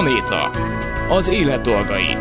Planéta. 0.00 0.50
Az 1.08 1.28
élet 1.28 1.60
dolgai. 1.60 2.16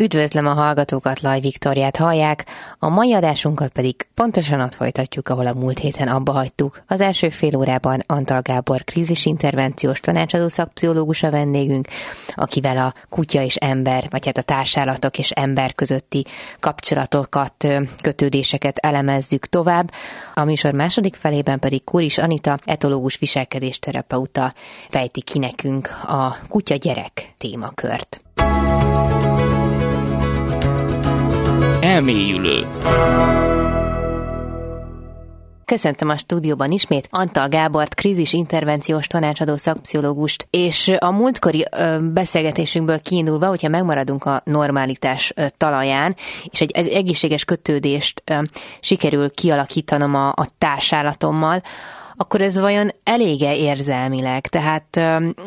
Üdvözlöm 0.00 0.46
a 0.46 0.52
hallgatókat, 0.52 1.20
Laj 1.20 1.40
Viktoriát 1.40 1.96
hallják, 1.96 2.46
a 2.78 2.88
mai 2.88 3.12
adásunkat 3.12 3.72
pedig 3.72 4.06
pontosan 4.14 4.60
ott 4.60 4.74
folytatjuk, 4.74 5.28
ahol 5.28 5.46
a 5.46 5.54
múlt 5.54 5.78
héten 5.78 6.08
abba 6.08 6.32
hagytuk. 6.32 6.82
Az 6.86 7.00
első 7.00 7.28
fél 7.28 7.56
órában 7.56 8.02
Antal 8.06 8.40
Gábor 8.40 8.84
krízisintervenciós 8.84 10.00
tanácsadó 10.00 10.48
szakpszichológus 10.48 11.22
a 11.22 11.30
vendégünk, 11.30 11.88
akivel 12.34 12.76
a 12.76 12.94
kutya 13.08 13.42
és 13.42 13.56
ember, 13.56 14.06
vagy 14.10 14.26
hát 14.26 14.38
a 14.38 14.42
társállatok 14.42 15.18
és 15.18 15.30
ember 15.30 15.74
közötti 15.74 16.24
kapcsolatokat, 16.60 17.66
kötődéseket 18.02 18.78
elemezzük 18.78 19.46
tovább. 19.46 19.90
A 20.34 20.44
műsor 20.44 20.72
második 20.72 21.14
felében 21.14 21.58
pedig 21.58 21.84
Kuris 21.84 22.18
Anita, 22.18 22.58
etológus 22.64 23.18
viselkedésterapeuta 23.18 24.52
fejti 24.88 25.20
ki 25.20 25.38
nekünk 25.38 25.88
a 26.02 26.36
kutya-gyerek 26.48 27.34
témakört. 27.38 28.20
Elmélyülő. 31.80 32.66
Köszöntöm 35.64 36.08
a 36.08 36.16
stúdióban 36.16 36.70
ismét 36.70 37.08
Antal 37.10 37.48
Gábort, 37.48 37.94
krízis 37.94 38.32
intervenciós 38.32 39.06
tanácsadó 39.06 39.56
szakpszichológust, 39.56 40.46
és 40.50 40.94
a 40.98 41.10
múltkori 41.10 41.64
beszélgetésünkből 42.00 43.00
kiindulva, 43.00 43.48
hogyha 43.48 43.68
megmaradunk 43.68 44.24
a 44.24 44.42
normalitás 44.44 45.32
talaján, 45.56 46.16
és 46.44 46.60
egy, 46.60 46.88
egészséges 46.88 47.44
kötődést 47.44 48.22
sikerül 48.80 49.30
kialakítanom 49.30 50.14
a, 50.14 50.28
a 50.28 50.46
társállatommal, 50.58 51.62
akkor 52.20 52.40
ez 52.40 52.58
vajon 52.58 52.88
elége 53.04 53.56
érzelmileg? 53.56 54.46
Tehát 54.46 55.00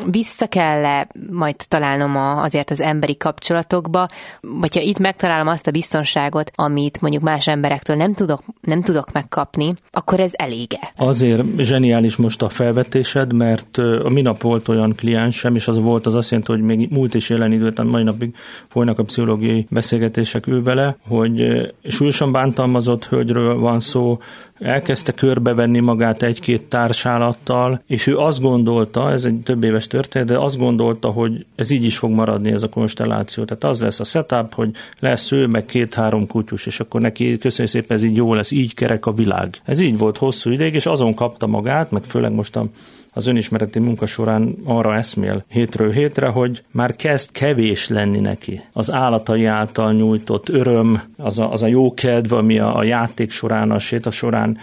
vissza 0.05 0.47
kell 0.47 1.05
majd 1.31 1.55
találnom 1.67 2.15
a, 2.15 2.43
azért 2.43 2.69
az 2.69 2.79
emberi 2.79 3.17
kapcsolatokba, 3.17 4.07
vagy 4.41 4.75
ha 4.75 4.81
itt 4.81 4.99
megtalálom 4.99 5.47
azt 5.47 5.67
a 5.67 5.71
biztonságot, 5.71 6.51
amit 6.55 7.01
mondjuk 7.01 7.23
más 7.23 7.47
emberektől 7.47 7.95
nem 7.95 8.13
tudok, 8.13 8.43
nem 8.61 8.81
tudok 8.81 9.11
megkapni, 9.11 9.73
akkor 9.91 10.19
ez 10.19 10.31
elége. 10.35 10.79
Azért 10.95 11.43
zseniális 11.57 12.15
most 12.15 12.41
a 12.41 12.49
felvetésed, 12.49 13.33
mert 13.33 13.77
a 13.77 14.09
minap 14.09 14.41
volt 14.41 14.67
olyan 14.67 14.95
kliensem, 14.95 15.55
és 15.55 15.67
az 15.67 15.79
volt 15.79 16.05
az 16.05 16.15
azt 16.15 16.29
jelenti, 16.29 16.51
hogy 16.51 16.61
még 16.61 16.91
múlt 16.91 17.15
és 17.15 17.29
jelen 17.29 17.51
időt, 17.51 17.83
mai 17.83 18.03
napig 18.03 18.35
folynak 18.67 18.99
a 18.99 19.03
pszichológiai 19.03 19.67
beszélgetések 19.69 20.47
ő 20.47 20.61
vele, 20.61 20.97
hogy 21.07 21.43
súlyosan 21.87 22.31
bántalmazott 22.31 23.05
hölgyről 23.05 23.59
van 23.59 23.79
szó, 23.79 24.17
elkezdte 24.59 25.11
körbevenni 25.11 25.79
magát 25.79 26.23
egy-két 26.23 26.62
társállattal, 26.65 27.83
és 27.87 28.07
ő 28.07 28.17
azt 28.17 28.41
gondolta, 28.41 29.11
ez 29.11 29.25
egy 29.25 29.39
több 29.43 29.63
éves 29.63 29.87
történet, 29.87 30.27
de 30.27 30.37
azt 30.37 30.57
gondolta, 30.57 31.07
hogy 31.09 31.45
ez 31.55 31.69
így 31.69 31.83
is 31.83 31.97
fog 31.97 32.11
maradni 32.11 32.51
ez 32.51 32.63
a 32.63 32.69
konstelláció. 32.69 33.43
Tehát 33.43 33.63
az 33.63 33.81
lesz 33.81 33.99
a 33.99 34.03
setup, 34.03 34.53
hogy 34.53 34.69
lesz 34.99 35.31
ő, 35.31 35.47
meg 35.47 35.65
két-három 35.65 36.27
kutyus, 36.27 36.65
és 36.65 36.79
akkor 36.79 37.01
neki 37.01 37.37
köszönjük 37.37 37.73
szépen, 37.73 37.97
ez 37.97 38.03
így 38.03 38.15
jó 38.15 38.33
lesz, 38.33 38.51
így 38.51 38.73
kerek 38.73 39.05
a 39.05 39.13
világ. 39.13 39.61
Ez 39.65 39.79
így 39.79 39.97
volt 39.97 40.17
hosszú 40.17 40.51
ideig, 40.51 40.73
és 40.73 40.85
azon 40.85 41.13
kapta 41.13 41.47
magát, 41.47 41.91
meg 41.91 42.03
főleg 42.03 42.31
most 42.31 42.55
a 42.55 42.65
az 43.13 43.27
önismereti 43.27 43.79
munka 43.79 44.05
során 44.05 44.55
arra 44.65 44.95
eszmél 44.95 45.43
hétről 45.47 45.91
hétre, 45.91 46.27
hogy 46.27 46.63
már 46.71 46.95
kezd 46.95 47.31
kevés 47.31 47.87
lenni 47.87 48.19
neki. 48.19 48.61
Az 48.73 48.91
állatai 48.91 49.45
által 49.45 49.93
nyújtott 49.93 50.49
öröm, 50.49 51.01
az 51.17 51.39
a, 51.39 51.51
az 51.51 51.63
a 51.63 51.67
jó 51.67 51.93
kedv, 51.93 52.33
ami 52.33 52.59
a, 52.59 52.75
a 52.77 52.83
játék 52.83 53.31
során, 53.31 53.71
a 53.71 53.79
séta 53.79 54.11
során 54.11 54.57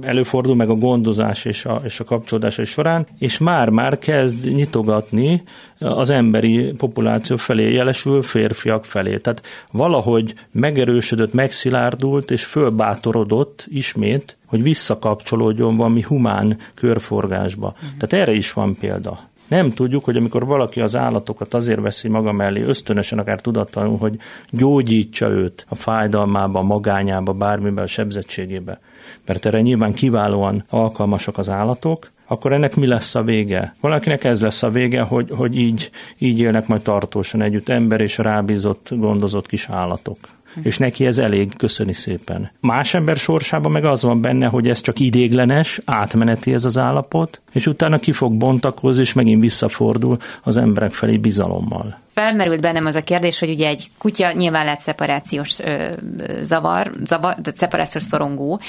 előfordul, 0.00 0.54
meg 0.54 0.68
a 0.68 0.74
gondozás 0.74 1.44
és 1.44 1.64
a, 1.64 1.80
és 1.84 2.00
a 2.00 2.04
kapcsolódás 2.04 2.60
során, 2.64 3.06
és 3.18 3.38
már-már 3.38 3.98
kezd 3.98 4.54
nyitogatni 4.54 5.42
az 5.80 6.10
emberi 6.10 6.72
populáció 6.76 7.36
felé, 7.36 7.72
jelesül 7.72 8.22
férfiak 8.22 8.84
felé. 8.84 9.16
Tehát 9.16 9.42
valahogy 9.72 10.34
megerősödött, 10.50 11.32
megszilárdult 11.32 12.30
és 12.30 12.44
fölbátorodott 12.44 13.66
ismét, 13.68 14.36
hogy 14.46 14.62
visszakapcsolódjon 14.62 15.76
valami 15.76 16.02
humán 16.02 16.58
körforgásba. 16.74 17.66
Uh-huh. 17.66 17.88
Tehát 17.98 18.26
erre 18.26 18.36
is 18.36 18.52
van 18.52 18.76
példa. 18.80 19.28
Nem 19.48 19.70
tudjuk, 19.70 20.04
hogy 20.04 20.16
amikor 20.16 20.46
valaki 20.46 20.80
az 20.80 20.96
állatokat 20.96 21.54
azért 21.54 21.80
veszi 21.80 22.08
maga 22.08 22.32
mellé, 22.32 22.62
ösztönösen, 22.62 23.18
akár 23.18 23.40
tudatlanul, 23.40 23.98
hogy 23.98 24.16
gyógyítsa 24.50 25.28
őt 25.28 25.66
a 25.68 25.74
fájdalmába, 25.74 26.58
a 26.58 26.62
magányába, 26.62 27.32
bármiben, 27.32 27.84
a 27.84 27.86
sebzettségébe. 27.86 28.80
Mert 29.26 29.46
erre 29.46 29.60
nyilván 29.60 29.94
kiválóan 29.94 30.64
alkalmasak 30.68 31.38
az 31.38 31.48
állatok, 31.48 32.10
akkor 32.30 32.52
ennek 32.52 32.76
mi 32.76 32.86
lesz 32.86 33.14
a 33.14 33.22
vége? 33.22 33.74
Valakinek 33.80 34.24
ez 34.24 34.40
lesz 34.40 34.62
a 34.62 34.70
vége, 34.70 35.00
hogy, 35.00 35.30
hogy 35.30 35.58
így, 35.58 35.90
így 36.18 36.38
élnek 36.38 36.66
majd 36.66 36.82
tartósan 36.82 37.42
együtt 37.42 37.68
ember 37.68 38.00
és 38.00 38.18
rábízott, 38.18 38.88
gondozott 38.90 39.46
kis 39.46 39.68
állatok 39.68 40.18
és 40.62 40.78
neki 40.78 41.06
ez 41.06 41.18
elég, 41.18 41.56
köszöni 41.56 41.92
szépen. 41.92 42.50
Más 42.60 42.94
ember 42.94 43.16
sorsában 43.16 43.72
meg 43.72 43.84
az 43.84 44.02
van 44.02 44.20
benne, 44.20 44.46
hogy 44.46 44.68
ez 44.68 44.80
csak 44.80 44.98
idéglenes, 44.98 45.80
átmeneti 45.84 46.52
ez 46.52 46.64
az 46.64 46.78
állapot, 46.78 47.40
és 47.52 47.66
utána 47.66 47.98
ki 47.98 48.12
fog 48.12 48.34
bontakozni, 48.34 49.02
és 49.02 49.12
megint 49.12 49.40
visszafordul 49.40 50.16
az 50.42 50.56
emberek 50.56 50.92
felé 50.92 51.16
bizalommal 51.16 51.98
felmerült 52.20 52.60
bennem 52.60 52.86
az 52.86 52.94
a 52.94 53.02
kérdés, 53.02 53.38
hogy 53.38 53.50
ugye 53.50 53.68
egy 53.68 53.90
kutya 53.98 54.32
nyilván 54.32 54.64
lehet 54.64 54.80
szeparációs 54.80 55.58
ö, 55.58 55.92
zavar, 56.40 56.90
zavar, 57.04 57.36
szeparációs 57.54 58.04
szorongó, 58.04 58.60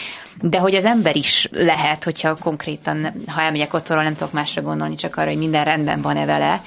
de 0.42 0.58
hogy 0.58 0.76
az 0.76 0.86
ember 0.86 1.16
is 1.16 1.50
lehet, 1.52 2.04
hogyha 2.04 2.36
konkrétan, 2.36 3.14
ha 3.28 3.42
elmegyek 3.42 3.74
otthonról, 3.74 4.06
nem 4.06 4.16
tudok 4.16 4.34
másra 4.34 4.62
gondolni, 4.62 4.96
csak 4.96 5.16
arra, 5.16 5.28
hogy 5.28 5.38
minden 5.38 5.64
rendben 5.64 6.02
van-e 6.02 6.26
vele. 6.26 6.62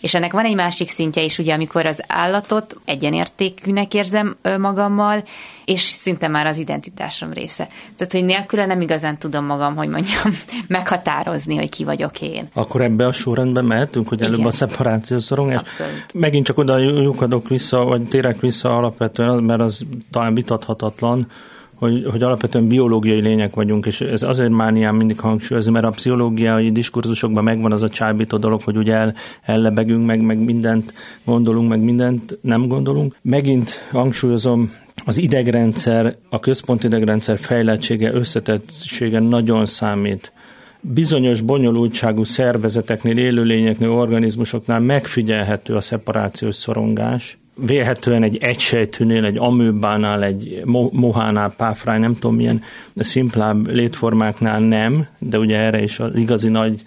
És 0.00 0.14
ennek 0.14 0.32
van 0.32 0.44
egy 0.44 0.54
másik 0.54 0.88
szintje 0.88 1.22
is, 1.22 1.38
ugye, 1.38 1.54
amikor 1.54 1.86
az 1.86 2.02
állatot 2.06 2.76
egyenértékűnek 2.84 3.94
érzem 3.94 4.36
magammal, 4.58 5.22
és 5.64 5.80
szinte 5.80 6.28
már 6.28 6.46
az 6.46 6.58
identitásom 6.58 7.32
része. 7.32 7.68
Tehát, 7.96 8.12
hogy 8.12 8.24
nélküle 8.24 8.66
nem 8.66 8.80
igazán 8.80 9.18
tudom 9.18 9.44
magam, 9.44 9.76
hogy 9.76 9.88
mondjam, 9.88 10.32
meghatározni, 10.66 11.56
hogy 11.56 11.68
ki 11.68 11.84
vagyok 11.84 12.20
én. 12.20 12.48
Akkor 12.52 12.80
ebbe 12.82 13.06
a 13.06 13.12
sorrendben 13.12 13.64
mehetünk, 13.64 14.08
hogy 14.08 14.22
előbb 14.22 14.34
Igen. 14.34 14.46
a 14.46 14.50
szeparáció 14.50 15.18
szorongás. 15.18 15.62
Megint 16.30 16.46
csak 16.46 16.58
oda 16.58 16.78
lyukadok 16.78 17.48
vissza, 17.48 17.84
vagy 17.84 18.02
térek 18.08 18.40
vissza 18.40 18.76
alapvetően, 18.76 19.42
mert 19.42 19.60
az 19.60 19.84
talán 20.10 20.34
vitathatatlan, 20.34 21.26
hogy, 21.74 22.04
hogy 22.10 22.22
alapvetően 22.22 22.68
biológiai 22.68 23.20
lények 23.20 23.54
vagyunk, 23.54 23.86
és 23.86 24.00
ez 24.00 24.22
azért 24.22 24.50
mániám 24.50 24.96
mindig 24.96 25.20
hangsúlyozni, 25.20 25.72
mert 25.72 25.84
a 25.84 25.90
pszichológiai 25.90 26.70
diskurzusokban 26.70 27.44
megvan 27.44 27.72
az 27.72 27.82
a 27.82 27.88
csábító 27.88 28.36
dolog, 28.36 28.62
hogy 28.62 28.76
ugye 28.76 28.94
el, 28.94 29.14
ellebegünk, 29.42 30.06
meg, 30.06 30.20
meg 30.20 30.38
mindent 30.38 30.94
gondolunk, 31.24 31.68
meg 31.68 31.80
mindent 31.80 32.38
nem 32.40 32.66
gondolunk. 32.66 33.16
Megint 33.22 33.70
hangsúlyozom, 33.90 34.70
az 35.04 35.18
idegrendszer, 35.18 36.16
a 36.28 36.40
központi 36.40 36.86
idegrendszer 36.86 37.38
fejlettsége, 37.38 38.12
összetettsége 38.12 39.20
nagyon 39.20 39.66
számít. 39.66 40.32
Bizonyos 40.80 41.40
bonyolultságú 41.40 42.24
szervezeteknél, 42.24 43.18
élőlényeknél, 43.18 43.90
organizmusoknál 43.90 44.80
megfigyelhető 44.80 45.74
a 45.74 45.80
szeparációs 45.80 46.54
szorongás, 46.54 47.38
vélhetően 47.54 48.22
egy 48.22 48.36
egysejtűnél, 48.36 49.24
egy 49.24 49.38
amőbánál, 49.38 50.22
egy 50.22 50.62
mohánál, 50.92 51.54
páfráj, 51.56 51.98
nem 51.98 52.14
tudom 52.14 52.36
milyen 52.36 52.62
szimplább 52.96 53.66
létformáknál 53.66 54.60
nem, 54.60 55.06
de 55.18 55.38
ugye 55.38 55.56
erre 55.56 55.82
is 55.82 55.98
az 55.98 56.16
igazi 56.16 56.48
nagy 56.48 56.82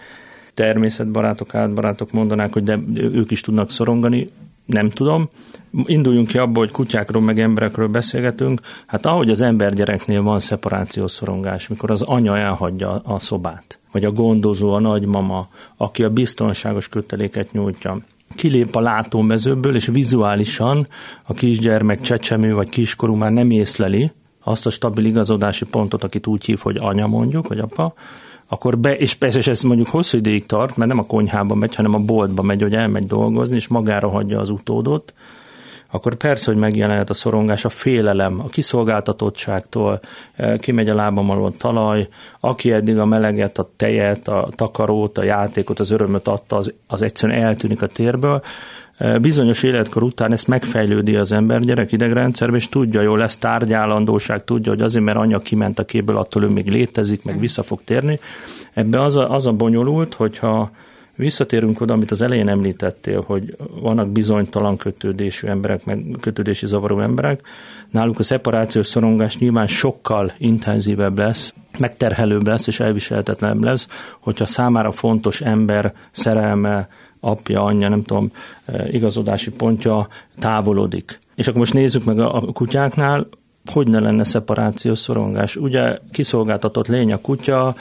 természetbarátok, 0.53 1.55
átbarátok 1.55 2.11
mondanák, 2.11 2.53
hogy 2.53 2.63
de 2.63 2.79
ők 2.95 3.31
is 3.31 3.41
tudnak 3.41 3.71
szorongani, 3.71 4.29
nem 4.65 4.89
tudom. 4.89 5.29
Induljunk 5.85 6.27
ki 6.27 6.37
abból, 6.37 6.63
hogy 6.63 6.73
kutyákról 6.73 7.21
meg 7.21 7.39
emberekről 7.39 7.87
beszélgetünk. 7.87 8.61
Hát 8.85 9.05
ahogy 9.05 9.29
az 9.29 9.41
embergyereknél 9.41 10.21
van 10.21 10.39
szeparációs 10.39 11.11
szorongás, 11.11 11.67
mikor 11.67 11.91
az 11.91 12.01
anya 12.01 12.37
elhagyja 12.37 12.91
a 12.91 13.19
szobát, 13.19 13.79
vagy 13.93 14.05
a 14.05 14.11
gondozó, 14.11 14.73
a 14.73 14.79
nagymama, 14.79 15.47
aki 15.77 16.03
a 16.03 16.09
biztonságos 16.09 16.87
köteléket 16.87 17.51
nyújtja, 17.51 17.97
kilép 18.35 18.75
a 18.75 18.79
látómezőből, 18.79 19.75
és 19.75 19.85
vizuálisan 19.85 20.87
a 21.23 21.33
kisgyermek 21.33 22.01
csecsemő 22.01 22.53
vagy 22.53 22.69
kiskorú 22.69 23.15
már 23.15 23.31
nem 23.31 23.51
észleli 23.51 24.11
azt 24.43 24.65
a 24.65 24.69
stabil 24.69 25.05
igazodási 25.05 25.65
pontot, 25.65 26.03
akit 26.03 26.27
úgy 26.27 26.45
hív, 26.45 26.59
hogy 26.59 26.77
anya 26.79 27.07
mondjuk, 27.07 27.47
vagy 27.47 27.59
apa, 27.59 27.93
akkor 28.47 28.77
be, 28.77 28.97
és 28.97 29.13
persze 29.13 29.37
és 29.37 29.47
ez 29.47 29.61
mondjuk 29.61 29.87
hosszú 29.87 30.17
ideig 30.17 30.45
tart, 30.45 30.77
mert 30.77 30.89
nem 30.89 30.99
a 30.99 31.05
konyhába 31.05 31.55
megy, 31.55 31.75
hanem 31.75 31.93
a 31.93 31.99
boltba 31.99 32.41
megy, 32.41 32.61
hogy 32.61 32.73
elmegy 32.73 33.05
dolgozni, 33.05 33.55
és 33.55 33.67
magára 33.67 34.09
hagyja 34.09 34.39
az 34.39 34.49
utódot, 34.49 35.13
akkor 35.93 36.15
persze, 36.15 36.51
hogy 36.51 36.59
megjelenhet 36.59 37.09
a 37.09 37.13
szorongás, 37.13 37.65
a 37.65 37.69
félelem, 37.69 38.39
a 38.39 38.47
kiszolgáltatottságtól, 38.47 39.99
eh, 40.35 40.57
kimegy 40.57 40.89
a 40.89 40.95
lábam 40.95 41.29
alól 41.29 41.57
talaj, 41.57 42.07
aki 42.39 42.71
eddig 42.71 42.97
a 42.97 43.05
meleget, 43.05 43.57
a 43.57 43.71
tejet, 43.75 44.27
a 44.27 44.49
takarót, 44.55 45.17
a 45.17 45.23
játékot, 45.23 45.79
az 45.79 45.91
örömöt 45.91 46.27
adta, 46.27 46.55
az, 46.55 46.73
az 46.87 47.01
egyszerűen 47.01 47.41
eltűnik 47.41 47.81
a 47.81 47.87
térből. 47.87 48.41
bizonyos 49.21 49.63
életkor 49.63 50.03
után 50.03 50.31
ezt 50.31 50.47
megfejlődi 50.47 51.15
az 51.15 51.31
ember 51.31 51.59
gyerek 51.59 51.91
idegrendszerbe, 51.91 52.57
és 52.57 52.69
tudja, 52.69 53.01
jól 53.01 53.17
lesz 53.17 53.37
tárgyállandóság, 53.37 54.43
tudja, 54.43 54.71
hogy 54.71 54.81
azért, 54.81 55.05
mert 55.05 55.17
anya 55.17 55.39
kiment 55.39 55.79
a 55.79 55.85
képből, 55.85 56.17
attól 56.17 56.43
ő 56.43 56.47
még 56.47 56.69
létezik, 56.69 57.23
meg 57.23 57.39
vissza 57.39 57.63
fog 57.63 57.83
térni. 57.83 58.19
Ebbe 58.73 59.01
az 59.01 59.17
a, 59.17 59.33
az 59.33 59.45
a 59.45 59.51
bonyolult, 59.51 60.13
hogyha 60.13 60.71
Visszatérünk 61.15 61.81
oda, 61.81 61.93
amit 61.93 62.11
az 62.11 62.21
elején 62.21 62.47
említettél, 62.47 63.23
hogy 63.27 63.55
vannak 63.81 64.09
bizonytalan 64.09 64.77
kötődésű 64.77 65.47
emberek, 65.47 65.85
meg 65.85 66.05
kötődési 66.19 66.67
zavaró 66.67 66.99
emberek. 66.99 67.41
Náluk 67.89 68.19
a 68.19 68.23
szeparációs 68.23 68.87
szorongás 68.87 69.37
nyilván 69.37 69.67
sokkal 69.67 70.31
intenzívebb 70.37 71.17
lesz, 71.17 71.53
megterhelőbb 71.77 72.47
lesz 72.47 72.67
és 72.67 72.79
elviselhetetlenebb 72.79 73.63
lesz, 73.63 73.87
hogyha 74.19 74.45
számára 74.45 74.91
fontos 74.91 75.41
ember 75.41 75.93
szerelme, 76.11 76.87
apja, 77.19 77.63
anyja, 77.63 77.89
nem 77.89 78.03
tudom, 78.03 78.31
eh, 78.65 78.93
igazodási 78.93 79.51
pontja 79.51 80.07
távolodik. 80.39 81.19
És 81.35 81.47
akkor 81.47 81.59
most 81.59 81.73
nézzük 81.73 82.03
meg 82.03 82.19
a 82.19 82.41
kutyáknál, 82.53 83.27
hogy 83.71 83.87
ne 83.87 83.99
lenne 83.99 84.23
szeparációs 84.23 84.99
szorongás. 84.99 85.55
Ugye 85.55 85.97
kiszolgáltatott 86.11 86.87
lény 86.87 87.11
a 87.11 87.21
kutya, 87.21 87.75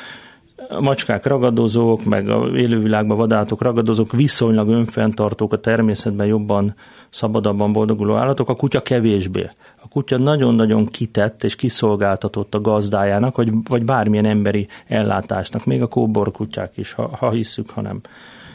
macskák 0.81 1.27
ragadozók, 1.27 2.05
meg 2.05 2.29
a 2.29 2.47
élővilágban 2.47 3.17
vadállatok 3.17 3.63
ragadozók 3.63 4.13
viszonylag 4.13 4.69
önfenntartók, 4.69 5.53
a 5.53 5.61
természetben 5.61 6.27
jobban, 6.27 6.75
szabadabban 7.11 7.73
boldoguló 7.73 8.15
állatok, 8.15 8.49
a 8.49 8.55
kutya 8.55 8.83
kevésbé. 8.83 9.51
A 9.83 9.89
kutya 9.89 10.19
nagyon-nagyon 10.19 10.87
kitett 10.87 11.45
és 11.45 11.57
kiszolgáltatott 11.57 12.55
a 12.55 12.61
gazdájának, 12.61 13.37
vagy, 13.37 13.53
vagy 13.69 13.85
bármilyen 13.85 14.27
emberi 14.27 14.67
ellátásnak, 14.87 15.65
még 15.65 15.83
a 15.83 15.87
kóbor 15.87 16.31
kutyák 16.31 16.77
is, 16.77 16.93
ha, 16.93 17.17
ha 17.17 17.31
hisszük, 17.31 17.71
hanem. 17.71 18.01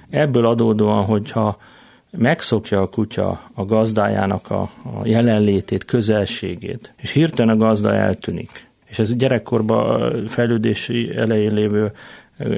Ebből 0.10 0.46
adódóan, 0.46 1.06
hogyha 1.06 1.58
megszokja 2.12 2.81
a 2.81 2.90
kutya 2.90 3.42
a 3.54 3.66
gazdájának 3.66 4.52
a, 4.52 4.62
a 4.62 4.70
jelenlétét, 5.04 5.86
közelségét, 5.86 6.94
és 6.98 7.12
hirtelen 7.12 7.56
a 7.56 7.66
gazda 7.66 7.94
eltűnik, 7.94 8.68
és 8.88 9.00
ez 9.00 9.16
gyerekkorban 9.16 10.28
fejlődési 10.28 11.16
elején 11.16 11.54
lévő 11.54 11.92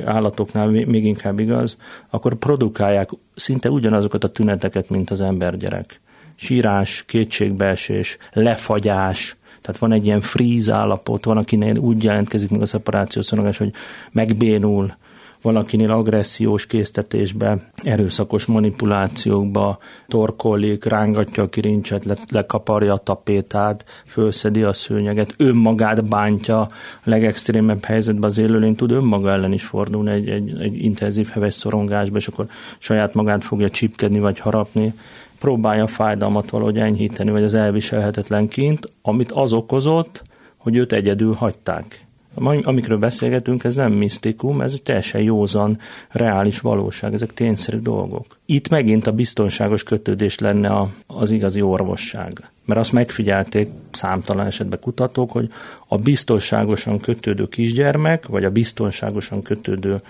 állatoknál 0.06 0.68
még 0.68 1.06
inkább 1.06 1.40
igaz, 1.40 1.78
akkor 2.10 2.36
produkálják 2.36 3.10
szinte 3.36 3.70
ugyanazokat 3.70 4.24
a 4.24 4.32
tüneteket, 4.32 4.90
mint 4.90 5.10
az 5.10 5.22
embergyerek. 5.22 6.02
Sírás, 6.36 7.04
kétségbeesés, 7.08 8.18
lefagyás, 8.34 9.38
tehát 9.62 9.82
van 9.82 9.92
egy 9.92 10.06
ilyen 10.06 10.22
fríz 10.22 10.70
állapot, 10.70 11.26
van, 11.26 11.38
akinél 11.38 11.78
úgy 11.78 12.04
jelentkezik 12.04 12.50
meg 12.50 12.62
a 12.62 12.66
szeparációs 12.66 13.30
hogy 13.58 13.74
megbénul, 14.12 14.94
valakinél 15.42 15.92
agressziós 15.92 16.66
késztetésbe, 16.66 17.58
erőszakos 17.84 18.46
manipulációkba 18.46 19.78
torkolik, 20.08 20.86
rángatja 20.86 21.44
a 21.44 21.50
kirincset, 21.50 22.06
le, 22.06 22.16
lekaparja 22.32 22.94
a 22.94 22.98
tapétát, 22.98 23.86
fölszedi 24.06 24.64
a 24.64 24.74
szőnyeget, 24.74 25.34
önmagát 25.38 26.06
bántja, 26.06 26.60
a 26.60 26.70
legextrémebb 27.04 27.84
helyzetben 27.84 28.30
az 28.30 28.38
élőlény 28.38 28.76
tud 28.76 28.92
önmaga 28.92 29.32
ellen 29.32 29.54
is 29.54 29.64
fordulni 29.64 30.12
egy, 30.12 30.30
egy, 30.30 30.62
egy 30.62 30.84
intenzív 30.84 31.28
heves 31.28 31.54
szorongásba, 31.54 32.18
és 32.18 32.28
akkor 32.28 32.46
saját 32.80 33.14
magát 33.14 33.44
fogja 33.44 33.70
csipkedni 33.70 34.20
vagy 34.20 34.40
harapni, 34.40 34.94
próbálja 35.40 35.84
a 35.84 35.88
fájdalmat 35.88 36.50
valahogy 36.50 36.78
enyhíteni, 36.78 37.32
vagy 37.32 37.44
az 37.44 37.54
elviselhetetlen 37.54 38.48
kint, 38.48 38.90
amit 39.02 39.32
az 39.32 39.54
okozott, 39.54 40.24
hogy 40.58 40.76
őt 40.76 40.92
egyedül 40.92 41.34
hagyták 41.34 42.08
amikről 42.46 42.98
beszélgetünk, 42.98 43.64
ez 43.64 43.76
nem 43.76 43.92
misztikum, 43.92 44.62
ez 44.62 44.74
egy 44.74 44.82
teljesen 44.82 45.22
józan, 45.22 45.80
reális 46.10 46.60
valóság, 46.60 47.14
ezek 47.14 47.34
tényszerű 47.34 47.78
dolgok. 47.78 48.26
Itt 48.46 48.70
megint 48.70 49.08
a 49.08 49.12
biztonságos 49.12 49.84
kötődés 49.84 50.40
lenne 50.40 50.88
az 51.08 51.32
igazi 51.32 51.62
orvosság. 51.62 52.50
Mert 52.66 52.80
azt 52.80 52.92
megfigyelték 52.92 53.70
számtalan 53.92 54.46
esetben 54.46 54.80
kutatók, 54.80 55.32
hogy 55.32 55.50
a 55.88 55.98
biztonságosan 55.98 57.00
kötődő 57.00 57.48
kisgyermek, 57.48 58.28
vagy 58.28 58.44
a 58.44 58.50
biztonságosan 58.50 59.42
kötődő 59.42 60.02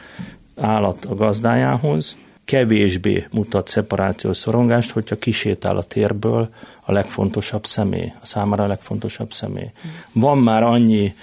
állat 0.56 1.06
a 1.06 1.16
gazdájához 1.16 2.18
kevésbé 2.50 3.28
mutat 3.31 3.68
szeparációs 3.68 4.38
szorongást, 4.38 4.92
hogyha 4.92 5.18
kisétál 5.18 5.78
a 5.78 5.84
térből 5.84 6.50
a 6.81 6.92
legfontosabb 6.92 7.66
személy, 7.66 8.14
a 8.22 8.26
számára 8.26 8.64
a 8.64 8.68
legfontosabb 8.68 9.31
személy. 9.31 9.72
Van 10.12 10.38
már 10.38 10.64
annyi 10.64 11.14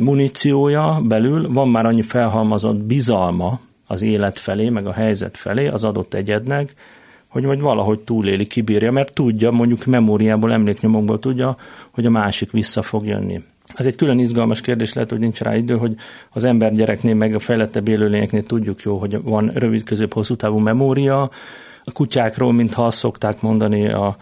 muníciója 0.00 1.00
belül, 1.04 1.52
van 1.52 1.68
már 1.68 1.86
annyi 1.86 2.02
felhalmazott 2.02 2.82
bizalma 2.84 3.60
az 3.86 4.02
élet 4.02 4.38
felé, 4.38 4.68
meg 4.68 4.86
a 4.86 4.92
helyzet 4.92 5.36
felé 5.36 5.66
az 5.66 5.84
adott 5.84 6.14
egyednek, 6.14 6.74
hogy 7.28 7.42
majd 7.42 7.60
valahogy 7.60 7.98
túléli, 7.98 8.46
kibírja, 8.46 8.92
mert 8.92 9.12
tudja, 9.12 9.50
mondjuk 9.50 9.84
memóriából, 9.84 10.52
emléknyomokból 10.52 11.18
tudja, 11.18 11.56
hogy 11.90 12.06
a 12.06 12.10
másik 12.10 12.50
vissza 12.50 12.82
fog 12.82 13.06
jönni. 13.06 13.42
Ez 13.74 13.86
egy 13.86 13.94
külön 13.94 14.18
izgalmas 14.18 14.60
kérdés, 14.60 14.92
lehet, 14.92 15.10
hogy 15.10 15.18
nincs 15.18 15.40
rá 15.40 15.56
idő, 15.56 15.76
hogy 15.76 15.94
az 16.30 16.44
ember 16.44 16.72
gyereknél, 16.72 17.14
meg 17.14 17.34
a 17.34 17.38
fejlettebb 17.38 17.88
élőlényeknél 17.88 18.42
tudjuk 18.42 18.82
jó, 18.82 18.98
hogy 18.98 19.22
van 19.22 19.50
rövid, 19.54 19.84
közép, 19.84 20.12
hosszú 20.12 20.36
távú 20.36 20.58
memória. 20.58 21.30
A 21.84 21.92
kutyákról, 21.92 22.52
mintha 22.52 22.86
azt 22.86 22.98
szokták 22.98 23.40
mondani, 23.40 23.88
a, 23.88 24.16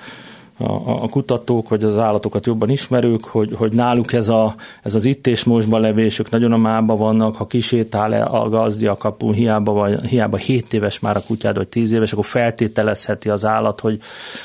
a, 0.61 1.03
a 1.03 1.09
kutatók, 1.09 1.69
vagy 1.69 1.85
az 1.85 1.99
állatokat 1.99 2.47
jobban 2.47 2.71
ismerők, 2.71 3.25
hogy, 3.25 3.55
hogy 3.55 3.73
náluk 3.73 4.13
ez, 4.13 4.29
a, 4.29 4.55
ez 4.83 4.95
az 4.95 5.05
itt 5.05 5.27
és 5.27 5.45
mostban 5.45 5.81
levésük 5.81 6.31
nagyon 6.31 6.53
a 6.53 6.57
mába 6.57 6.97
vannak, 6.97 7.37
ha 7.37 7.47
kisétál 7.47 8.15
-e 8.15 8.25
a 8.25 8.49
gazdi 8.49 8.87
a 8.87 8.97
kapun, 8.97 9.33
hiába, 9.33 9.73
vagy, 9.73 10.01
hiába 10.01 10.37
7 10.37 10.73
éves 10.73 10.99
már 10.99 11.17
a 11.17 11.23
kutyád, 11.27 11.57
vagy 11.57 11.69
10 11.69 11.93
éves, 11.93 12.13
akkor 12.13 12.25
feltételezheti 12.25 13.29
az 13.29 13.45
állat, 13.45 13.81
hogy 13.81 13.99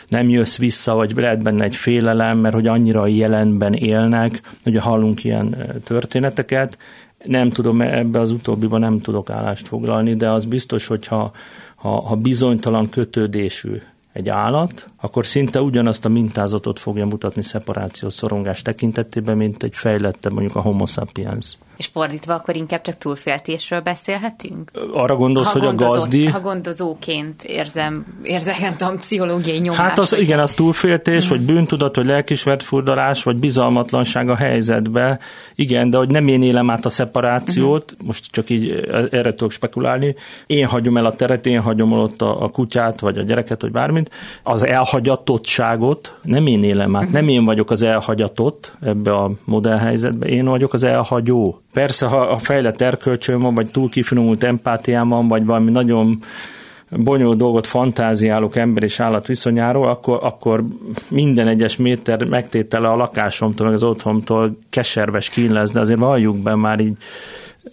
nem 0.08 0.30
jössz 0.30 0.58
vissza, 0.58 0.94
vagy 0.94 1.14
lehet 1.16 1.44
benne 1.44 1.64
egy 1.64 1.76
félelem, 1.76 2.38
mert 2.38 2.56
hogy 2.56 2.68
annyira 2.68 3.02
a 3.02 3.08
jelenben 3.08 3.74
élnek, 3.74 4.42
hogy 4.64 4.78
hallunk 4.78 5.24
ilyen 5.24 5.56
történeteket. 5.84 6.78
Nem 7.24 7.50
tudom, 7.50 7.82
ebbe 7.82 8.20
az 8.20 8.32
utóbbiban 8.32 8.80
nem 8.80 9.02
tudok 9.02 9.30
állást 9.30 9.68
foglalni, 9.68 10.16
de 10.16 10.30
az 10.30 10.46
biztos, 10.46 10.88
hogyha 10.88 11.32
ha, 11.76 12.02
ha 12.02 12.16
bizonytalan 12.16 12.90
kötődésű 12.90 13.78
egy 14.16 14.30
állat, 14.30 14.88
akkor 15.02 15.26
szinte 15.26 15.62
ugyanazt 15.62 16.06
a 16.06 16.10
mintázatot 16.10 16.80
fogja 16.80 17.06
mutatni 17.06 17.44
szeparáció 17.44 18.10
szorongás 18.10 18.62
tekintetében, 18.62 19.38
mint 19.38 19.64
egy 19.64 19.76
fejlettebb 19.76 20.32
mondjuk 20.32 20.56
a 20.56 20.62
homo 20.62 20.86
sapiens. 20.86 21.58
És 21.78 21.86
fordítva, 21.86 22.34
akkor 22.34 22.56
inkább 22.56 22.82
csak 22.82 22.98
túlféltésről 22.98 23.80
beszélhetünk? 23.80 24.72
Arra 24.94 25.16
gondolsz, 25.16 25.52
ha 25.52 25.60
hogy 25.60 25.68
a 25.68 25.74
gazdi... 25.76 26.26
Ha 26.26 26.40
gondozóként 26.40 27.44
érzem, 27.44 28.06
érzem, 28.24 28.98
pszichológiai 28.98 29.60
nyomást. 29.60 29.82
Hát 29.82 29.98
az, 29.98 30.14
igen, 30.18 30.40
az 30.40 30.54
túlféltés, 30.54 31.26
mm. 31.26 31.30
vagy 31.30 31.42
bűntudat, 31.42 31.96
vagy 31.96 32.06
lelkismert 32.06 32.64
furdalás, 32.64 33.24
vagy 33.24 33.38
bizalmatlanság 33.38 34.30
a 34.30 34.36
helyzetbe. 34.36 35.20
Igen, 35.56 35.90
de 35.90 35.98
hogy 35.98 36.10
nem 36.10 36.28
én 36.28 36.44
élem 36.44 36.70
át 36.70 36.86
a 36.86 36.90
szeparációt, 36.90 37.96
mm. 38.04 38.06
most 38.08 38.26
csak 38.32 38.50
így 38.50 38.70
erre 39.12 39.34
tudok 39.34 39.52
spekulálni, 39.52 40.16
én 40.48 40.66
hagyom 40.66 40.98
el 40.98 41.06
a 41.06 41.16
teret, 41.16 41.46
én 41.46 41.62
hagyom 41.62 41.92
ott 41.92 42.22
a, 42.22 42.44
a 42.44 42.50
kutyát, 42.50 43.00
vagy 43.00 43.18
a 43.18 43.22
gyereket, 43.22 43.62
vagy 43.62 43.72
bármit, 43.72 44.12
az 44.44 44.66
elhagyatottságot 44.66 46.14
nem 46.22 46.48
én 46.48 46.64
élem 46.64 46.96
át, 46.96 47.08
mm. 47.08 47.12
nem 47.12 47.28
én 47.28 47.46
vagyok 47.46 47.72
az 47.72 47.82
elhagyatott 47.82 48.72
ebbe 48.82 49.14
a 49.14 49.32
modellhelyzetbe, 49.44 50.28
én 50.28 50.46
vagyok 50.46 50.74
az 50.74 50.84
elhagyó. 50.84 51.60
Persze, 51.76 52.06
ha 52.06 52.18
a 52.18 52.38
fejlett 52.38 52.82
erkölcsön 52.82 53.42
van, 53.42 53.54
vagy 53.54 53.72
túl 53.72 53.90
kifinomult 53.90 54.44
empátiám 54.44 55.10
van, 55.10 55.28
vagy 55.28 55.46
valami 55.46 55.72
nagyon 55.72 56.20
bonyolult 56.90 57.38
dolgot 57.38 57.68
fantáziálok 57.68 58.56
ember 58.56 58.84
és 58.84 59.00
állat 59.00 59.28
viszonyáról, 59.28 59.88
akkor, 59.88 60.20
akkor 60.22 60.64
minden 61.10 61.48
egyes 61.48 61.78
méter 61.78 62.24
megtétele 62.24 62.88
a 62.88 62.96
lakásomtól, 62.96 63.66
meg 63.66 63.76
az 63.76 63.84
otthomtól 63.84 64.58
keserves 64.70 65.30
kín 65.30 65.52
lesz, 65.52 65.72
de 65.72 65.80
azért 65.80 66.00
valljuk 66.00 66.38
be 66.38 66.56
már 66.56 66.80
így 66.80 66.98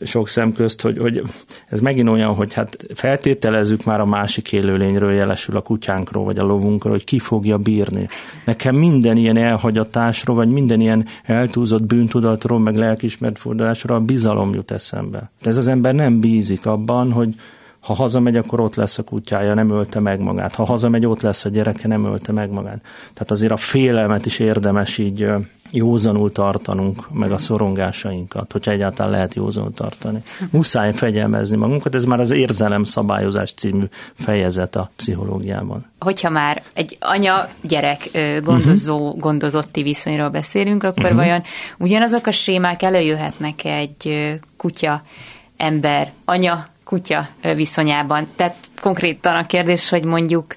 sok 0.05 0.29
szem 0.29 0.53
közt, 0.53 0.81
hogy, 0.81 0.99
hogy 0.99 1.23
ez 1.69 1.81
megint 1.81 2.09
olyan, 2.09 2.35
hogy 2.35 2.53
hát 2.53 2.77
feltételezzük 2.95 3.85
már 3.85 4.01
a 4.01 4.07
másik 4.07 4.53
élőlényről, 4.53 5.13
jelesül 5.13 5.57
a 5.57 5.61
kutyánkról, 5.61 6.25
vagy 6.25 6.39
a 6.39 6.45
lovunkról, 6.45 6.93
hogy 6.93 7.05
ki 7.05 7.19
fogja 7.19 7.59
bírni. 7.59 8.09
Nekem 8.45 8.77
minden 8.77 9.17
ilyen 9.17 9.37
elhagyatásról, 9.37 10.37
vagy 10.37 10.49
minden 10.49 10.81
ilyen 10.81 11.07
eltúzott 11.25 11.83
bűntudatról, 11.83 12.59
meg 12.59 12.77
lelkismert 12.77 13.39
fordulásról 13.39 13.97
a 13.97 14.01
bizalom 14.01 14.55
jut 14.55 14.71
eszembe. 14.71 15.31
De 15.43 15.49
ez 15.49 15.57
az 15.57 15.69
ember 15.69 15.95
nem 15.95 16.21
bízik 16.21 16.67
abban, 16.67 17.13
hogy 17.13 17.35
ha 17.83 17.95
hazamegy, 17.95 18.37
akkor 18.37 18.61
ott 18.61 18.75
lesz 18.75 18.99
a 18.99 19.03
kutyája, 19.03 19.55
nem 19.55 19.71
ölte 19.71 20.01
meg 20.01 20.21
magát. 20.21 20.55
Ha 20.55 20.65
hazamegy, 20.65 21.07
ott 21.07 21.21
lesz 21.21 21.45
a 21.45 21.49
gyereke, 21.49 21.89
nem 21.89 22.05
ölte 22.05 22.33
meg 22.33 22.51
magát. 22.51 22.81
Tehát 23.15 23.31
azért 23.31 23.53
a 23.53 23.57
félelmet 23.57 24.27
is 24.27 24.39
érdemes 24.39 24.99
így 24.99 25.29
józanul 25.71 26.33
tartanunk, 26.33 27.11
meg 27.13 27.33
a 27.33 27.39
szorongásainkat, 27.39 28.53
hogyha 28.53 28.71
egyáltalán 28.71 29.13
lehet 29.13 29.35
józanul 29.35 29.73
tartani. 29.73 30.23
Muszáj 30.51 30.93
fegyelmezni 30.93 31.57
magunkat, 31.57 31.95
ez 31.95 32.05
már 32.05 32.21
az 32.21 32.31
érzelem 32.31 32.85
szabályozás 32.85 33.53
című 33.53 33.85
fejezet 34.15 34.77
a 34.77 34.91
pszichológiában. 34.97 35.87
Hogyha 35.99 36.31
már 36.31 36.63
egy 36.75 36.97
anya-gyerek 37.01 38.11
gondozó, 38.43 39.07
uh-huh. 39.07 39.21
gondozotti 39.21 39.83
viszonyról 39.83 40.29
beszélünk, 40.29 40.83
akkor 40.83 41.03
uh-huh. 41.03 41.19
vajon 41.19 41.43
ugyanazok 41.79 42.27
a 42.27 42.31
sémák 42.31 42.83
előjöhetnek 42.83 43.65
egy 43.65 44.31
kutya, 44.57 45.03
ember, 45.57 46.13
anya, 46.25 46.71
kutya 46.85 47.29
viszonyában. 47.55 48.27
Tehát 48.37 48.57
konkrétan 48.81 49.37
a 49.37 49.47
kérdés, 49.47 49.89
hogy 49.89 50.05
mondjuk 50.05 50.55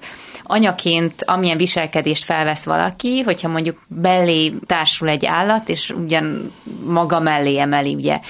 anyaként 0.48 1.22
amilyen 1.24 1.56
viselkedést 1.56 2.24
felvesz 2.24 2.64
valaki, 2.64 3.20
hogyha 3.20 3.48
mondjuk 3.48 3.80
belé 3.86 4.54
társul 4.66 5.08
egy 5.08 5.26
állat, 5.26 5.68
és 5.68 5.90
ugyan 5.90 6.52
maga 6.84 7.20
mellé 7.20 7.58
emeli 7.58 7.94
ugye 7.94 8.20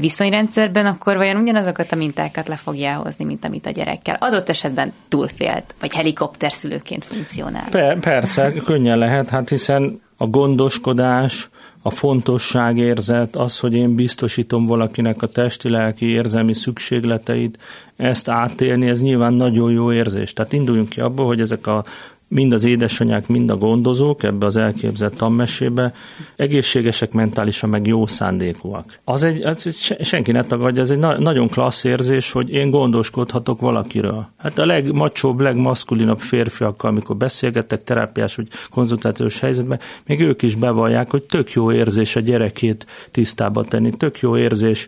viszonyrendszerben, 0.00 0.86
akkor 0.86 1.16
vajon 1.16 1.36
ugyanazokat 1.36 1.92
a 1.92 1.96
mintákat 1.96 2.48
le 2.48 2.56
fogja 2.56 2.94
hozni, 2.94 3.24
mint 3.24 3.44
amit 3.44 3.66
a 3.66 3.70
gyerekkel. 3.70 4.16
Adott 4.20 4.48
esetben 4.48 4.92
túlfélt, 5.08 5.74
vagy 5.80 5.94
helikopter 5.94 6.52
szülőként 6.52 7.04
funkcionál. 7.04 7.68
Per, 7.70 7.98
persze, 7.98 8.52
könnyen 8.52 8.98
lehet, 8.98 9.28
hát 9.28 9.48
hiszen 9.48 10.00
a 10.16 10.26
gondoskodás, 10.26 11.48
a 11.88 11.90
fontosságérzet, 11.90 13.36
az, 13.36 13.58
hogy 13.58 13.74
én 13.74 13.94
biztosítom 13.94 14.66
valakinek 14.66 15.22
a 15.22 15.26
testi-lelki 15.26 16.06
érzelmi 16.06 16.54
szükségleteit, 16.54 17.58
ezt 17.96 18.28
átélni, 18.28 18.88
ez 18.88 19.02
nyilván 19.02 19.32
nagyon 19.32 19.72
jó 19.72 19.92
érzés. 19.92 20.32
Tehát 20.32 20.52
induljunk 20.52 20.88
ki 20.88 21.00
abból, 21.00 21.26
hogy 21.26 21.40
ezek 21.40 21.66
a 21.66 21.84
mind 22.28 22.52
az 22.52 22.64
édesanyák, 22.64 23.28
mind 23.28 23.50
a 23.50 23.56
gondozók 23.56 24.22
ebbe 24.22 24.46
az 24.46 24.56
elképzelt 24.56 25.16
tanmesébe 25.16 25.92
egészségesek 26.36 27.12
mentálisan, 27.12 27.70
meg 27.70 27.86
jó 27.86 28.06
szándékúak. 28.06 28.98
Az 29.04 29.22
egy, 29.22 29.42
az 29.42 29.92
senki 30.00 30.32
ne 30.32 30.44
tagadja, 30.44 30.82
ez 30.82 30.90
egy 30.90 30.98
na- 30.98 31.18
nagyon 31.18 31.48
klassz 31.48 31.84
érzés, 31.84 32.32
hogy 32.32 32.50
én 32.50 32.70
gondoskodhatok 32.70 33.60
valakiről. 33.60 34.28
Hát 34.38 34.58
a 34.58 34.66
legmacsóbb, 34.66 35.40
legmaszkulinabb 35.40 36.20
férfiakkal, 36.20 36.90
amikor 36.90 37.16
beszélgetek 37.16 37.82
terápiás 37.82 38.34
vagy 38.34 38.48
konzultációs 38.70 39.40
helyzetben, 39.40 39.80
még 40.06 40.20
ők 40.20 40.42
is 40.42 40.54
bevallják, 40.54 41.10
hogy 41.10 41.22
tök 41.22 41.52
jó 41.52 41.72
érzés 41.72 42.16
a 42.16 42.20
gyerekét 42.20 42.86
tisztába 43.10 43.64
tenni, 43.64 43.90
tök 43.90 44.20
jó 44.20 44.36
érzés 44.36 44.86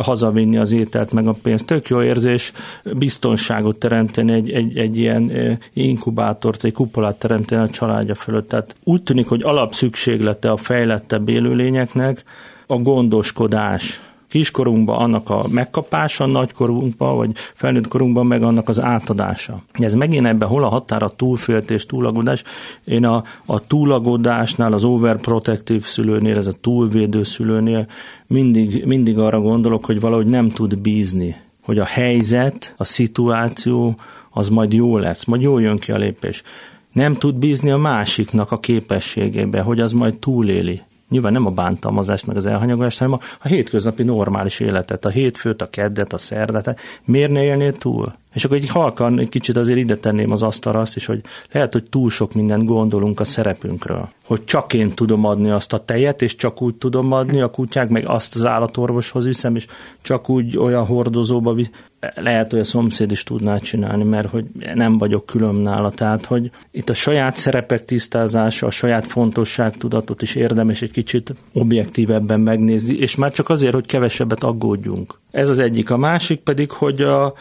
hazavinni 0.00 0.56
az 0.56 0.72
ételt, 0.72 1.12
meg 1.12 1.26
a 1.26 1.36
pénzt, 1.42 1.66
tök 1.66 1.88
jó 1.88 2.02
érzés 2.02 2.52
biztonságot 2.84 3.78
teremteni 3.78 4.32
egy, 4.32 4.50
egy, 4.50 4.78
egy 4.78 4.98
ilyen 4.98 5.30
eh, 5.30 5.56
inkubátort, 5.72 6.64
egy 6.64 6.72
kupolát 6.80 7.18
teremteni 7.18 7.62
a 7.62 7.68
családja 7.68 8.14
fölött. 8.14 8.48
Tehát 8.48 8.76
úgy 8.84 9.02
tűnik, 9.02 9.28
hogy 9.28 9.42
alapszükséglete 9.42 10.50
a 10.50 10.56
fejlettebb 10.56 11.28
élőlényeknek 11.28 12.24
a 12.66 12.76
gondoskodás. 12.76 14.00
Kiskorunkban 14.28 14.98
annak 14.98 15.30
a 15.30 15.44
megkapása, 15.50 16.26
nagykorunkban, 16.26 17.16
vagy 17.16 17.30
felnőtt 17.54 17.88
korunkban 17.88 18.26
meg 18.26 18.42
annak 18.42 18.68
az 18.68 18.80
átadása. 18.80 19.62
Ez 19.72 19.94
megint 19.94 20.26
ebben 20.26 20.48
hol 20.48 20.64
a 20.64 20.68
határa 20.68 21.08
túlféltés, 21.08 21.86
túlagodás. 21.86 22.42
Én 22.84 23.04
a, 23.04 23.24
a 23.46 23.60
túlagodásnál, 23.60 24.72
az 24.72 24.84
overprotective 24.84 25.86
szülőnél, 25.86 26.36
ez 26.36 26.46
a 26.46 26.52
túlvédő 26.60 27.22
szülőnél 27.22 27.86
mindig, 28.26 28.84
mindig 28.86 29.18
arra 29.18 29.40
gondolok, 29.40 29.84
hogy 29.84 30.00
valahogy 30.00 30.26
nem 30.26 30.48
tud 30.48 30.78
bízni 30.78 31.36
hogy 31.70 31.78
a 31.78 31.84
helyzet, 31.84 32.74
a 32.76 32.84
szituáció 32.84 33.94
az 34.30 34.48
majd 34.48 34.72
jó 34.72 34.98
lesz, 34.98 35.24
majd 35.24 35.42
jól 35.42 35.62
jön 35.62 35.78
ki 35.78 35.92
a 35.92 35.96
lépés. 35.96 36.42
Nem 36.92 37.14
tud 37.14 37.34
bízni 37.34 37.70
a 37.70 37.76
másiknak 37.76 38.52
a 38.52 38.58
képességébe, 38.58 39.60
hogy 39.60 39.80
az 39.80 39.92
majd 39.92 40.18
túléli. 40.18 40.80
Nyilván 41.10 41.32
nem 41.32 41.46
a 41.46 41.50
bántalmazást, 41.50 42.26
meg 42.26 42.36
az 42.36 42.46
elhanyagolást, 42.46 42.98
hanem 42.98 43.14
a, 43.14 43.18
a 43.40 43.48
hétköznapi 43.48 44.02
normális 44.02 44.60
életet, 44.60 45.04
a 45.04 45.08
hétfőt, 45.08 45.62
a 45.62 45.68
keddet, 45.68 46.12
a 46.12 46.18
szerdát. 46.18 46.80
Miért 47.04 47.30
ne 47.30 47.42
élnél 47.42 47.72
túl? 47.72 48.14
És 48.34 48.44
akkor 48.44 48.56
egy 48.56 48.68
halkan 48.68 49.18
egy 49.18 49.28
kicsit 49.28 49.56
azért 49.56 49.78
ide 49.78 49.96
tenném 49.96 50.30
az 50.30 50.42
asztalra 50.42 50.80
azt 50.80 50.96
is, 50.96 51.06
hogy 51.06 51.20
lehet, 51.52 51.72
hogy 51.72 51.84
túl 51.84 52.10
sok 52.10 52.34
mindent 52.34 52.64
gondolunk 52.64 53.20
a 53.20 53.24
szerepünkről. 53.24 54.08
Hogy 54.26 54.44
csak 54.44 54.72
én 54.72 54.90
tudom 54.90 55.24
adni 55.24 55.50
azt 55.50 55.72
a 55.72 55.84
tejet, 55.84 56.22
és 56.22 56.36
csak 56.36 56.62
úgy 56.62 56.74
tudom 56.74 57.12
adni 57.12 57.40
a 57.40 57.50
kutyák, 57.50 57.88
meg 57.88 58.08
azt 58.08 58.34
az 58.34 58.44
állatorvoshoz 58.44 59.24
viszem, 59.24 59.56
és 59.56 59.66
csak 60.02 60.28
úgy 60.28 60.56
olyan 60.56 60.86
hordozóba 60.86 61.52
visz. 61.54 61.70
Lehet, 62.14 62.50
hogy 62.50 62.60
a 62.60 62.64
szomszéd 62.64 63.10
is 63.10 63.22
tudná 63.22 63.56
csinálni, 63.56 64.04
mert 64.04 64.28
hogy 64.28 64.44
nem 64.74 64.98
vagyok 64.98 65.26
külön 65.26 65.54
nála. 65.54 65.90
Tehát, 65.90 66.26
hogy 66.26 66.50
itt 66.70 66.88
a 66.88 66.94
saját 66.94 67.36
szerepek 67.36 67.84
tisztázása, 67.84 68.66
a 68.66 68.70
saját 68.70 69.06
fontosságtudatot 69.06 70.22
is 70.22 70.34
érdemes 70.34 70.82
egy 70.82 70.90
kicsit 70.90 71.34
objektívebben 71.52 72.40
megnézni, 72.40 72.94
és 72.94 73.16
már 73.16 73.32
csak 73.32 73.48
azért, 73.48 73.74
hogy 73.74 73.86
kevesebbet 73.86 74.42
aggódjunk. 74.42 75.18
Ez 75.30 75.48
az 75.48 75.58
egyik. 75.58 75.90
A 75.90 75.96
másik 75.96 76.40
pedig, 76.40 76.70
hogy 76.70 77.00
a, 77.00 77.34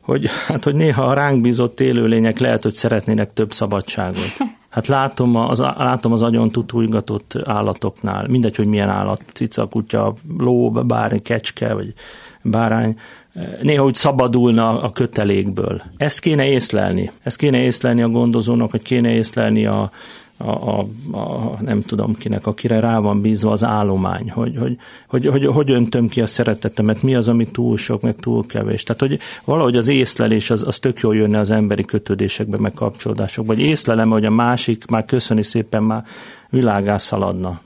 hogy, 0.00 0.30
hát, 0.46 0.64
hogy 0.64 0.74
néha 0.74 1.04
a 1.04 1.14
ránk 1.14 1.40
bízott 1.40 1.80
élőlények 1.80 2.38
lehet, 2.38 2.62
hogy 2.62 2.74
szeretnének 2.74 3.32
több 3.32 3.52
szabadságot. 3.52 4.36
Hát 4.68 4.86
látom 4.86 5.36
az, 5.36 5.58
látom 5.58 6.12
az 6.12 6.22
agyon 6.22 6.50
tutújgatott 6.50 7.38
állatoknál, 7.44 8.28
mindegy, 8.28 8.56
hogy 8.56 8.66
milyen 8.66 8.88
állat, 8.88 9.22
cica, 9.32 9.66
kutya, 9.66 10.14
ló, 10.38 10.70
bárny, 10.70 11.16
kecske, 11.22 11.74
vagy 11.74 11.92
bárány, 12.42 12.96
néha 13.62 13.84
úgy 13.84 13.94
szabadulna 13.94 14.80
a 14.80 14.90
kötelékből. 14.90 15.82
Ezt 15.96 16.20
kéne 16.20 16.46
észlelni. 16.46 17.10
Ezt 17.22 17.36
kéne 17.36 17.58
észlelni 17.58 18.02
a 18.02 18.08
gondozónak, 18.08 18.70
hogy 18.70 18.82
kéne 18.82 19.10
észlelni 19.10 19.66
a, 19.66 19.90
a, 20.36 20.50
a, 20.50 20.86
a, 21.12 21.56
nem 21.60 21.82
tudom 21.82 22.14
kinek, 22.14 22.46
akire 22.46 22.80
rá 22.80 22.98
van 22.98 23.20
bízva 23.20 23.50
az 23.50 23.64
állomány, 23.64 24.30
hogy 24.30 24.56
hogy, 24.56 24.76
hogy, 25.08 25.26
hogy, 25.26 25.46
hogy 25.46 25.70
öntöm 25.70 26.08
ki 26.08 26.20
a 26.20 26.26
szeretetemet, 26.26 27.02
mi 27.02 27.14
az, 27.14 27.28
ami 27.28 27.46
túl 27.46 27.76
sok, 27.76 28.02
meg 28.02 28.16
túl 28.16 28.46
kevés. 28.46 28.82
Tehát, 28.82 29.00
hogy 29.00 29.18
valahogy 29.44 29.76
az 29.76 29.88
észlelés 29.88 30.50
az, 30.50 30.66
az 30.66 30.78
tök 30.78 30.98
jól 31.00 31.16
jönne 31.16 31.38
az 31.38 31.50
emberi 31.50 31.84
kötődésekbe, 31.84 32.58
meg 32.58 32.72
kapcsolódásokba. 32.72 33.54
Vagy 33.54 33.62
észlelem, 33.62 34.10
hogy 34.10 34.24
a 34.24 34.30
másik 34.30 34.86
már 34.86 35.04
köszöni 35.04 35.42
szépen, 35.42 35.82
már 35.82 36.04
világá 36.50 36.98
szaladna. 36.98 37.60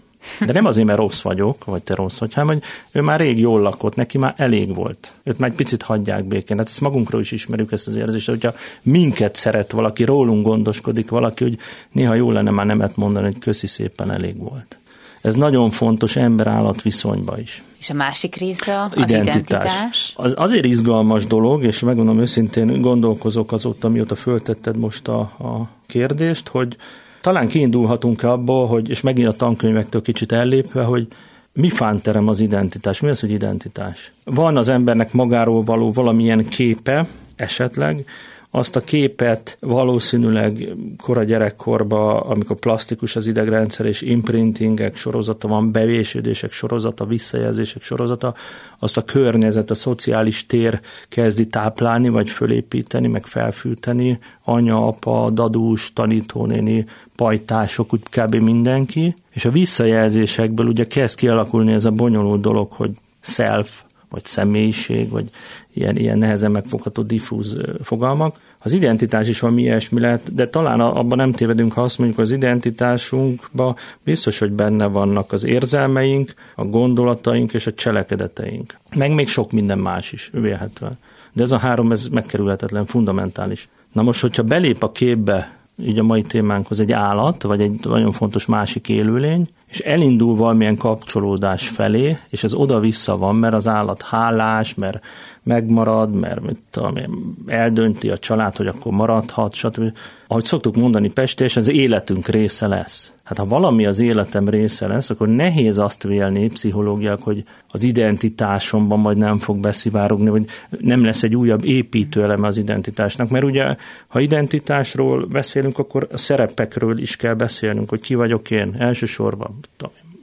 De 0.47 0.53
nem 0.53 0.65
azért, 0.65 0.87
mert 0.87 0.99
rossz 0.99 1.21
vagyok, 1.21 1.65
vagy 1.65 1.83
te 1.83 1.95
rossz 1.95 2.19
vagy, 2.19 2.35
hanem 2.35 2.49
hogy 2.49 2.63
ő 2.93 3.01
már 3.01 3.21
rég 3.21 3.39
jól 3.39 3.61
lakott, 3.61 3.95
neki 3.95 4.19
már 4.19 4.35
elég 4.37 4.75
volt. 4.75 5.15
Őt 5.23 5.39
már 5.39 5.51
egy 5.51 5.57
picit 5.57 5.83
hagyják 5.83 6.25
békén. 6.25 6.57
Hát 6.57 6.67
ezt 6.67 6.81
magunkról 6.81 7.21
is 7.21 7.33
ismerjük 7.33 7.73
ezt 7.73 7.89
az 7.89 7.97
érzést, 7.97 8.29
hogyha 8.29 8.55
minket 8.83 9.37
szeret 9.37 9.71
valaki, 9.71 10.05
rólunk 10.05 10.47
gondoskodik 10.47 11.09
valaki, 11.09 11.45
hogy 11.45 11.59
néha 11.93 12.15
jó 12.15 12.31
lenne 12.31 12.51
már 12.51 12.67
nemet 12.67 12.97
mondani, 12.97 13.27
hogy 13.27 13.39
köszi 13.39 13.67
szépen 13.67 14.11
elég 14.11 14.39
volt. 14.39 14.77
Ez 15.23 15.35
nagyon 15.35 15.71
fontos 15.71 16.17
ember-állat 16.17 16.83
viszonyba 16.83 17.39
is. 17.39 17.63
És 17.79 17.91
a 17.91 17.95
másik 17.95 18.37
része 18.37 18.81
az 18.81 18.91
identitás. 18.93 19.27
identitás. 19.27 20.13
Az 20.17 20.35
azért 20.37 20.65
izgalmas 20.65 21.27
dolog, 21.27 21.65
és 21.65 21.81
megmondom 21.81 22.21
őszintén, 22.21 22.81
gondolkozok 22.81 23.53
azóta, 23.53 23.89
mióta 23.89 24.15
föltetted 24.15 24.77
most 24.77 25.09
a, 25.09 25.21
a 25.21 25.69
kérdést, 25.87 26.49
hogy 26.49 26.77
talán 27.23 27.49
kiindulhatunk 27.49 28.23
abból, 28.23 28.67
hogy, 28.67 28.89
és 28.89 29.01
megint 29.01 29.29
a 29.29 29.33
tankönyvektől 29.33 30.03
kicsit 30.03 30.33
ellépve, 30.33 30.83
hogy 30.83 31.07
mi 31.53 31.71
fánterem 31.71 32.29
az 32.29 32.41
identitás? 32.41 33.01
Mi 33.01 33.09
az, 33.09 33.21
hogy 33.21 33.31
identitás? 33.31 34.13
Van 34.25 34.57
az 34.57 34.69
embernek 34.69 35.13
magáról 35.13 35.63
való 35.63 35.93
valamilyen 35.93 36.49
képe, 36.49 37.07
esetleg, 37.37 38.05
azt 38.55 38.77
a 38.77 38.81
képet 38.81 39.57
valószínűleg 39.61 40.77
kora 41.03 41.25
gyerekkorba, 41.25 42.21
amikor 42.21 42.57
plastikus 42.57 43.17
az 43.17 43.27
idegrendszer 43.27 43.87
és 43.87 44.03
imprintingek 44.03 44.97
sorozata 44.97 45.49
van, 45.49 45.73
bevésődések 45.73 46.53
sorozata, 46.53 47.05
visszajelzések 47.05 47.83
sorozata, 47.83 48.35
azt 48.79 48.97
a 48.97 49.03
környezet, 49.03 49.71
a 49.71 49.75
szociális 49.75 50.47
tér 50.47 50.81
kezdi 51.09 51.47
táplálni, 51.47 52.09
vagy 52.09 52.31
fölépíteni, 52.31 53.07
meg 53.07 53.27
felfűteni, 53.27 54.19
anya, 54.45 54.87
apa, 54.87 55.31
dadús, 55.31 55.93
tanítónéni, 55.93 56.87
pajtások, 57.17 57.93
úgy 57.93 58.03
kb. 58.11 58.35
mindenki, 58.35 59.15
és 59.31 59.45
a 59.45 59.51
visszajelzésekből 59.51 60.67
ugye 60.67 60.85
kezd 60.85 61.17
kialakulni 61.17 61.73
ez 61.73 61.85
a 61.85 61.91
bonyolult 61.91 62.41
dolog, 62.41 62.73
hogy 62.73 62.91
self, 63.21 63.83
vagy 64.13 64.25
személyiség, 64.25 65.09
vagy 65.09 65.31
ilyen, 65.75 65.97
ilyen 65.97 66.19
nehezen 66.19 66.51
megfogható 66.51 67.03
diffúz 67.03 67.57
fogalmak. 67.83 68.41
Az 68.59 68.73
identitás 68.73 69.29
is 69.29 69.41
valami 69.41 69.63
ilyesmi 69.63 70.01
lehet, 70.01 70.35
de 70.35 70.49
talán 70.49 70.81
abban 70.81 71.19
nem 71.19 71.33
tévedünk, 71.33 71.73
ha 71.73 71.83
azt 71.83 71.99
mondjuk, 71.99 72.19
az 72.19 72.31
identitásunkban 72.31 73.77
biztos, 74.05 74.39
hogy 74.39 74.53
benne 74.53 74.87
vannak 74.87 75.33
az 75.33 75.45
érzelmeink, 75.45 76.35
a 76.55 76.65
gondolataink 76.65 77.53
és 77.53 77.67
a 77.67 77.73
cselekedeteink. 77.73 78.79
Meg 78.95 79.15
még 79.15 79.29
sok 79.29 79.53
minden 79.53 79.79
más 79.79 80.13
is, 80.13 80.31
vélhetően. 80.33 80.99
De 81.33 81.43
ez 81.43 81.53
a 81.53 81.59
három, 81.59 81.93
ez 81.93 82.07
megkerülhetetlen, 82.07 82.87
fundamentális. 82.87 83.69
Na 83.93 84.03
most, 84.03 84.21
hogyha 84.21 84.43
belép 84.43 84.83
a 84.83 84.93
képbe 84.93 85.57
így 85.83 85.99
a 85.99 86.03
mai 86.03 86.23
témánkhoz 86.23 86.81
egy 86.81 86.93
állat, 86.93 87.43
vagy 87.43 87.61
egy 87.61 87.81
nagyon 87.85 88.13
fontos 88.13 88.47
másik 88.47 88.89
élőlény, 88.89 89.49
és 89.73 89.79
elindul 89.79 90.37
valamilyen 90.37 90.77
kapcsolódás 90.77 91.69
felé, 91.69 92.19
és 92.29 92.45
ez 92.45 92.55
oda-vissza 92.55 93.17
van, 93.17 93.37
mert 93.37 93.55
az 93.55 93.69
állat 93.69 94.03
hálás, 94.03 94.75
mert 94.75 95.01
megmarad, 95.43 96.15
mert 96.15 96.41
mit 96.41 96.59
tudom 96.71 96.99
eldönti 97.47 98.11
a 98.11 98.19
család, 98.19 98.57
hogy 98.57 98.67
akkor 98.67 98.93
maradhat, 98.93 99.55
stb. 99.55 99.97
Ahogy 100.27 100.45
szoktuk 100.45 100.77
mondani 100.77 101.11
Pestés, 101.11 101.57
az 101.57 101.69
életünk 101.69 102.27
része 102.27 102.67
lesz. 102.67 103.13
Hát 103.23 103.39
ha 103.39 103.47
valami 103.47 103.87
az 103.87 103.99
életem 103.99 104.49
része 104.49 104.87
lesz, 104.87 105.11
akkor 105.11 105.29
nehéz 105.29 105.79
azt 105.79 106.03
vélni 106.03 106.49
pszichológiák, 106.49 107.21
hogy 107.21 107.45
az 107.69 107.83
identitásomban 107.83 108.99
majd 108.99 109.17
nem 109.17 109.39
fog 109.39 109.59
beszivárogni, 109.59 110.29
vagy 110.29 110.45
nem 110.79 111.05
lesz 111.05 111.23
egy 111.23 111.37
újabb 111.37 111.65
építőeleme 111.65 112.47
az 112.47 112.57
identitásnak. 112.57 113.29
Mert 113.29 113.45
ugye, 113.45 113.77
ha 114.07 114.21
identitásról 114.21 115.27
beszélünk, 115.27 115.79
akkor 115.79 116.09
a 116.13 116.17
szerepekről 116.17 116.99
is 116.99 117.17
kell 117.17 117.35
beszélnünk, 117.35 117.89
hogy 117.89 118.01
ki 118.01 118.15
vagyok 118.15 118.51
én 118.51 118.75
elsősorban. 118.79 119.59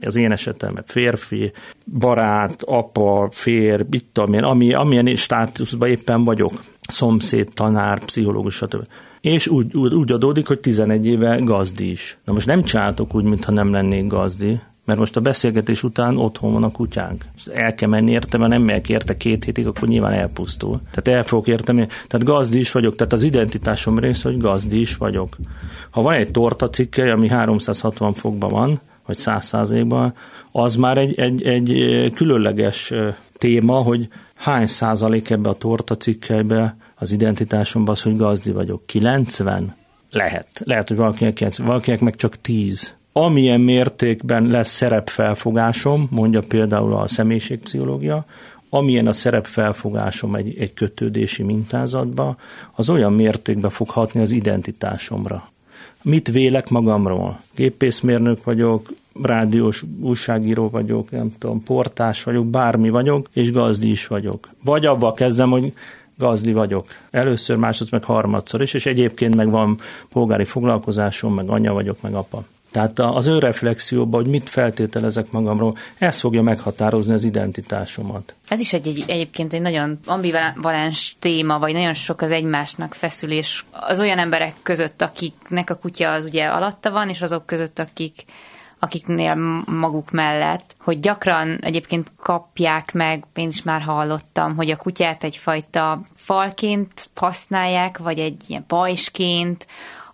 Az 0.00 0.16
én 0.16 0.32
esetemben 0.32 0.84
férfi, 0.86 1.52
barát, 1.98 2.62
apa, 2.62 3.28
fér, 3.30 3.86
mit 3.90 4.04
tudom 4.12 4.34
én, 4.34 4.42
ami, 4.42 4.74
amilyen 4.74 5.14
státuszban 5.14 5.88
éppen 5.88 6.24
vagyok, 6.24 6.64
szomszéd, 6.88 7.48
tanár, 7.54 8.04
pszichológus, 8.04 8.54
stb. 8.54 8.86
És 9.20 9.48
úgy, 9.48 9.76
úgy, 9.76 9.94
úgy 9.94 10.12
adódik, 10.12 10.46
hogy 10.46 10.60
11 10.60 11.06
éve 11.06 11.38
gazdi 11.38 11.90
is. 11.90 12.18
Na 12.24 12.32
most 12.32 12.46
nem 12.46 12.62
csináltok 12.62 13.14
úgy, 13.14 13.24
mintha 13.24 13.52
nem 13.52 13.72
lennék 13.72 14.06
gazdi, 14.06 14.60
mert 14.84 14.98
most 14.98 15.16
a 15.16 15.20
beszélgetés 15.20 15.82
után 15.82 16.16
otthon 16.16 16.52
van 16.52 16.62
a 16.62 16.70
kutyánk. 16.70 17.24
El 17.54 17.74
kell 17.74 17.88
menni 17.88 18.10
érte, 18.10 18.38
mert 18.38 18.50
nem 18.50 18.62
megyek 18.62 18.88
érte 18.88 19.16
két 19.16 19.44
hétig, 19.44 19.66
akkor 19.66 19.88
nyilván 19.88 20.12
elpusztul. 20.12 20.80
Tehát 20.90 21.20
el 21.20 21.24
fogok 21.28 21.46
érteni. 21.46 21.86
Tehát 21.86 22.26
gazdi 22.26 22.58
is 22.58 22.72
vagyok, 22.72 22.96
tehát 22.96 23.12
az 23.12 23.22
identitásom 23.22 23.98
része, 23.98 24.28
hogy 24.28 24.38
gazdi 24.38 24.80
is 24.80 24.96
vagyok. 24.96 25.36
Ha 25.90 26.02
van 26.02 26.14
egy 26.14 26.30
torta 26.30 26.70
cikke, 26.70 27.12
ami 27.12 27.28
360 27.28 28.12
fokban 28.14 28.50
van, 28.50 28.80
vagy 29.10 29.18
100 29.18 29.46
százalékban, 29.46 30.14
az 30.52 30.74
már 30.74 30.98
egy, 30.98 31.18
egy, 31.18 31.42
egy 31.46 31.72
különleges 32.14 32.92
téma, 33.38 33.74
hogy 33.74 34.08
hány 34.34 34.66
százalék 34.66 35.30
ebbe 35.30 35.48
a 35.48 35.54
torta 35.54 35.96
cikkelybe 35.96 36.76
az 36.94 37.12
identitásomban 37.12 37.94
az, 37.94 38.02
hogy 38.02 38.16
gazdi 38.16 38.52
vagyok. 38.52 38.86
90? 38.86 39.74
Lehet. 40.10 40.46
Lehet, 40.64 40.88
hogy 40.88 40.96
valakinek 40.96 41.32
90, 41.34 41.66
valakinek 41.66 42.00
meg 42.00 42.16
csak 42.16 42.40
10 42.40 42.94
amilyen 43.12 43.60
mértékben 43.60 44.46
lesz 44.46 44.70
szerepfelfogásom, 44.70 46.08
mondja 46.10 46.40
például 46.48 46.94
a 46.94 47.08
személyiségpszichológia, 47.08 48.24
amilyen 48.68 49.06
a 49.06 49.12
szerepfelfogásom 49.12 50.34
egy, 50.34 50.58
egy 50.58 50.74
kötődési 50.74 51.42
mintázatba, 51.42 52.36
az 52.72 52.90
olyan 52.90 53.12
mértékben 53.12 53.70
fog 53.70 53.88
hatni 53.88 54.20
az 54.20 54.30
identitásomra. 54.30 55.50
Mit 56.02 56.28
vélek 56.28 56.68
magamról? 56.68 57.40
Gépészmérnök 57.54 58.44
vagyok, 58.44 58.92
rádiós 59.22 59.84
újságíró 60.00 60.68
vagyok, 60.68 61.10
nem 61.10 61.32
tudom, 61.38 61.62
portás 61.62 62.22
vagyok, 62.22 62.46
bármi 62.46 62.90
vagyok, 62.90 63.28
és 63.32 63.52
gazdi 63.52 63.90
is 63.90 64.06
vagyok. 64.06 64.48
Vagy 64.64 64.86
abba 64.86 65.12
kezdem, 65.12 65.50
hogy 65.50 65.72
gazdi 66.16 66.52
vagyok. 66.52 66.86
Először, 67.10 67.56
másodszor, 67.56 67.98
meg 67.98 68.08
harmadszor 68.08 68.62
is, 68.62 68.74
és 68.74 68.86
egyébként 68.86 69.36
meg 69.36 69.50
van 69.50 69.78
polgári 70.08 70.44
foglalkozásom, 70.44 71.34
meg 71.34 71.48
anya 71.48 71.72
vagyok, 71.72 72.00
meg 72.00 72.14
apa. 72.14 72.44
Tehát 72.70 72.98
az 72.98 73.26
önreflexióban, 73.26 74.22
hogy 74.22 74.30
mit 74.30 74.48
feltételezek 74.48 75.30
magamról, 75.30 75.76
ez 75.98 76.20
fogja 76.20 76.42
meghatározni 76.42 77.14
az 77.14 77.24
identitásomat. 77.24 78.34
Ez 78.48 78.60
is 78.60 78.72
egy, 78.72 78.88
egy, 78.88 79.04
egyébként 79.06 79.52
egy 79.52 79.60
nagyon 79.60 79.98
ambivalens 80.06 81.16
téma, 81.18 81.58
vagy 81.58 81.72
nagyon 81.72 81.94
sok 81.94 82.20
az 82.20 82.30
egymásnak 82.30 82.94
feszülés 82.94 83.64
az 83.70 84.00
olyan 84.00 84.18
emberek 84.18 84.54
között, 84.62 85.02
akiknek 85.02 85.70
a 85.70 85.74
kutya 85.74 86.12
az 86.12 86.24
ugye 86.24 86.46
alatta 86.46 86.90
van, 86.90 87.08
és 87.08 87.22
azok 87.22 87.46
között, 87.46 87.78
akik 87.78 88.24
akiknél 88.80 89.34
maguk 89.66 90.10
mellett, 90.10 90.76
hogy 90.78 91.00
gyakran 91.00 91.58
egyébként 91.60 92.12
kapják 92.16 92.92
meg, 92.92 93.24
én 93.34 93.48
is 93.48 93.62
már 93.62 93.80
hallottam, 93.80 94.56
hogy 94.56 94.70
a 94.70 94.76
kutyát 94.76 95.24
egyfajta 95.24 96.00
falként 96.16 97.10
használják, 97.14 97.98
vagy 97.98 98.18
egy 98.18 98.42
ilyen 98.46 98.66
pajsként, 98.66 99.66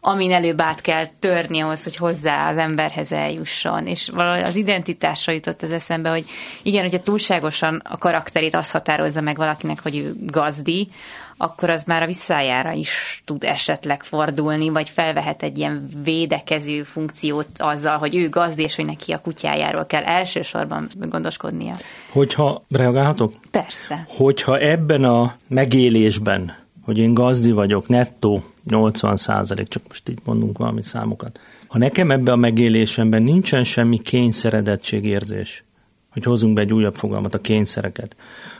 amin 0.07 0.33
előbb 0.33 0.61
át 0.61 0.81
kell 0.81 1.07
törni 1.19 1.61
ahhoz, 1.61 1.83
hogy 1.83 1.97
hozzá 1.97 2.51
az 2.51 2.57
emberhez 2.57 3.13
eljusson. 3.13 3.87
És 3.87 4.09
valahogy 4.09 4.43
az 4.43 4.57
identitásra 4.57 5.33
jutott 5.33 5.63
az 5.63 5.71
eszembe, 5.71 6.11
hogy 6.11 6.25
igen, 6.63 6.83
hogyha 6.83 6.99
túlságosan 6.99 7.83
a 7.85 7.99
karakterét 7.99 8.55
az 8.55 8.71
határozza 8.71 9.21
meg 9.21 9.37
valakinek, 9.37 9.83
hogy 9.83 9.97
ő 9.97 10.15
gazdi, 10.27 10.89
akkor 11.37 11.71
az 11.71 11.85
már 11.85 12.03
a 12.03 12.07
visszájára 12.07 12.73
is 12.73 13.23
tud 13.25 13.45
esetleg 13.45 14.03
fordulni, 14.03 14.69
vagy 14.69 14.89
felvehet 14.89 15.43
egy 15.43 15.59
ilyen 15.59 15.89
védekező 16.05 16.83
funkciót 16.83 17.49
azzal, 17.59 17.97
hogy 17.97 18.15
ő 18.15 18.29
gazdi, 18.29 18.63
és 18.63 18.77
hogy 18.77 18.85
neki 18.85 19.13
a 19.13 19.21
kutyájáról 19.21 19.87
kell 19.87 20.05
elsősorban 20.05 20.89
gondoskodnia. 20.99 21.75
Hogyha 22.11 22.65
reagálhatok? 22.69 23.33
Persze. 23.51 24.07
Hogyha 24.09 24.59
ebben 24.59 25.05
a 25.05 25.35
megélésben, 25.49 26.66
hogy 26.87 26.99
én 26.99 27.15
gazdi 27.15 27.53
vagyok, 27.53 27.89
nettó, 27.89 28.45
80 28.71 29.17
százalék, 29.17 29.69
csak 29.69 29.83
most 29.89 30.09
így 30.09 30.19
mondunk 30.25 30.59
valami 30.59 30.83
számokat. 30.83 31.41
Ha 31.67 31.79
nekem 31.79 32.11
ebbe 32.11 32.33
a 32.33 32.37
megélésemben 32.37 33.23
nincsen 33.23 33.65
semmi 33.65 33.99
kényszeredettségérzés, 33.99 35.65
hogy 36.13 36.25
hozunk 36.25 36.55
be 36.55 36.61
egy 36.61 36.73
újabb 36.73 36.95
fogalmat, 36.95 37.35
a 37.35 37.41
kényszereket, 37.41 38.17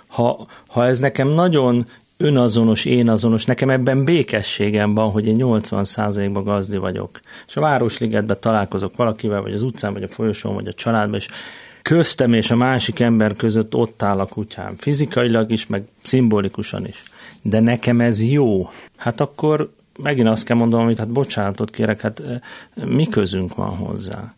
ha, 0.07 0.47
ha 0.67 0.87
ez 0.87 0.99
nekem 0.99 1.29
nagyon 1.29 1.87
önazonos, 2.17 2.85
én 2.85 3.09
azonos, 3.09 3.45
nekem 3.45 3.71
ebben 3.71 4.05
békességem 4.05 4.95
van, 4.95 5.11
hogy 5.11 5.27
én 5.27 5.37
80%-ban 5.39 6.45
gazdi 6.45 6.77
vagyok. 6.77 7.21
És 7.47 7.57
a 7.57 7.61
Városligetben 7.61 8.41
találkozok 8.41 8.97
valakivel, 8.97 9.43
vagy 9.43 9.53
az 9.53 9.63
utcán, 9.63 9.93
vagy 9.93 10.03
a 10.03 10.09
folyosón, 10.09 10.55
vagy 10.55 10.67
a 10.67 10.73
családban, 10.73 11.19
és 11.19 11.29
köztem 11.87 12.33
és 12.33 12.51
a 12.51 12.57
másik 12.57 13.01
ember 13.01 13.37
között 13.37 13.75
ott 13.75 14.03
áll 14.03 14.19
a 14.19 14.27
kutyám. 14.27 14.77
Fizikailag 14.77 15.51
is, 15.51 15.67
meg 15.67 15.83
szimbolikusan 16.03 16.87
is. 16.87 17.03
De 17.43 17.61
nekem 17.61 18.01
ez 18.01 18.23
jó. 18.23 18.71
Hát 18.97 19.21
akkor 19.21 19.71
megint 20.03 20.29
azt 20.29 20.45
kell 20.45 20.57
mondanom, 20.57 20.87
hogy 20.87 20.99
hát 20.99 21.09
bocsánatot 21.09 21.71
kérek, 21.71 22.01
hát 22.01 22.21
eh, 22.21 22.41
mi 22.87 23.07
közünk 23.07 23.55
van 23.55 23.77
hozzá? 23.77 24.35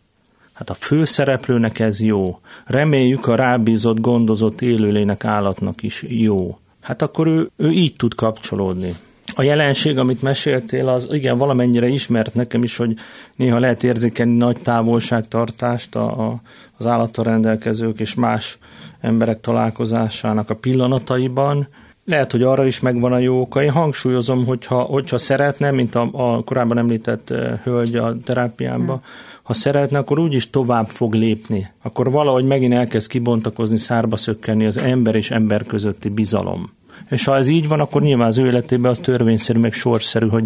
Hát 0.53 0.69
a 0.69 0.73
főszereplőnek 0.73 1.79
ez 1.79 2.01
jó. 2.01 2.39
Reméljük 2.65 3.27
a 3.27 3.35
rábízott, 3.35 3.99
gondozott 3.99 4.61
élőlének 4.61 5.25
állatnak 5.25 5.83
is 5.83 6.03
jó. 6.07 6.59
Hát 6.81 7.01
akkor 7.01 7.27
ő, 7.27 7.49
ő 7.55 7.71
így 7.71 7.95
tud 7.95 8.15
kapcsolódni. 8.15 8.91
A 9.35 9.43
jelenség, 9.43 9.97
amit 9.97 10.21
meséltél, 10.21 10.87
az 10.87 11.07
igen, 11.11 11.37
valamennyire 11.37 11.87
ismert 11.87 12.33
nekem 12.33 12.63
is, 12.63 12.77
hogy 12.77 12.93
néha 13.35 13.59
lehet 13.59 13.83
érzékeni 13.83 14.37
nagy 14.37 14.57
távolságtartást 14.61 15.95
a, 15.95 16.27
a, 16.27 16.41
az 16.77 16.85
állattal 16.85 17.23
rendelkezők 17.23 17.99
és 17.99 18.15
más 18.15 18.57
emberek 19.01 19.39
találkozásának 19.39 20.49
a 20.49 20.55
pillanataiban, 20.55 21.67
lehet, 22.09 22.31
hogy 22.31 22.43
arra 22.43 22.65
is 22.65 22.79
megvan 22.79 23.13
a 23.13 23.17
jó 23.17 23.41
oka. 23.41 23.63
Én 23.63 23.71
hangsúlyozom, 23.71 24.45
hogyha, 24.45 24.79
hogyha 24.79 25.17
szeretne, 25.17 25.71
mint 25.71 25.95
a, 25.95 26.09
a 26.11 26.43
korábban 26.43 26.77
említett 26.77 27.29
eh, 27.29 27.59
hölgy 27.63 27.95
a 27.95 28.17
terápiámba, 28.23 28.93
hmm. 28.93 29.03
ha 29.43 29.53
szeretne, 29.53 29.97
akkor 29.97 30.19
úgyis 30.19 30.49
tovább 30.49 30.89
fog 30.89 31.13
lépni. 31.13 31.71
Akkor 31.83 32.11
valahogy 32.11 32.45
megint 32.45 32.73
elkezd 32.73 33.09
kibontakozni, 33.09 33.77
szárba 33.77 34.15
szökkenni 34.15 34.65
az 34.65 34.77
ember 34.77 35.15
és 35.15 35.31
ember 35.31 35.65
közötti 35.65 36.09
bizalom. 36.09 36.77
És 37.09 37.25
ha 37.25 37.35
ez 37.35 37.47
így 37.47 37.67
van, 37.67 37.79
akkor 37.79 38.01
nyilván 38.01 38.27
az 38.27 38.37
ő 38.37 38.45
életében 38.45 38.91
az 38.91 38.99
törvényszerű, 38.99 39.59
meg 39.59 39.73
sorszerű, 39.73 40.27
hogy 40.27 40.45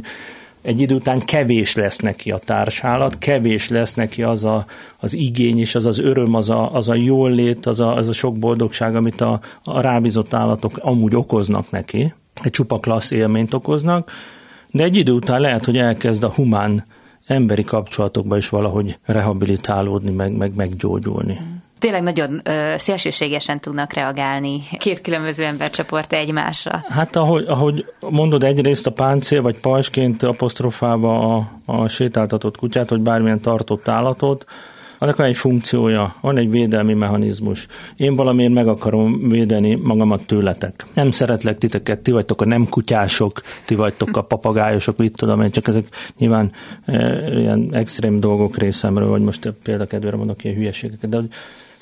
egy 0.62 0.80
idő 0.80 0.96
után 0.96 1.20
kevés 1.20 1.76
lesz 1.76 1.98
neki 1.98 2.32
a 2.32 2.38
társálat, 2.38 3.18
kevés 3.18 3.70
lesz 3.70 3.94
neki 3.94 4.24
az 4.24 4.44
a, 4.44 4.66
az 5.00 5.14
igény 5.14 5.60
és 5.60 5.76
az 5.76 5.86
az 5.86 6.00
öröm, 6.00 6.34
az 6.34 6.50
a, 6.50 6.74
az 6.74 6.90
a 6.90 6.94
jól 6.94 7.32
lét, 7.32 7.66
az 7.66 7.80
a, 7.80 7.96
az 7.96 8.08
a 8.08 8.14
sok 8.14 8.38
boldogság, 8.38 8.96
amit 8.96 9.22
a, 9.22 9.40
a 9.64 9.82
rábízott 9.82 10.34
állatok 10.34 10.78
amúgy 10.78 11.16
okoznak 11.16 11.72
neki, 11.72 12.14
egy 12.44 12.52
csupa 12.52 12.80
klassz 12.80 13.12
élményt 13.12 13.54
okoznak, 13.54 14.12
de 14.72 14.84
egy 14.84 14.96
idő 14.96 15.12
után 15.12 15.42
lehet, 15.42 15.66
hogy 15.66 15.78
elkezd 15.78 16.24
a 16.24 16.34
humán 16.36 16.86
emberi 17.26 17.64
kapcsolatokba 17.64 18.38
is 18.38 18.50
valahogy 18.50 18.98
rehabilitálódni, 19.06 20.12
meg, 20.12 20.38
meg 20.38 20.56
meggyógyulni. 20.56 21.40
Mm 21.44 21.63
tényleg 21.84 22.04
nagyon 22.04 22.42
ö, 22.44 22.74
szélsőségesen 22.78 23.60
tudnak 23.60 23.94
reagálni 23.94 24.62
két 24.78 25.02
különböző 25.02 25.44
embercsoport 25.44 26.14
egymásra. 26.14 26.84
Hát 26.90 27.16
ahogy, 27.16 27.46
ahogy 27.48 27.86
mondod, 28.10 28.44
egyrészt 28.44 28.88
a 28.88 28.92
páncél 28.92 29.42
vagy 29.42 29.60
pajsként 29.60 30.24
apostrofálva 30.24 31.36
a, 31.36 31.52
a 31.66 31.88
sétáltatott 31.88 32.58
kutyát, 32.58 32.90
vagy 32.90 33.00
bármilyen 33.00 33.42
tartott 33.42 33.88
állatot, 33.88 34.46
annak 35.04 35.16
van 35.16 35.28
egy 35.28 35.38
funkciója, 35.38 36.16
van 36.22 36.38
egy 36.38 36.50
védelmi 36.50 36.94
mechanizmus. 36.94 37.68
Én 37.96 38.16
valamiért 38.16 38.54
meg 38.54 38.68
akarom 38.68 39.30
védeni 39.30 39.76
magamat 39.76 40.26
tőletek. 40.26 40.86
Nem 40.94 41.12
szeretlek 41.12 41.58
titeket, 41.58 42.00
ti 42.00 42.12
vagytok 42.12 42.42
a 42.42 42.46
nem 42.46 42.70
kutyások, 42.70 43.42
ti 43.66 43.76
vagytok 43.76 44.18
a 44.18 44.22
papagájosok, 44.22 44.98
mit 44.98 45.18
tudom 45.18 45.42
én, 45.42 45.52
csak 45.52 45.68
ezek 45.68 45.86
nyilván 46.18 46.52
e, 46.86 47.28
ilyen 47.40 47.70
extrém 47.72 48.20
dolgok 48.20 48.58
részemről, 48.58 49.10
vagy 49.10 49.22
most 49.22 49.54
példakedvére 49.64 50.16
mondok 50.16 50.44
ilyen 50.44 50.56
hülyeségeket, 50.56 51.10
de 51.10 51.20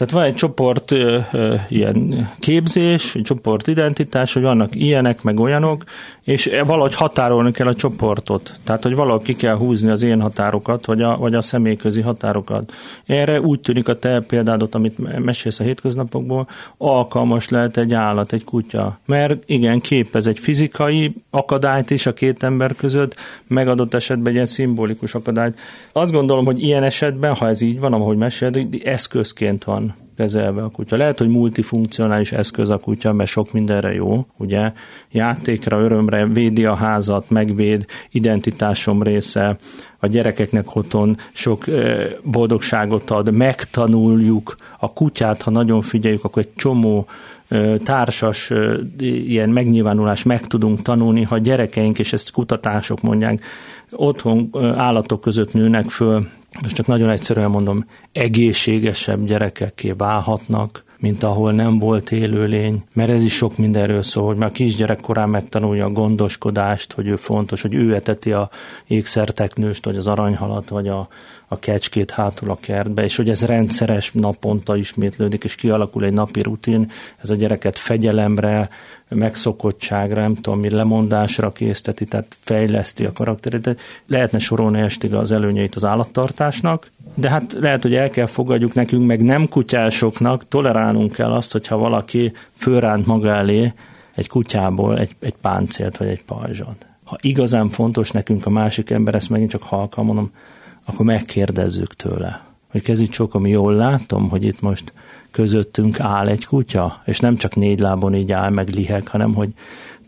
tehát 0.01 0.15
van 0.15 0.23
egy 0.23 0.35
csoport 0.35 0.91
ö, 0.91 1.19
ö, 1.31 1.55
ilyen 1.69 2.29
képzés, 2.39 3.15
egy 3.15 3.21
csoport 3.21 3.67
identitás, 3.67 4.33
hogy 4.33 4.41
vannak 4.41 4.75
ilyenek, 4.75 5.23
meg 5.23 5.39
olyanok, 5.39 5.83
és 6.23 6.49
valahogy 6.65 6.95
határolni 6.95 7.51
kell 7.51 7.67
a 7.67 7.75
csoportot. 7.75 8.53
Tehát, 8.63 8.83
hogy 8.83 8.95
valahogy 8.95 9.21
ki 9.21 9.35
kell 9.35 9.55
húzni 9.55 9.89
az 9.89 10.01
én 10.01 10.21
határokat, 10.21 10.85
vagy 10.85 11.01
a, 11.01 11.17
vagy 11.17 11.35
a 11.35 11.41
személyközi 11.41 12.01
határokat. 12.01 12.73
Erre 13.05 13.41
úgy 13.41 13.59
tűnik 13.59 13.87
a 13.87 13.99
te 13.99 14.19
példádot, 14.19 14.75
amit 14.75 15.19
mesélsz 15.19 15.59
a 15.59 15.63
hétköznapokból, 15.63 16.47
alkalmas 16.77 17.49
lehet 17.49 17.77
egy 17.77 17.93
állat, 17.93 18.33
egy 18.33 18.43
kutya. 18.43 18.99
Mert 19.05 19.43
igen, 19.45 19.79
képez 19.79 20.27
egy 20.27 20.39
fizikai 20.39 21.15
akadályt 21.29 21.89
is 21.89 22.05
a 22.05 22.13
két 22.13 22.43
ember 22.43 22.75
között, 22.75 23.15
megadott 23.47 23.93
esetben 23.93 24.27
egy 24.27 24.33
ilyen 24.33 24.45
szimbolikus 24.45 25.15
akadályt. 25.15 25.59
Azt 25.91 26.11
gondolom, 26.11 26.45
hogy 26.45 26.63
ilyen 26.63 26.83
esetben, 26.83 27.35
ha 27.35 27.47
ez 27.47 27.61
így 27.61 27.79
van, 27.79 27.93
ahogy 27.93 28.17
meséled, 28.17 28.67
eszközként 28.83 29.63
van 29.63 29.90
kezelve 30.15 30.63
a 30.63 30.69
kutya. 30.69 30.97
Lehet, 30.97 31.17
hogy 31.17 31.27
multifunkcionális 31.27 32.31
eszköz 32.31 32.69
a 32.69 32.77
kutya, 32.77 33.13
mert 33.13 33.29
sok 33.29 33.51
mindenre 33.51 33.93
jó, 33.93 34.25
ugye? 34.37 34.71
Játékra, 35.11 35.79
örömre 35.79 36.27
védi 36.27 36.65
a 36.65 36.75
házat, 36.75 37.29
megvéd, 37.29 37.85
identitásom 38.11 39.03
része, 39.03 39.57
a 39.99 40.07
gyerekeknek 40.07 40.75
otthon 40.75 41.17
sok 41.31 41.65
boldogságot 42.23 43.09
ad, 43.09 43.31
megtanuljuk 43.31 44.55
a 44.79 44.93
kutyát, 44.93 45.41
ha 45.41 45.51
nagyon 45.51 45.81
figyeljük, 45.81 46.23
akkor 46.23 46.41
egy 46.41 46.53
csomó 46.55 47.07
társas 47.83 48.51
ilyen 48.97 49.49
megnyilvánulás 49.49 50.23
meg 50.23 50.47
tudunk 50.47 50.81
tanulni, 50.81 51.23
ha 51.23 51.37
gyerekeink, 51.37 51.99
és 51.99 52.13
ezt 52.13 52.31
kutatások 52.31 53.01
mondják, 53.01 53.43
otthon 53.91 54.49
állatok 54.75 55.21
között 55.21 55.53
nőnek 55.53 55.89
föl, 55.89 56.27
most 56.61 56.75
csak 56.75 56.87
nagyon 56.87 57.09
egyszerűen 57.09 57.49
mondom, 57.49 57.85
egészségesebb 58.11 59.25
gyerekekké 59.25 59.91
válhatnak, 59.91 60.83
mint 60.99 61.23
ahol 61.23 61.51
nem 61.51 61.79
volt 61.79 62.11
élőlény, 62.11 62.83
mert 62.93 63.09
ez 63.09 63.23
is 63.23 63.33
sok 63.33 63.57
mindenről 63.57 64.01
szól, 64.01 64.25
hogy 64.25 64.37
már 64.37 64.51
kisgyerek 64.51 65.01
korán 65.01 65.29
megtanulja 65.29 65.85
a 65.85 65.91
gondoskodást, 65.91 66.93
hogy 66.93 67.07
ő 67.07 67.15
fontos, 67.15 67.61
hogy 67.61 67.73
ő 67.73 67.95
eteti 67.95 68.31
a 68.31 68.49
ékszerteknőst, 68.87 69.85
vagy 69.85 69.95
az 69.95 70.07
aranyhalat, 70.07 70.69
vagy 70.69 70.87
a, 70.87 71.07
a 71.51 71.59
kecskét 71.59 72.11
hátul 72.11 72.49
a 72.49 72.57
kertbe, 72.59 73.03
és 73.03 73.15
hogy 73.15 73.29
ez 73.29 73.45
rendszeres 73.45 74.11
naponta 74.11 74.75
ismétlődik, 74.75 75.43
és 75.43 75.55
kialakul 75.55 76.03
egy 76.03 76.13
napi 76.13 76.41
rutin, 76.41 76.91
ez 77.21 77.29
a 77.29 77.35
gyereket 77.35 77.77
fegyelemre, 77.77 78.69
megszokottságra, 79.09 80.21
nem 80.21 80.35
tudom 80.35 80.59
mi, 80.59 80.69
lemondásra 80.69 81.51
készteti, 81.51 82.05
tehát 82.05 82.37
fejleszti 82.39 83.05
a 83.05 83.11
karakterét. 83.11 83.79
Lehetne 84.07 84.39
sorolni 84.39 84.79
estig 84.79 85.13
az 85.13 85.31
előnyeit 85.31 85.75
az 85.75 85.85
állattartásnak, 85.85 86.91
de 87.13 87.29
hát 87.29 87.55
lehet, 87.59 87.81
hogy 87.81 87.95
el 87.95 88.09
kell 88.09 88.25
fogadjuk 88.25 88.73
nekünk, 88.73 89.05
meg 89.05 89.23
nem 89.23 89.47
kutyásoknak, 89.49 90.47
tolerálnunk 90.47 91.11
kell 91.13 91.31
azt, 91.31 91.51
hogyha 91.51 91.77
valaki 91.77 92.33
fölránt 92.57 93.05
maga 93.05 93.29
elé 93.29 93.73
egy 94.15 94.27
kutyából 94.27 94.99
egy, 94.99 95.15
egy 95.19 95.35
páncélt 95.41 95.97
vagy 95.97 96.07
egy 96.07 96.23
pajzsot. 96.23 96.85
Ha 97.03 97.17
igazán 97.21 97.69
fontos 97.69 98.11
nekünk 98.11 98.45
a 98.45 98.49
másik 98.49 98.89
ember, 98.89 99.15
ezt 99.15 99.29
megint 99.29 99.49
csak 99.49 99.63
halkan 99.63 100.05
mondom, 100.05 100.31
akkor 100.85 101.05
megkérdezzük 101.05 101.95
tőle, 101.95 102.41
hogy 102.71 102.81
kezit 102.81 103.11
csókom, 103.11 103.47
jól 103.47 103.73
látom, 103.73 104.29
hogy 104.29 104.43
itt 104.43 104.61
most 104.61 104.93
közöttünk 105.31 105.99
áll 105.99 106.27
egy 106.27 106.45
kutya, 106.45 107.01
és 107.05 107.19
nem 107.19 107.35
csak 107.35 107.55
négy 107.55 107.79
lábon 107.79 108.15
így 108.15 108.31
áll, 108.31 108.49
meg 108.49 108.69
liheg, 108.69 109.07
hanem 109.07 109.33
hogy 109.33 109.49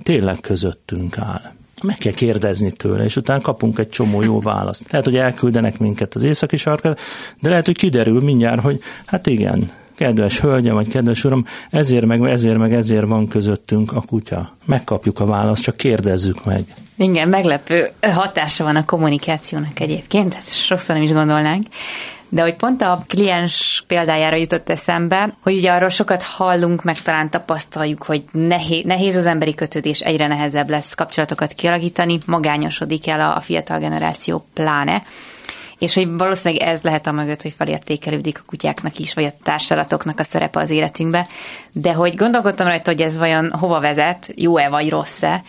tényleg 0.04 0.40
közöttünk 0.40 1.18
áll. 1.18 1.42
Meg 1.84 1.98
kell 1.98 2.14
kérdezni 2.14 2.72
tőle, 2.72 3.04
és 3.04 3.16
utána 3.16 3.42
kapunk 3.42 3.80
egy 3.80 3.90
csomó 3.90 4.22
jó 4.22 4.42
választ. 4.52 4.92
Lehet, 4.92 5.06
hogy 5.06 5.16
elküldenek 5.16 5.80
minket 5.80 6.16
az 6.16 6.24
északi 6.24 6.58
sarkra, 6.58 6.96
de 7.40 7.50
lehet, 7.50 7.66
hogy 7.66 7.78
kiderül 7.78 8.22
mindjárt, 8.22 8.62
hogy 8.62 8.80
hát 9.06 9.28
igen, 9.28 9.72
kedves 9.96 10.40
hölgyem, 10.40 10.74
vagy 10.74 10.88
kedves 10.88 11.24
uram, 11.24 11.46
ezért 11.70 12.06
meg, 12.06 12.24
ezért 12.24 12.58
meg, 12.58 12.74
ezért 12.74 13.06
van 13.06 13.28
közöttünk 13.28 13.92
a 13.92 14.02
kutya. 14.02 14.56
Megkapjuk 14.66 15.20
a 15.20 15.26
választ, 15.26 15.64
csak 15.64 15.78
kérdezzük 15.78 16.46
meg. 16.46 16.66
Igen, 16.98 17.30
meglepő 17.30 17.90
hatása 18.02 18.64
van 18.64 18.76
a 18.76 18.86
kommunikációnak 18.86 19.80
egyébként, 19.80 20.36
ezt 20.36 20.56
sokszor 20.56 20.96
nem 20.96 21.04
is 21.04 21.12
gondolnánk. 21.12 21.66
De 22.30 22.42
hogy 22.42 22.56
pont 22.56 22.82
a 22.82 23.04
kliens 23.08 23.84
példájára 23.88 24.36
jutott 24.36 24.70
eszembe, 24.70 25.34
hogy 25.42 25.58
ugye 25.58 25.72
arról 25.72 25.90
sokat 25.90 26.22
hallunk, 26.22 26.84
meg 26.84 27.02
talán 27.02 27.30
tapasztaljuk, 27.30 28.04
hogy 28.04 28.24
nehéz, 28.32 28.84
nehéz 28.84 29.16
az 29.16 29.26
emberi 29.26 29.54
kötődés, 29.54 30.00
egyre 30.00 30.28
nehezebb 30.28 30.70
lesz 30.70 30.94
kapcsolatokat 30.94 31.54
kialakítani, 31.54 32.20
magányosodik 32.26 33.08
el 33.08 33.20
a, 33.20 33.36
a 33.36 33.42
fiatal 33.42 33.80
generáció 33.80 34.46
pláne 34.54 35.04
és 35.84 35.94
hogy 35.94 36.18
valószínűleg 36.18 36.64
ez 36.64 36.82
lehet 36.82 37.08
a 37.08 37.12
mögött, 37.12 37.42
hogy 37.42 37.54
felértékelődik 37.58 38.40
a 38.40 38.44
kutyáknak 38.46 38.98
is, 38.98 39.14
vagy 39.14 39.24
a 39.24 39.32
társadalmatoknak 39.44 40.20
a 40.20 40.24
szerepe 40.24 40.60
az 40.60 40.70
életünkbe, 40.70 41.28
de 41.72 41.94
hogy 41.94 42.16
gondolkodtam 42.16 42.68
rajta, 42.68 42.92
hogy 42.92 43.02
ez 43.02 43.18
vajon 43.18 43.52
hova 43.52 43.80
vezet, 43.80 44.34
jó-e 44.36 44.70
vagy 44.70 44.90
rossz-e, 44.90 45.44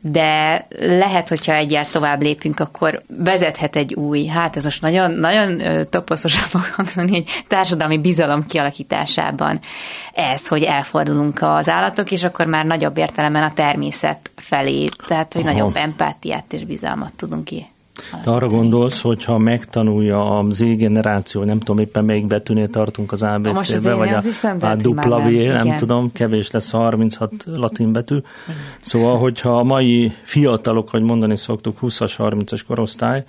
de 0.00 0.66
lehet, 0.78 1.28
hogyha 1.28 1.52
egyáltalán 1.52 1.86
tovább 1.92 2.22
lépünk, 2.22 2.60
akkor 2.60 3.02
vezethet 3.08 3.76
egy 3.76 3.94
új, 3.94 4.26
hát 4.26 4.56
ez 4.56 4.64
most 4.64 4.80
nagyon, 4.80 5.10
nagyon 5.10 5.62
toposzosan 5.90 6.42
fog 6.52 6.64
hangzani, 6.76 7.16
egy 7.16 7.30
társadalmi 7.46 7.98
bizalom 7.98 8.46
kialakításában 8.46 9.60
ez, 10.14 10.48
hogy 10.48 10.62
elfordulunk 10.62 11.42
az 11.42 11.68
állatok, 11.68 12.10
és 12.10 12.24
akkor 12.24 12.46
már 12.46 12.64
nagyobb 12.64 12.98
értelemben 12.98 13.42
a 13.42 13.52
természet 13.52 14.30
felé, 14.36 14.88
tehát 15.06 15.32
hogy 15.32 15.46
Aha. 15.46 15.52
nagyobb 15.52 15.76
empátiát 15.76 16.52
és 16.52 16.64
bizalmat 16.64 17.12
tudunk 17.16 17.44
ki 17.44 17.66
te 18.22 18.30
arra 18.30 18.46
gondolsz, 18.46 19.00
hogyha 19.00 19.38
megtanulja 19.38 20.38
a 20.38 20.50
Z 20.50 20.62
generáció, 20.76 21.42
nem 21.42 21.58
tudom 21.58 21.78
éppen 21.78 22.04
melyik 22.04 22.26
betűnél 22.26 22.68
tartunk 22.68 23.12
az 23.12 23.22
ABC-be, 23.22 23.94
vagy 23.94 24.08
a, 24.08 24.66
a 24.66 24.76
dupla 24.76 25.18
V, 25.18 25.30
nem 25.30 25.76
tudom, 25.76 26.12
kevés 26.12 26.50
lesz 26.50 26.70
36 26.70 27.32
latin 27.44 27.92
betű. 27.92 28.16
Igen. 28.16 28.60
Szóval, 28.80 29.18
hogyha 29.18 29.58
a 29.58 29.62
mai 29.62 30.12
fiatalok, 30.22 30.90
hogy 30.90 31.02
mondani 31.02 31.36
szoktuk, 31.36 31.78
20-as, 31.82 32.14
30-as 32.18 32.60
korosztály, 32.66 33.24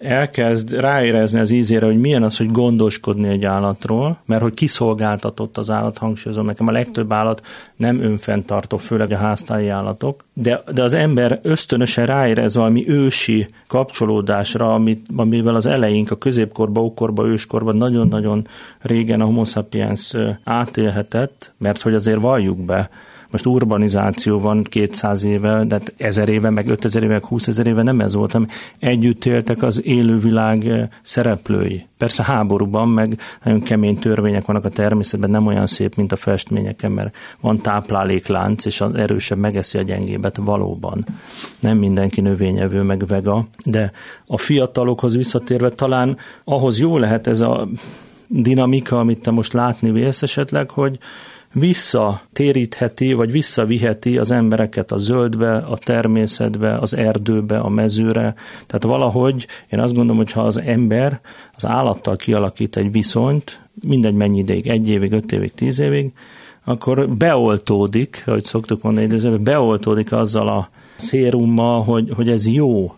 elkezd 0.00 0.72
ráérezni 0.72 1.40
az 1.40 1.50
ízére, 1.50 1.86
hogy 1.86 2.00
milyen 2.00 2.22
az, 2.22 2.36
hogy 2.36 2.50
gondoskodni 2.50 3.28
egy 3.28 3.44
állatról, 3.44 4.18
mert 4.26 4.42
hogy 4.42 4.54
kiszolgáltatott 4.54 5.56
az 5.56 5.70
állat, 5.70 5.98
hangsúlyozom 5.98 6.46
nekem, 6.46 6.66
a 6.66 6.72
legtöbb 6.72 7.12
állat 7.12 7.46
nem 7.76 8.00
önfenntartó, 8.00 8.76
főleg 8.76 9.12
a 9.12 9.16
háztáji 9.16 9.68
állatok, 9.68 10.24
de, 10.32 10.62
de 10.72 10.82
az 10.82 10.94
ember 10.94 11.40
ösztönösen 11.42 12.06
ráérez 12.06 12.54
valami 12.54 12.88
ősi 12.88 13.46
kapcsolódásra, 13.66 14.74
amit, 14.74 15.06
amivel 15.16 15.54
az 15.54 15.66
eleink 15.66 16.10
a 16.10 16.16
középkorba, 16.16 16.80
ókorba, 16.80 17.26
őskorba 17.26 17.72
nagyon-nagyon 17.72 18.46
régen 18.80 19.20
a 19.20 19.24
homo 19.24 19.44
sapiens 19.44 20.14
átélhetett, 20.44 21.52
mert 21.58 21.82
hogy 21.82 21.94
azért 21.94 22.20
valljuk 22.20 22.58
be, 22.58 22.90
most 23.30 23.46
urbanizáció 23.46 24.40
van 24.40 24.62
200 24.62 25.24
éve, 25.24 25.64
de 25.64 25.74
hát 25.74 25.92
ezer 25.96 26.28
éve, 26.28 26.50
meg 26.50 26.68
5000 26.68 27.02
éve, 27.02 27.12
meg 27.12 27.24
20 27.24 27.48
ezer 27.48 27.66
éve 27.66 27.82
nem 27.82 28.00
ez 28.00 28.14
volt, 28.14 28.32
hanem 28.32 28.48
együtt 28.78 29.24
éltek 29.24 29.62
az 29.62 29.84
élővilág 29.84 30.66
eh, 30.66 30.88
szereplői. 31.02 31.86
Persze 31.98 32.22
háborúban, 32.22 32.88
meg 32.88 33.18
nagyon 33.44 33.62
kemény 33.62 33.98
törvények 33.98 34.46
vannak 34.46 34.64
a 34.64 34.68
természetben, 34.68 35.30
nem 35.30 35.46
olyan 35.46 35.66
szép, 35.66 35.94
mint 35.94 36.12
a 36.12 36.16
festményeken, 36.16 36.92
mert 36.92 37.16
van 37.40 37.60
tápláléklánc, 37.60 38.64
és 38.64 38.80
az 38.80 38.94
erősebb 38.94 39.38
megeszi 39.38 39.78
a 39.78 39.82
gyengébet 39.82 40.36
valóban. 40.36 41.06
Nem 41.60 41.76
mindenki 41.76 42.20
növényevő, 42.20 42.82
meg 42.82 43.06
vega, 43.06 43.46
de 43.64 43.92
a 44.26 44.38
fiatalokhoz 44.38 45.16
visszatérve 45.16 45.70
talán 45.70 46.16
ahhoz 46.44 46.78
jó 46.78 46.98
lehet 46.98 47.26
ez 47.26 47.40
a 47.40 47.68
dinamika, 48.26 48.98
amit 48.98 49.20
te 49.20 49.30
most 49.30 49.52
látni 49.52 49.90
vélsz 49.90 50.22
esetleg, 50.22 50.70
hogy 50.70 50.98
visszatérítheti, 51.52 53.12
vagy 53.12 53.30
visszaviheti 53.30 54.18
az 54.18 54.30
embereket 54.30 54.92
a 54.92 54.96
zöldbe, 54.96 55.52
a 55.52 55.76
természetbe, 55.76 56.78
az 56.78 56.96
erdőbe, 56.96 57.58
a 57.58 57.68
mezőre. 57.68 58.34
Tehát 58.66 58.82
valahogy 58.82 59.46
én 59.70 59.80
azt 59.80 59.94
gondolom, 59.94 60.16
hogy 60.16 60.32
ha 60.32 60.42
az 60.42 60.60
ember 60.60 61.20
az 61.56 61.66
állattal 61.66 62.16
kialakít 62.16 62.76
egy 62.76 62.92
viszonyt, 62.92 63.60
mindegy 63.82 64.14
mennyi 64.14 64.38
ideig, 64.38 64.66
egy 64.66 64.88
évig, 64.88 65.12
öt 65.12 65.32
évig, 65.32 65.52
tíz 65.54 65.78
évig, 65.78 66.12
akkor 66.64 67.08
beoltódik, 67.08 68.22
ahogy 68.26 68.44
szoktuk 68.44 68.82
mondani, 68.82 69.06
de 69.06 69.36
beoltódik 69.36 70.12
azzal 70.12 70.48
a 70.48 70.68
szérummal, 70.96 71.82
hogy, 71.82 72.10
hogy 72.14 72.28
ez 72.28 72.46
jó, 72.46 72.94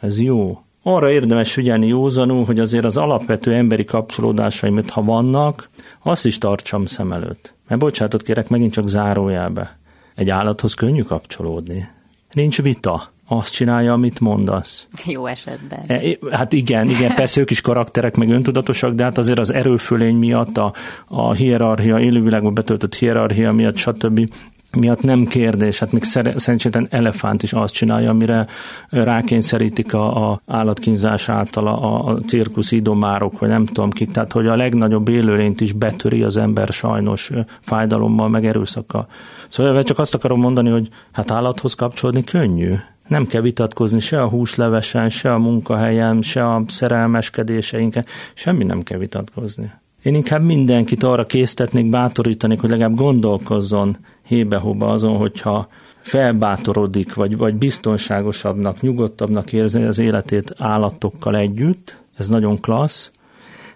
ez 0.00 0.20
jó. 0.20 0.62
Arra 0.82 1.10
érdemes 1.10 1.52
figyelni 1.52 1.86
józanul, 1.86 2.44
hogy 2.44 2.58
azért 2.58 2.84
az 2.84 2.96
alapvető 2.96 3.54
emberi 3.54 3.84
kapcsolódásaim, 3.84 4.82
ha 4.88 5.02
vannak, 5.02 5.70
azt 6.02 6.26
is 6.26 6.38
tartsam 6.38 6.86
szem 6.86 7.12
előtt. 7.12 7.54
Mert 7.68 7.80
bocsátot 7.80 8.22
kérek, 8.22 8.48
megint 8.48 8.72
csak 8.72 8.88
zárójelbe. 8.88 9.78
Egy 10.14 10.30
állathoz 10.30 10.74
könnyű 10.74 11.02
kapcsolódni. 11.02 11.88
Nincs 12.30 12.62
vita. 12.62 13.10
Azt 13.26 13.52
csinálja, 13.52 13.92
amit 13.92 14.20
mondasz. 14.20 14.88
Jó 15.06 15.26
esetben. 15.26 15.84
E, 15.86 16.18
hát 16.30 16.52
igen, 16.52 16.88
igen, 16.88 17.14
persze 17.22 17.40
ők 17.40 17.50
is 17.50 17.60
karakterek, 17.60 18.16
meg 18.16 18.30
öntudatosak, 18.30 18.94
de 18.94 19.02
hát 19.02 19.18
azért 19.18 19.38
az 19.38 19.52
erőfölény 19.52 20.16
miatt, 20.16 20.56
a, 20.56 20.74
a 21.06 21.32
hierarchia, 21.32 21.98
élővilágban 21.98 22.54
betöltött 22.54 22.94
hierarchia 22.94 23.52
miatt, 23.52 23.76
stb 23.76 24.30
miatt 24.78 25.02
nem 25.02 25.26
kérdés, 25.26 25.78
hát 25.78 25.92
még 25.92 26.02
szerencsétlen 26.36 26.86
elefánt 26.90 27.42
is 27.42 27.52
azt 27.52 27.74
csinálja, 27.74 28.10
amire 28.10 28.46
rákényszerítik 28.88 29.94
a, 29.94 30.30
a 30.30 30.40
állatkínzás 30.46 31.28
által 31.28 31.66
a, 31.66 32.06
a 32.06 32.20
cirkusz 32.20 32.72
idomárok, 32.72 33.38
vagy 33.38 33.48
nem 33.48 33.66
tudom 33.66 33.90
kik, 33.90 34.10
tehát 34.10 34.32
hogy 34.32 34.46
a 34.46 34.56
legnagyobb 34.56 35.08
élőlényt 35.08 35.60
is 35.60 35.72
betöri 35.72 36.22
az 36.22 36.36
ember 36.36 36.68
sajnos 36.68 37.30
fájdalommal, 37.60 38.28
meg 38.28 38.46
erőszakkal. 38.46 39.06
Szóval 39.48 39.82
csak 39.82 39.98
azt 39.98 40.14
akarom 40.14 40.40
mondani, 40.40 40.70
hogy 40.70 40.88
hát 41.12 41.30
állathoz 41.30 41.74
kapcsolódni 41.74 42.24
könnyű. 42.24 42.74
Nem 43.08 43.26
kell 43.26 43.40
vitatkozni 43.40 44.00
se 44.00 44.22
a 44.22 44.28
húslevesen, 44.28 45.08
se 45.08 45.32
a 45.32 45.38
munkahelyen, 45.38 46.22
se 46.22 46.52
a 46.52 46.62
szerelmeskedéseinken, 46.66 48.04
semmi 48.34 48.64
nem 48.64 48.82
kell 48.82 48.98
vitatkozni. 48.98 49.72
Én 50.02 50.14
inkább 50.14 50.42
mindenkit 50.42 51.02
arra 51.02 51.26
késztetnék, 51.26 51.90
bátorítanék, 51.90 52.60
hogy 52.60 52.70
legalább 52.70 52.94
gondolkozzon 52.94 53.96
hébe-hóba 54.22 54.88
azon, 54.92 55.16
hogyha 55.16 55.68
felbátorodik, 56.00 57.14
vagy, 57.14 57.36
vagy 57.36 57.54
biztonságosabbnak, 57.54 58.80
nyugodtabbnak 58.80 59.52
érzi 59.52 59.82
az 59.82 59.98
életét 59.98 60.54
állatokkal 60.58 61.36
együtt, 61.36 62.00
ez 62.16 62.28
nagyon 62.28 62.60
klassz, 62.60 63.10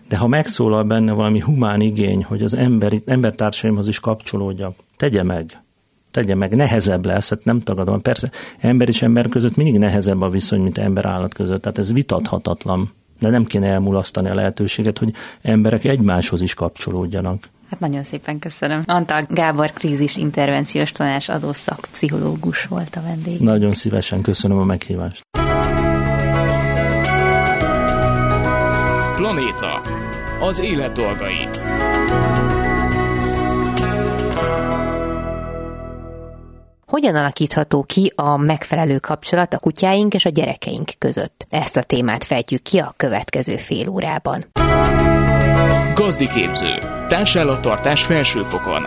de 0.09 0.16
ha 0.16 0.26
megszólal 0.26 0.82
benne 0.82 1.12
valami 1.12 1.40
humán 1.40 1.80
igény, 1.80 2.24
hogy 2.24 2.42
az 2.42 2.54
emberi, 2.54 3.02
embertársaimhoz 3.06 3.88
is 3.88 4.00
kapcsolódjak, 4.00 4.74
tegye 4.96 5.22
meg 5.22 5.61
tegye 6.16 6.35
meg, 6.35 6.56
nehezebb 6.56 7.06
lesz, 7.06 7.28
hát 7.28 7.44
nem 7.44 7.61
tagadom. 7.61 8.02
Persze 8.02 8.30
ember 8.59 8.88
és 8.88 9.02
ember 9.02 9.28
között 9.28 9.56
mindig 9.56 9.78
nehezebb 9.78 10.22
a 10.22 10.28
viszony, 10.28 10.61
mint 10.61 10.78
ember-állat 10.78 11.35
között, 11.35 11.62
tehát 11.62 11.78
ez 11.78 11.92
vitathatatlan. 11.92 12.92
De 13.20 13.28
nem 13.30 13.44
kéne 13.44 13.66
elmulasztani 13.66 14.28
a 14.28 14.35
lehetőséget, 14.35 14.98
hogy 14.98 15.12
emberek 15.42 15.85
egymáshoz 15.85 16.40
is 16.42 16.54
kapcsolódjanak. 16.54 17.48
Hát 17.70 17.81
nagyon 17.81 18.02
szépen 18.02 18.38
köszönöm. 18.38 18.83
Antal 18.87 19.26
Gábor 19.29 19.70
krízis 19.70 20.16
intervenciós 20.16 20.90
tanács 20.90 21.29
adó 21.29 21.52
szakpszichológus 21.52 22.64
volt 22.64 22.96
a 22.96 23.02
vendég. 23.02 23.40
Nagyon 23.40 23.72
szívesen 23.72 24.22
köszönöm 24.22 24.59
a 24.59 24.64
meghívást. 24.64 25.22
Planéta. 29.16 29.83
Az 30.40 30.61
élet 30.61 30.92
dolgai. 30.92 31.48
Hogyan 36.87 37.14
alakítható 37.14 37.83
ki 37.83 38.12
a 38.14 38.37
megfelelő 38.37 38.98
kapcsolat 38.98 39.55
a 39.55 39.59
kutyáink 39.59 40.14
és 40.14 40.24
a 40.24 40.29
gyerekeink 40.29 40.90
között? 40.98 41.46
Ezt 41.50 41.76
a 41.76 41.83
témát 41.83 42.24
fejtjük 42.24 42.62
ki 42.62 42.79
a 42.79 42.94
következő 42.96 43.57
fél 43.57 43.88
órában. 43.88 44.44
Gazdi 45.96 46.28
képző. 46.28 46.74
Társállattartás 47.09 48.04
felsőfokon. 48.04 48.87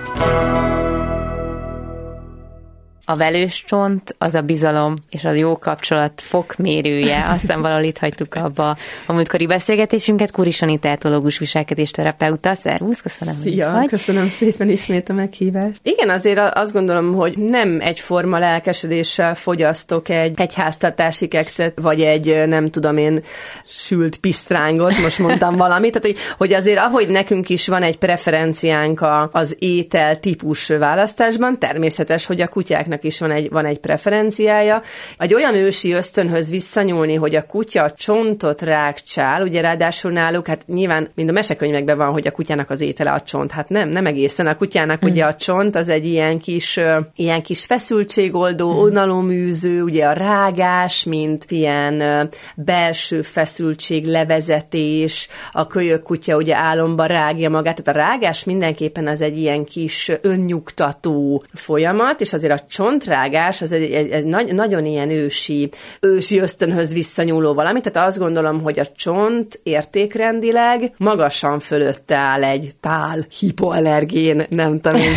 A 3.10 3.16
velős 3.16 3.64
csont, 3.68 4.16
az 4.18 4.36
a 4.36 4.42
bizalom 4.42 4.96
és 5.10 5.26
a 5.26 5.32
jó 5.32 5.58
kapcsolat 5.58 6.22
fokmérője. 6.22 7.26
Aztán 7.30 7.62
valahol 7.62 7.84
itt 7.84 7.98
hagytuk 7.98 8.36
abba 8.36 8.78
a 9.06 9.14
múltkori 9.14 9.48
beszélgetésünket. 9.48 10.32
Kúris 10.32 10.62
Anitátológus 10.62 11.38
viselkedésterapeuta. 11.38 12.56
Szervusz, 12.56 13.02
köszönöm, 13.02 13.36
hogy 13.44 13.58
ja, 13.58 13.72
vagy. 13.72 13.88
köszönöm 13.88 14.30
szépen 14.30 14.70
ismét 14.70 15.10
a 15.10 15.14
meghívást. 15.14 15.80
Igen, 15.84 16.10
azért 16.10 16.40
azt 16.40 16.74
gondolom, 16.74 17.14
hogy 17.14 17.38
nem 17.38 17.78
egyforma 17.82 18.38
lelkesedéssel 18.38 19.36
fogyasztok 19.36 20.10
egy, 20.10 20.40
egy 20.40 20.54
háztartási 20.54 21.28
kekszet, 21.28 21.80
vagy 21.82 22.02
egy, 22.02 22.48
nem 22.48 22.70
tudom 22.70 22.98
én, 22.98 23.24
sült 23.68 24.18
pisztrángot, 24.18 25.02
most 25.02 25.20
mondtam 25.20 25.56
valamit, 25.66 25.92
tehát 25.92 26.08
hogy, 26.08 26.36
hogy 26.38 26.54
azért 26.54 26.80
ahogy 26.80 27.08
nekünk 27.08 27.50
is 27.50 27.68
van 27.68 27.84
egy 27.84 27.98
preferenciánk 27.98 29.02
a, 29.02 29.30
az 29.32 29.56
étel 29.60 30.20
típus 30.20 30.68
választásban, 30.68 31.60
természetes, 31.60 32.26
hogy 32.26 32.42
a 32.42 32.48
kutyáknak 32.48 32.98
kutyának 33.00 33.04
is 33.04 33.20
van 33.20 33.32
egy, 33.32 33.50
van 33.50 33.66
egy 33.66 33.80
preferenciája. 33.80 34.82
Egy 35.18 35.34
olyan 35.34 35.56
ősi 35.56 35.92
ösztönhöz 35.92 36.50
visszanyúlni, 36.50 37.16
hogy 37.16 37.36
a 37.36 37.46
kutya 37.46 37.92
csontot 37.92 38.62
rákcsál, 38.62 39.44
ugye 39.44 39.62
ráadásul 39.62 40.12
náluk, 40.12 40.48
hát 40.48 40.68
nyilván 40.68 41.10
mind 41.16 41.30
a 41.30 41.32
mesekönyvekben 41.32 41.98
van, 41.98 42.12
hogy 42.12 42.28
a 42.28 42.32
kutyának 42.32 42.70
az 42.70 42.82
étele 42.82 43.12
a 43.12 43.22
csont. 43.22 43.52
Hát 43.52 43.70
nem, 43.70 43.90
nem 43.90 44.06
egészen. 44.06 44.48
A 44.48 44.56
kutyának 44.56 45.06
mm. 45.06 45.10
ugye 45.10 45.24
a 45.26 45.34
csont 45.34 45.76
az 45.76 45.90
egy 45.90 46.06
ilyen 46.06 46.40
kis, 46.40 46.80
ilyen 47.16 47.42
kis 47.42 47.66
feszültségoldó, 47.66 48.74
mm. 48.74 48.78
unaloműző, 48.78 49.84
ugye 49.84 50.06
a 50.06 50.14
rágás, 50.14 51.04
mint 51.04 51.46
ilyen 51.48 52.30
belső 52.56 53.22
feszültség, 53.22 54.06
levezetés, 54.06 55.28
a 55.52 55.68
kölyök 55.68 56.04
kutya 56.04 56.36
ugye 56.36 56.56
álomba 56.56 57.06
rágja 57.06 57.50
magát, 57.50 57.82
tehát 57.84 58.00
a 58.00 58.08
rágás 58.08 58.44
mindenképpen 58.44 59.08
az 59.08 59.22
egy 59.22 59.38
ilyen 59.38 59.64
kis 59.64 60.12
önnyugtató 60.22 61.44
folyamat, 61.54 62.22
és 62.22 62.34
azért 62.34 62.60
a 62.62 62.66
csont 62.68 62.89
csontrágás 62.90 63.62
az 63.62 63.72
egy, 63.72 63.92
egy, 63.92 64.10
egy 64.10 64.26
nagy, 64.26 64.54
nagyon 64.54 64.86
ilyen 64.86 65.10
ősi, 65.10 65.70
ősi 66.00 66.40
ösztönhöz 66.40 66.94
visszanyúló 66.94 67.54
valami, 67.54 67.82
tehát 67.82 68.08
azt 68.08 68.20
gondolom, 68.20 68.62
hogy 68.62 68.80
a 68.80 68.86
csont 68.96 69.60
értékrendileg 69.64 70.92
magasan 70.98 71.60
fölötte 71.60 72.16
áll 72.16 72.44
egy 72.44 72.72
tál 72.80 73.26
hipoallergén, 73.40 74.46
nem 74.50 74.80
tudom 74.80 75.00
én, 75.00 75.14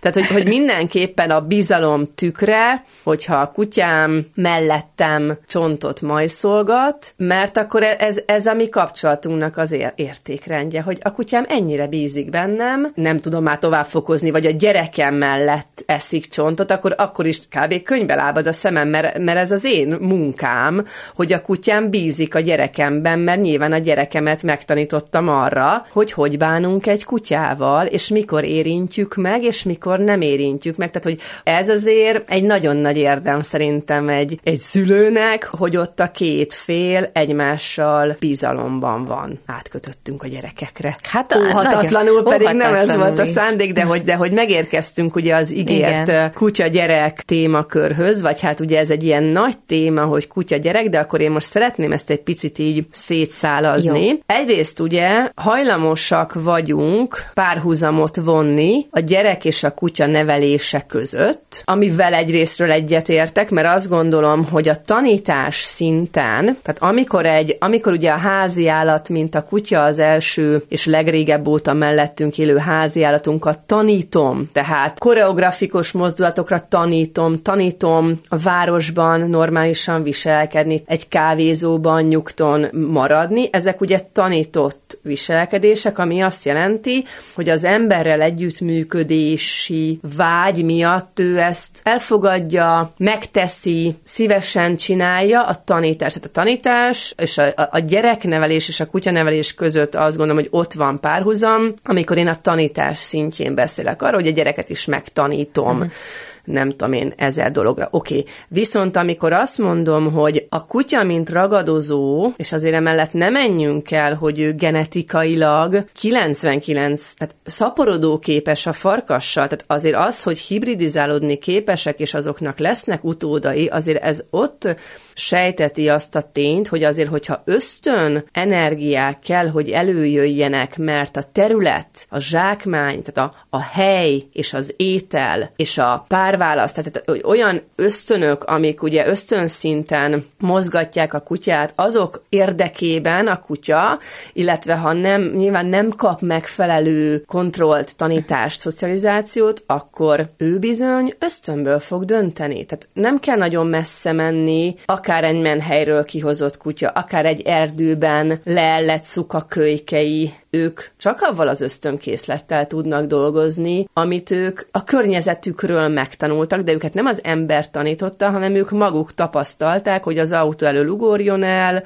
tehát 0.00 0.14
hogy, 0.14 0.26
hogy 0.26 0.46
mindenképpen 0.46 1.30
a 1.30 1.40
bizalom 1.40 2.04
tükre, 2.14 2.84
hogyha 3.02 3.36
a 3.36 3.46
kutyám 3.46 4.26
mellettem 4.34 5.38
csontot 5.46 6.00
majszolgat, 6.00 7.14
mert 7.16 7.56
akkor 7.56 7.82
ez, 7.82 8.16
ez 8.26 8.46
a 8.46 8.54
mi 8.54 8.68
kapcsolatunknak 8.68 9.56
az 9.56 9.76
értékrendje, 9.94 10.82
hogy 10.82 10.98
a 11.02 11.12
kutyám 11.12 11.44
ennyire 11.48 11.86
bízik 11.86 12.30
bennem, 12.30 12.92
nem 12.94 13.20
tudom 13.20 13.42
már 13.42 13.58
tovább 13.58 13.86
vagy 14.30 14.46
a 14.46 14.50
gyerekem 14.50 15.14
mellett 15.14 15.82
eszik 15.86 16.21
eszik 16.22 16.32
csontot, 16.32 16.70
akkor, 16.70 16.94
akkor 16.98 17.26
is 17.26 17.38
kb. 17.38 17.82
könyvbe 17.82 18.14
lábad 18.14 18.46
a 18.46 18.52
szemem, 18.52 18.88
mert, 18.88 19.18
mert 19.18 19.38
ez 19.38 19.50
az 19.50 19.64
én 19.64 19.96
munkám, 20.00 20.84
hogy 21.14 21.32
a 21.32 21.42
kutyám 21.42 21.90
bízik 21.90 22.34
a 22.34 22.40
gyerekemben, 22.40 23.18
mert 23.18 23.40
nyilván 23.40 23.72
a 23.72 23.78
gyerekemet 23.78 24.42
megtanítottam 24.42 25.28
arra, 25.28 25.86
hogy 25.92 26.12
hogy 26.12 26.38
bánunk 26.38 26.86
egy 26.86 27.04
kutyával, 27.04 27.86
és 27.86 28.08
mikor 28.08 28.44
érintjük 28.44 29.14
meg, 29.14 29.42
és 29.42 29.62
mikor 29.62 29.98
nem 29.98 30.20
érintjük 30.20 30.76
meg. 30.76 30.90
Tehát, 30.90 31.04
hogy 31.04 31.20
ez 31.44 31.68
azért 31.68 32.30
egy 32.30 32.44
nagyon 32.44 32.76
nagy 32.76 32.96
érdem 32.96 33.40
szerintem 33.40 34.08
egy, 34.08 34.40
egy 34.42 34.58
szülőnek, 34.58 35.44
hogy 35.44 35.76
ott 35.76 36.00
a 36.00 36.10
két 36.10 36.54
fél 36.54 37.10
egymással 37.12 38.16
bizalomban 38.18 39.04
van. 39.04 39.40
Átkötöttünk 39.46 40.22
a 40.22 40.28
gyerekekre. 40.28 40.96
Hát 41.02 41.36
óhatatlanul, 41.36 42.22
pedig 42.22 42.48
nem 42.48 42.74
ez 42.74 42.96
volt 42.96 43.18
a 43.18 43.26
szándék, 43.26 43.72
de 43.72 43.82
hogy, 43.82 44.02
de 44.02 44.14
hogy 44.14 44.32
megérkeztünk 44.32 45.16
ugye 45.16 45.34
az 45.34 45.54
ígért 45.54 46.01
Igen. 46.08 46.32
kutya-gyerek 46.32 47.22
témakörhöz, 47.22 48.20
vagy 48.20 48.40
hát 48.40 48.60
ugye 48.60 48.78
ez 48.78 48.90
egy 48.90 49.02
ilyen 49.02 49.22
nagy 49.22 49.58
téma, 49.58 50.04
hogy 50.04 50.26
kutya-gyerek, 50.26 50.88
de 50.88 50.98
akkor 50.98 51.20
én 51.20 51.30
most 51.30 51.50
szeretném 51.50 51.92
ezt 51.92 52.10
egy 52.10 52.20
picit 52.20 52.58
így 52.58 52.86
szétszálazni. 52.90 54.06
Jó. 54.06 54.14
Egyrészt 54.26 54.80
ugye 54.80 55.30
hajlamosak 55.34 56.34
vagyunk 56.34 57.16
párhuzamot 57.34 58.16
vonni 58.16 58.86
a 58.90 59.00
gyerek 59.00 59.44
és 59.44 59.64
a 59.64 59.70
kutya 59.70 60.06
nevelése 60.06 60.84
között, 60.88 61.62
amivel 61.64 62.14
egyrésztről 62.14 62.70
egyetértek, 62.70 63.50
mert 63.50 63.74
azt 63.74 63.88
gondolom, 63.88 64.44
hogy 64.50 64.68
a 64.68 64.82
tanítás 64.84 65.56
szinten, 65.56 66.58
tehát 66.62 66.76
amikor 66.78 67.26
egy, 67.26 67.56
amikor 67.60 67.92
ugye 67.92 68.10
a 68.10 68.16
házi 68.16 68.68
állat, 68.68 69.08
mint 69.08 69.34
a 69.34 69.44
kutya 69.44 69.82
az 69.82 69.98
első 69.98 70.62
és 70.68 70.86
legrégebb 70.86 71.46
óta 71.46 71.72
mellettünk 71.72 72.38
élő 72.38 72.56
házi 72.56 73.02
állatunkat 73.02 73.58
tanítom, 73.58 74.50
tehát 74.52 74.98
koreografikus 74.98 75.91
mozdulatokra 75.92 76.68
tanítom, 76.68 77.36
tanítom 77.36 78.20
a 78.28 78.36
városban 78.36 79.20
normálisan 79.20 80.02
viselkedni, 80.02 80.82
egy 80.86 81.08
kávézóban 81.08 82.02
nyugton 82.02 82.66
maradni. 82.90 83.48
Ezek 83.52 83.80
ugye 83.80 84.00
tanított 84.12 84.98
viselkedések, 85.02 85.98
ami 85.98 86.20
azt 86.20 86.44
jelenti, 86.44 87.04
hogy 87.34 87.48
az 87.48 87.64
emberrel 87.64 88.20
együttműködési 88.20 90.00
vágy 90.16 90.64
miatt 90.64 91.18
ő 91.18 91.38
ezt 91.38 91.80
elfogadja, 91.82 92.92
megteszi, 92.96 93.94
szívesen 94.02 94.76
csinálja 94.76 95.42
a 95.42 95.62
tanítás. 95.64 96.12
Tehát 96.12 96.28
a 96.28 96.32
tanítás 96.32 97.14
és 97.16 97.38
a, 97.38 97.68
a 97.70 97.78
gyereknevelés 97.78 98.68
és 98.68 98.80
a 98.80 98.86
kutyanevelés 98.86 99.54
között 99.54 99.94
azt 99.94 100.16
gondolom, 100.16 100.42
hogy 100.42 100.52
ott 100.52 100.72
van 100.72 101.00
párhuzam, 101.00 101.74
amikor 101.82 102.16
én 102.16 102.28
a 102.28 102.40
tanítás 102.40 102.98
szintjén 102.98 103.54
beszélek 103.54 104.02
arról, 104.02 104.20
hogy 104.20 104.30
a 104.30 104.34
gyereket 104.34 104.70
is 104.70 104.84
megtanítom. 104.84 105.81
Uh-huh 105.82 106.28
nem 106.44 106.70
tudom 106.70 106.92
én, 106.92 107.12
ezer 107.16 107.50
dologra. 107.50 107.88
Oké, 107.90 108.18
okay. 108.18 108.32
viszont 108.48 108.96
amikor 108.96 109.32
azt 109.32 109.58
mondom, 109.58 110.12
hogy 110.12 110.46
a 110.48 110.66
kutya, 110.66 111.02
mint 111.02 111.30
ragadozó, 111.30 112.32
és 112.36 112.52
azért 112.52 112.74
emellett 112.74 113.12
nem 113.12 113.32
menjünk 113.32 113.90
el, 113.90 114.14
hogy 114.14 114.40
ő 114.40 114.54
genetikailag 114.54 115.84
99, 115.92 117.14
tehát 117.14 117.34
szaporodó 117.44 118.18
képes 118.18 118.66
a 118.66 118.72
farkassal, 118.72 119.48
tehát 119.48 119.64
azért 119.66 119.96
az, 119.96 120.22
hogy 120.22 120.38
hibridizálódni 120.38 121.36
képesek, 121.36 122.00
és 122.00 122.14
azoknak 122.14 122.58
lesznek 122.58 123.04
utódai, 123.04 123.66
azért 123.66 124.02
ez 124.02 124.24
ott 124.30 124.76
sejteti 125.14 125.88
azt 125.88 126.14
a 126.14 126.22
tényt, 126.32 126.68
hogy 126.68 126.84
azért, 126.84 127.08
hogyha 127.08 127.42
ösztön 127.44 128.24
energiák 128.32 129.18
kell, 129.18 129.48
hogy 129.48 129.70
előjöjjenek, 129.70 130.78
mert 130.78 131.16
a 131.16 131.22
terület, 131.32 132.06
a 132.08 132.18
zsákmány, 132.18 133.02
tehát 133.02 133.32
a, 133.32 133.56
a 133.56 133.62
hely 133.62 134.22
és 134.32 134.52
az 134.52 134.74
étel 134.76 135.52
és 135.56 135.78
a 135.78 136.04
párválaszt, 136.38 136.74
tehát 136.74 137.02
hogy 137.06 137.22
olyan 137.24 137.60
ösztönök, 137.76 138.44
amik 138.44 138.82
ugye 138.82 139.06
ösztön 139.06 139.46
szinten 139.46 140.26
mozgatják 140.38 141.14
a 141.14 141.20
kutyát, 141.20 141.72
azok 141.76 142.24
érdekében 142.28 143.26
a 143.26 143.40
kutya, 143.40 143.98
illetve 144.32 144.76
ha 144.76 144.92
nem, 144.92 145.22
nyilván 145.34 145.66
nem 145.66 145.90
kap 145.90 146.20
megfelelő 146.20 147.24
kontrollt, 147.26 147.96
tanítást, 147.96 148.60
szocializációt, 148.60 149.62
akkor 149.66 150.28
ő 150.36 150.58
bizony 150.58 151.14
ösztönből 151.18 151.78
fog 151.78 152.04
dönteni. 152.04 152.64
Tehát 152.64 152.88
nem 152.92 153.18
kell 153.18 153.36
nagyon 153.36 153.66
messze 153.66 154.12
menni, 154.12 154.74
akár 154.84 155.24
egy 155.24 155.40
menhelyről 155.40 156.04
kihozott 156.04 156.56
kutya, 156.56 156.88
akár 156.88 157.26
egy 157.26 157.40
erdőben 157.40 158.40
leellett 158.44 159.04
szukakölykei 159.04 160.32
ők 160.54 160.80
csak 160.96 161.20
avval 161.20 161.48
az 161.48 161.60
ösztönkészlettel 161.60 162.66
tudnak 162.66 163.06
dolgozni, 163.06 163.88
amit 163.92 164.30
ők 164.30 164.60
a 164.70 164.84
környezetükről 164.84 165.88
megtanultak, 165.88 166.60
de 166.60 166.72
őket 166.72 166.94
nem 166.94 167.06
az 167.06 167.20
ember 167.24 167.70
tanította, 167.70 168.30
hanem 168.30 168.54
ők 168.54 168.70
maguk 168.70 169.12
tapasztalták, 169.12 170.02
hogy 170.02 170.18
az 170.18 170.32
autó 170.32 170.66
elől 170.66 170.88
ugorjon 170.88 171.42
el, 171.42 171.84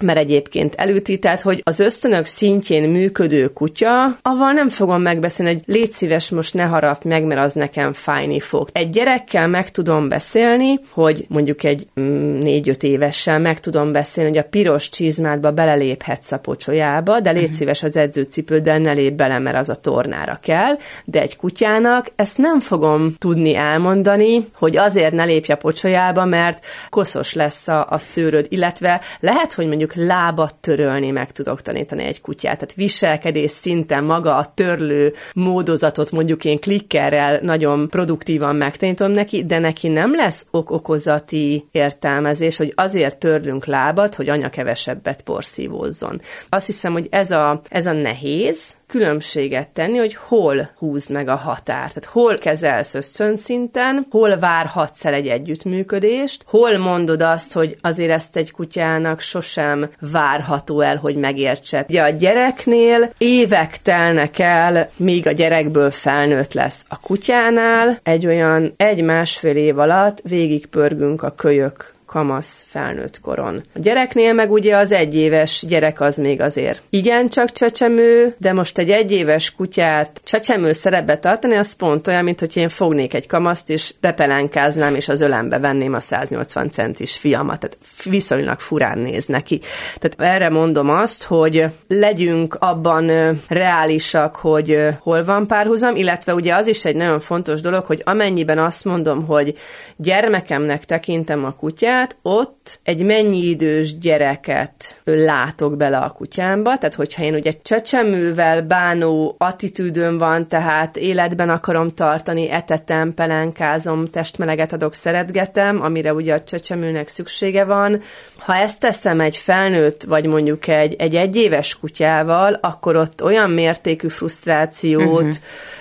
mert 0.00 0.18
egyébként 0.18 0.74
elüti, 0.74 1.18
tehát 1.18 1.40
hogy 1.40 1.60
az 1.64 1.80
ösztönök 1.80 2.26
szintjén 2.26 2.88
működő 2.88 3.48
kutya, 3.48 4.18
avval 4.22 4.52
nem 4.52 4.68
fogom 4.68 5.02
megbeszélni, 5.02 5.52
hogy 5.52 5.62
légy 5.66 5.92
szíves, 5.92 6.30
most 6.30 6.54
ne 6.54 6.62
harap 6.62 7.04
meg, 7.04 7.24
mert 7.24 7.40
az 7.40 7.52
nekem 7.52 7.92
fájni 7.92 8.40
fog. 8.40 8.68
Egy 8.72 8.90
gyerekkel 8.90 9.48
meg 9.48 9.70
tudom 9.70 10.08
beszélni, 10.08 10.80
hogy 10.90 11.24
mondjuk 11.28 11.64
egy 11.64 11.86
mm, 12.00 12.38
négy-öt 12.38 12.82
évessel 12.82 13.38
meg 13.38 13.60
tudom 13.60 13.92
beszélni, 13.92 14.30
hogy 14.30 14.38
a 14.38 14.48
piros 14.48 14.88
csizmádba 14.88 15.50
beleléphetsz 15.50 16.32
a 16.32 16.38
pocsolyába, 16.38 17.20
de 17.20 17.30
légy 17.30 17.42
uh-huh. 17.42 17.58
szíves 17.58 17.82
az 17.82 17.96
edzőcipőddel 17.96 18.78
ne 18.78 18.92
lép 18.92 19.12
bele, 19.12 19.38
mert 19.38 19.56
az 19.56 19.68
a 19.68 19.74
tornára 19.74 20.38
kell, 20.42 20.76
de 21.04 21.20
egy 21.20 21.36
kutyának 21.36 22.06
ezt 22.16 22.38
nem 22.38 22.60
fogom 22.60 23.14
tudni 23.18 23.54
elmondani, 23.54 24.48
hogy 24.54 24.76
azért 24.76 25.12
ne 25.12 25.24
lépj 25.24 25.52
a 25.52 25.56
pocsolyába, 25.56 26.24
mert 26.24 26.64
koszos 26.88 27.34
lesz 27.34 27.68
a, 27.68 27.86
a 27.90 27.98
szőröd, 27.98 28.46
illetve 28.48 29.00
lehet, 29.20 29.52
hogy 29.52 29.66
mondjuk 29.66 29.87
mondjuk 29.94 30.16
lábat 30.16 30.54
törölni 30.54 31.10
meg 31.10 31.32
tudok 31.32 31.62
tanítani 31.62 32.04
egy 32.04 32.20
kutyát. 32.20 32.58
Tehát 32.58 32.74
viselkedés 32.74 33.50
szinten 33.50 34.04
maga 34.04 34.36
a 34.36 34.52
törlő 34.54 35.14
módozatot 35.34 36.10
mondjuk 36.10 36.44
én 36.44 36.58
klikkerrel 36.58 37.38
nagyon 37.42 37.88
produktívan 37.88 38.56
megtanítom 38.56 39.10
neki, 39.10 39.44
de 39.44 39.58
neki 39.58 39.88
nem 39.88 40.14
lesz 40.14 40.46
ok-okozati 40.50 41.68
értelmezés, 41.72 42.56
hogy 42.56 42.72
azért 42.76 43.16
törlünk 43.16 43.66
lábat, 43.66 44.14
hogy 44.14 44.28
anya 44.28 44.48
kevesebbet 44.48 45.22
porszívózzon. 45.22 46.20
Azt 46.48 46.66
hiszem, 46.66 46.92
hogy 46.92 47.06
ez 47.10 47.30
a, 47.30 47.60
ez 47.68 47.86
a 47.86 47.92
nehéz, 47.92 48.76
különbséget 48.88 49.68
tenni, 49.68 49.98
hogy 49.98 50.14
hol 50.14 50.70
húz 50.78 51.08
meg 51.08 51.28
a 51.28 51.34
határ. 51.34 51.88
Tehát 51.88 52.04
hol 52.04 52.38
kezelsz 52.38 52.94
összönszinten, 52.94 54.06
hol 54.10 54.38
várhatsz 54.38 55.04
el 55.04 55.14
egy 55.14 55.26
együttműködést, 55.26 56.42
hol 56.46 56.78
mondod 56.78 57.22
azt, 57.22 57.52
hogy 57.52 57.76
azért 57.80 58.10
ezt 58.10 58.36
egy 58.36 58.50
kutyának 58.50 59.20
sosem 59.20 59.90
várható 60.00 60.80
el, 60.80 60.96
hogy 60.96 61.16
megértse. 61.16 61.84
Ugye 61.88 62.02
a 62.02 62.08
gyereknél 62.08 63.12
évek 63.18 63.76
telnek 63.76 64.38
el, 64.38 64.90
míg 64.96 65.26
a 65.26 65.32
gyerekből 65.32 65.90
felnőtt 65.90 66.52
lesz. 66.52 66.84
A 66.88 67.00
kutyánál 67.00 67.98
egy 68.02 68.26
olyan 68.26 68.74
egy-másfél 68.76 69.56
év 69.56 69.78
alatt 69.78 70.20
végigpörgünk 70.22 71.22
a 71.22 71.30
kölyök 71.30 71.96
kamasz 72.08 72.64
felnőtt 72.66 73.20
koron. 73.20 73.64
A 73.74 73.78
gyereknél 73.78 74.32
meg 74.32 74.52
ugye 74.52 74.76
az 74.76 74.92
egyéves 74.92 75.64
gyerek 75.68 76.00
az 76.00 76.16
még 76.16 76.40
azért 76.40 76.82
igen 76.90 77.28
csak 77.28 77.52
csecsemő, 77.52 78.34
de 78.38 78.52
most 78.52 78.78
egy 78.78 78.90
egyéves 78.90 79.54
kutyát 79.54 80.20
csecsemő 80.24 80.72
szerepbe 80.72 81.18
tartani, 81.18 81.54
az 81.54 81.72
pont 81.72 82.06
olyan, 82.06 82.24
mint 82.24 82.40
hogy 82.40 82.56
én 82.56 82.68
fognék 82.68 83.14
egy 83.14 83.26
kamaszt, 83.26 83.70
és 83.70 83.94
bepelenkáznám, 84.00 84.94
és 84.94 85.08
az 85.08 85.20
ölembe 85.20 85.58
venném 85.58 85.94
a 85.94 86.00
180 86.00 86.70
centis 86.70 87.16
fiamat. 87.16 87.58
Tehát 87.58 87.78
viszonylag 88.04 88.60
furán 88.60 88.98
néz 88.98 89.26
neki. 89.26 89.60
Tehát 89.98 90.34
erre 90.34 90.48
mondom 90.48 90.90
azt, 90.90 91.22
hogy 91.22 91.64
legyünk 91.88 92.54
abban 92.54 93.10
reálisak, 93.48 94.36
hogy 94.36 94.86
hol 95.00 95.24
van 95.24 95.46
párhuzam, 95.46 95.96
illetve 95.96 96.34
ugye 96.34 96.54
az 96.54 96.66
is 96.66 96.84
egy 96.84 96.96
nagyon 96.96 97.20
fontos 97.20 97.60
dolog, 97.60 97.84
hogy 97.84 98.02
amennyiben 98.04 98.58
azt 98.58 98.84
mondom, 98.84 99.26
hogy 99.26 99.54
gyermekemnek 99.96 100.84
tekintem 100.84 101.44
a 101.44 101.52
kutyát, 101.52 101.97
kutyát, 101.98 102.16
ott 102.22 102.80
egy 102.82 103.02
mennyi 103.02 103.48
idős 103.48 103.98
gyereket 103.98 105.00
látok 105.04 105.76
bele 105.76 105.96
a 105.96 106.10
kutyámba, 106.10 106.78
tehát 106.78 106.94
hogyha 106.94 107.22
én 107.22 107.34
ugye 107.34 107.52
csecsemővel 107.62 108.62
bánó 108.62 109.34
attitűdöm 109.38 110.18
van, 110.18 110.48
tehát 110.48 110.96
életben 110.96 111.48
akarom 111.48 111.88
tartani, 111.88 112.50
etetem, 112.50 113.14
pelenkázom, 113.14 114.06
testmeleget 114.06 114.72
adok, 114.72 114.94
szeretgetem, 114.94 115.82
amire 115.82 116.14
ugye 116.14 116.34
a 116.34 116.44
csecsemőnek 116.44 117.08
szüksége 117.08 117.64
van, 117.64 118.00
ha 118.48 118.54
ezt 118.54 118.80
teszem 118.80 119.20
egy 119.20 119.36
felnőtt, 119.36 120.02
vagy 120.02 120.26
mondjuk 120.26 120.66
egy, 120.66 120.94
egy 120.98 121.14
egyéves 121.14 121.78
kutyával, 121.78 122.58
akkor 122.60 122.96
ott 122.96 123.22
olyan 123.22 123.50
mértékű 123.50 124.08
frusztrációt, 124.08 125.22
uh-huh. 125.22 125.34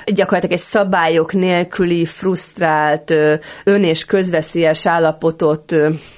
gyakorlatilag 0.05 0.55
egy 0.55 0.65
szabályok 0.65 1.33
nélküli 1.33 2.05
frusztrált, 2.05 3.13
ön- 3.63 3.83
és 3.83 4.05
közveszélyes 4.05 4.85
állapotot 4.85 5.75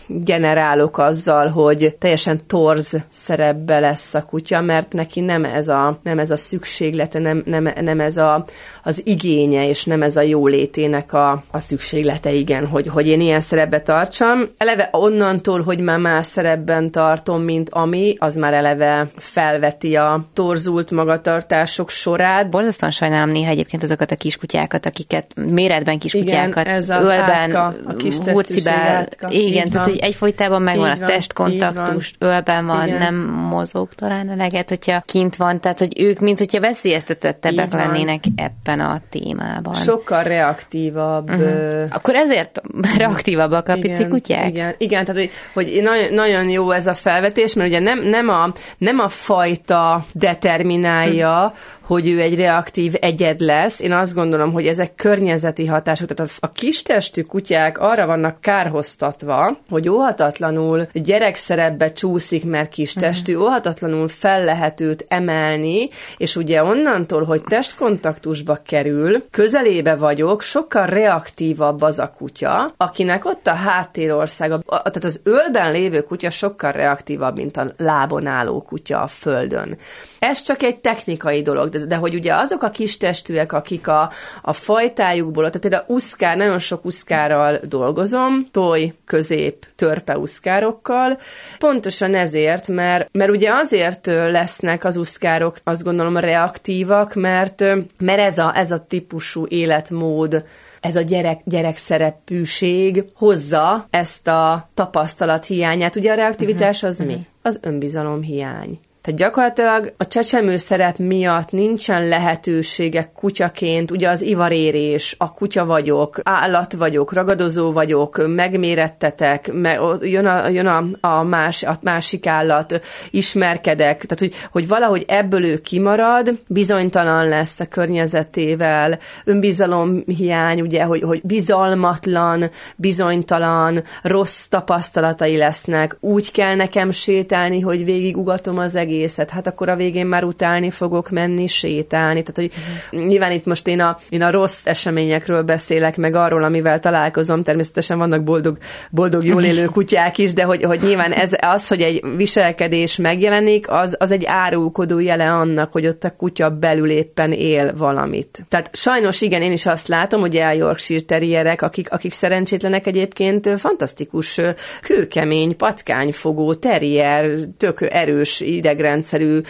generálok 0.08 0.98
azzal, 0.98 1.48
hogy 1.48 1.96
teljesen 2.00 2.42
torz 2.48 2.98
szerepbe 3.10 3.80
lesz 3.80 4.14
a 4.14 4.24
kutya, 4.24 4.62
mert 4.62 4.94
neki 4.94 5.20
nem 5.20 5.46
ez 5.46 5.68
a, 5.68 6.00
nem 6.04 6.20
ez 6.20 6.32
a 6.32 6.38
szükséglete, 6.38 7.20
nem, 7.20 7.42
nem, 7.46 7.70
nem 7.82 8.00
ez 8.00 8.18
a, 8.18 8.46
az 8.84 9.02
igénye, 9.04 9.68
és 9.68 9.84
nem 9.84 10.02
ez 10.02 10.16
a 10.16 10.22
jólétének 10.22 11.14
a, 11.14 11.44
a 11.52 11.60
szükséglete, 11.60 12.32
igen, 12.32 12.68
hogy, 12.68 12.88
hogy 12.88 13.08
én 13.08 13.22
ilyen 13.22 13.40
szerepbe 13.40 13.82
tartsam. 13.82 14.50
Eleve 14.58 14.90
onnantól, 14.92 15.62
hogy 15.62 15.80
már 15.80 16.00
más 16.00 16.26
szerepben 16.26 16.92
tartom, 16.92 17.42
mint 17.42 17.70
ami, 17.70 18.16
az 18.20 18.36
már 18.36 18.54
eleve 18.54 19.08
felveti 19.16 19.96
a 19.96 20.26
torzult 20.34 20.92
magatartások 20.92 21.90
sorát. 21.90 22.50
Borzasztóan 22.50 22.92
sajnálom 22.92 23.30
néha 23.30 23.50
egyébként 23.50 23.84
azokat 23.84 24.12
a 24.12 24.16
kiskutyákat, 24.16 24.86
akiket 24.86 25.34
méretben 25.36 26.00
kiskutyákat 26.00 26.64
igen, 26.66 26.76
ez 26.76 26.90
az 26.90 27.04
ölben, 27.04 27.30
átka, 27.30 27.76
a 27.86 27.94
kis 27.96 28.18
hurcibál, 28.18 29.08
igen, 29.28 29.70
tehát 29.82 30.00
hogy 30.00 30.10
egyfolytában 30.10 30.62
megvan 30.62 30.90
a 30.90 31.06
testkontaktus, 31.06 32.14
van. 32.20 32.30
ölben 32.30 32.66
van, 32.66 32.88
igen. 32.88 32.98
nem 32.98 33.16
mozog 33.30 33.94
talán 33.94 34.30
eleget, 34.30 34.70
hogyha 34.70 35.04
kint 35.06 35.36
van, 35.36 35.62
tehát 35.62 35.80
hogy 35.80 36.02
ők, 36.02 36.20
mint 36.20 36.40
hogyha 36.40 36.60
veszélyeztetettebbek 36.60 37.74
lennének 37.74 38.24
ebben 38.36 38.80
a 38.80 39.02
témában. 39.10 39.76
Sokkal 39.76 40.24
reaktívabb. 40.24 41.30
Uh-huh. 41.30 41.88
Akkor 41.90 42.16
ezért 42.16 42.62
reaktívabbak 42.98 43.68
a 43.68 43.76
igen, 43.76 43.90
pici 43.90 44.08
kutyák? 44.08 44.48
Igen, 44.48 44.76
igen 44.78 45.06
tehát 45.06 45.22
hogy, 45.22 45.32
hogy 45.54 45.80
nagyon, 45.84 46.14
nagyon 46.14 46.50
jó 46.50 46.72
ez 46.72 46.88
a 46.88 46.94
felvetés, 46.94 47.54
mert 47.54 47.70
ugye 47.70 47.80
nem, 47.80 48.04
nem, 48.04 48.30
a, 48.30 48.52
nem 48.78 49.00
a 49.00 49.10
fajta 49.10 50.06
determinálja, 50.14 51.48
hm 51.48 51.78
hogy 51.90 52.08
ő 52.08 52.20
egy 52.20 52.36
reaktív 52.36 52.94
egyed 53.00 53.40
lesz. 53.40 53.80
Én 53.80 53.92
azt 53.92 54.14
gondolom, 54.14 54.52
hogy 54.52 54.68
ezek 54.68 54.96
környezeti 54.96 55.66
hatások, 55.66 56.08
tehát 56.08 56.32
a, 56.32 56.46
a 56.46 56.52
kistestű 56.52 57.22
kutyák 57.22 57.80
arra 57.80 58.06
vannak 58.06 58.42
kárhoztatva, 58.42 59.58
hogy 59.70 59.90
óhatatlanul 59.90 60.88
gyerekszerepbe 60.94 61.92
csúszik, 61.92 62.46
mert 62.46 62.70
kistestű, 62.70 63.34
uh-huh. 63.34 63.48
óhatatlanul 63.48 64.08
fel 64.08 64.44
lehet 64.44 64.82
őt 64.82 65.06
emelni, 65.08 65.90
és 66.18 66.36
ugye 66.36 66.64
onnantól, 66.64 67.24
hogy 67.24 67.44
testkontaktusba 67.44 68.60
kerül, 68.66 69.24
közelébe 69.32 69.96
vagyok, 69.96 70.42
sokkal 70.42 70.86
reaktívabb 70.86 71.82
az 71.82 72.00
a 72.00 72.12
kutya, 72.18 72.74
akinek 72.78 73.26
ott 73.26 73.48
a 73.48 73.54
háttérország, 73.54 74.52
a, 74.52 74.62
tehát 74.66 75.04
az 75.04 75.20
ölben 75.24 75.72
lévő 75.72 76.02
kutya 76.02 76.30
sokkal 76.30 76.72
reaktívabb, 76.72 77.36
mint 77.36 77.58
a 77.58 77.74
lábon 77.78 78.28
álló 78.28 78.62
kutya 78.62 79.02
a 79.02 79.08
földön. 79.08 79.78
Ez 80.20 80.42
csak 80.42 80.64
egy 80.64 80.80
technikai 80.80 81.42
dolog, 81.42 81.70
de, 81.70 81.86
de 81.86 81.96
hogy 81.96 82.14
ugye 82.14 82.34
azok 82.34 82.64
a 82.64 82.70
kis 82.70 82.98
testűek, 82.98 83.54
akik 83.54 83.88
a, 83.88 84.12
a 84.42 84.54
fajtájukból, 84.54 85.46
tehát 85.46 85.60
például 85.60 85.84
uszkár, 85.88 86.38
nagyon 86.38 86.60
sok 86.60 86.86
uszkárral 86.86 87.60
dolgozom, 87.64 88.48
toj, 88.52 88.94
közép, 89.06 89.66
törpe 89.76 90.18
uszkárokkal, 90.18 91.18
pontosan 91.58 92.16
ezért, 92.16 92.68
mert, 92.68 93.10
mert 93.12 93.32
ugye 93.32 93.52
azért 93.52 94.06
lesznek 94.06 94.86
az 94.86 94.98
uszkárok, 94.98 95.58
azt 95.64 95.84
gondolom, 95.84 96.18
reaktívak, 96.18 97.14
mert, 97.14 97.64
mert 97.98 98.20
ez 98.20 98.38
a, 98.38 98.58
ez 98.58 98.72
a 98.72 98.86
típusú 98.88 99.46
életmód, 99.48 100.44
ez 100.82 100.96
a 100.96 101.02
gyerek, 101.02 101.40
gyerekszerepűség 101.44 103.04
hozza 103.14 103.88
ezt 103.90 104.28
a 104.28 104.70
tapasztalat 104.74 105.46
hiányát. 105.46 105.96
Ugye 105.96 106.12
a 106.12 106.16
reaktivitás 106.16 106.84
az 106.84 107.00
uh-huh. 107.00 107.16
mi? 107.16 107.26
Az 107.42 107.60
önbizalom 107.62 108.22
hiány. 108.22 108.80
Tehát 109.10 109.24
gyakorlatilag 109.24 109.94
a 109.98 110.08
csecsemő 110.08 110.58
szerep 110.58 110.98
miatt 110.98 111.52
nincsen 111.52 112.08
lehetősége 112.08 113.12
kutyaként, 113.16 113.92
ugye 113.92 114.10
az 114.10 114.22
ivarérés, 114.22 115.16
a 115.18 115.34
kutya 115.34 115.66
vagyok, 115.66 116.20
állat 116.24 116.74
vagyok, 116.74 117.14
ragadozó 117.14 117.72
vagyok, 117.72 118.28
megmérettetek, 118.28 119.54
me, 119.54 119.80
jön, 120.02 120.26
a, 120.26 120.48
jön 120.48 120.66
a, 120.68 120.86
a, 121.00 121.24
más, 121.24 121.64
a 121.64 121.78
másik 121.82 122.28
állat, 122.28 122.86
ismerkedek, 123.12 124.06
tehát 124.06 124.20
hogy, 124.20 124.34
hogy 124.52 124.68
valahogy 124.68 125.06
ebből 125.08 125.46
ő 125.46 125.58
kimarad, 125.58 126.32
bizonytalan 126.48 127.28
lesz 127.28 127.60
a 127.60 127.66
környezetével, 127.66 129.00
önbizalom 129.26 130.04
hiány, 130.06 130.62
ugye, 130.62 130.84
hogy, 130.84 131.02
hogy 131.02 131.22
bizalmatlan, 131.24 132.50
bizonytalan, 132.76 133.84
rossz 134.02 134.46
tapasztalatai 134.46 135.38
lesznek, 135.38 135.98
úgy 136.00 136.32
kell 136.32 136.56
nekem 136.56 136.92
sétálni, 136.92 137.60
hogy 137.60 137.86
végigugatom 137.86 138.58
az 138.58 138.76
egész 138.76 138.98
egészet, 139.00 139.30
hát 139.30 139.48
akkor 139.48 139.70
a 139.70 139.76
végén 139.76 140.06
már 140.06 140.24
utálni 140.24 140.70
fogok 140.70 141.10
menni, 141.10 141.48
sétálni. 141.48 142.24
Tehát, 142.24 142.36
hogy 142.36 142.52
uh-huh. 142.92 143.08
nyilván 143.08 143.32
itt 143.32 143.46
most 143.46 143.68
én 143.68 143.80
a, 143.80 143.98
én 144.10 144.22
a 144.22 144.32
rossz 144.32 144.66
eseményekről 144.66 145.42
beszélek, 145.42 145.98
meg 145.98 146.16
arról, 146.16 146.44
amivel 146.44 146.80
találkozom, 146.80 147.44
természetesen 147.44 147.98
vannak 147.98 148.24
boldog, 148.24 148.58
boldog 148.92 149.26
jól 149.26 149.44
élő 149.44 149.66
kutyák 149.76 150.18
is, 150.18 150.34
de 150.34 150.44
hogy, 150.44 150.64
hogy 150.64 150.80
nyilván 150.82 151.12
ez 151.12 151.32
az, 151.40 151.68
hogy 151.68 151.82
egy 151.82 152.04
viselkedés 152.16 152.96
megjelenik, 152.98 153.70
az, 153.70 153.96
az 154.00 154.12
egy 154.12 154.26
árulkodó 154.26 155.00
jele 155.00 155.32
annak, 155.32 155.72
hogy 155.72 155.88
ott 155.88 156.04
a 156.04 156.16
kutya 156.16 156.50
belül 156.50 156.90
éppen 156.90 157.32
él 157.32 157.74
valamit. 157.78 158.46
Tehát 158.50 158.70
sajnos 158.74 159.22
igen, 159.22 159.42
én 159.42 159.52
is 159.52 159.66
azt 159.66 159.88
látom, 159.88 160.20
hogy 160.20 160.36
a 160.38 160.52
Yorkshire 160.52 161.02
terrierek, 161.02 161.62
akik, 161.62 161.92
akik 161.92 162.14
szerencsétlenek 162.14 162.88
egyébként 162.88 163.50
fantasztikus, 163.60 164.42
kőkemény, 164.82 165.56
patkányfogó, 165.56 166.54
terrier, 166.54 167.30
tök 167.58 167.82
erős 167.82 168.42
idegrendszerű, 168.80 169.42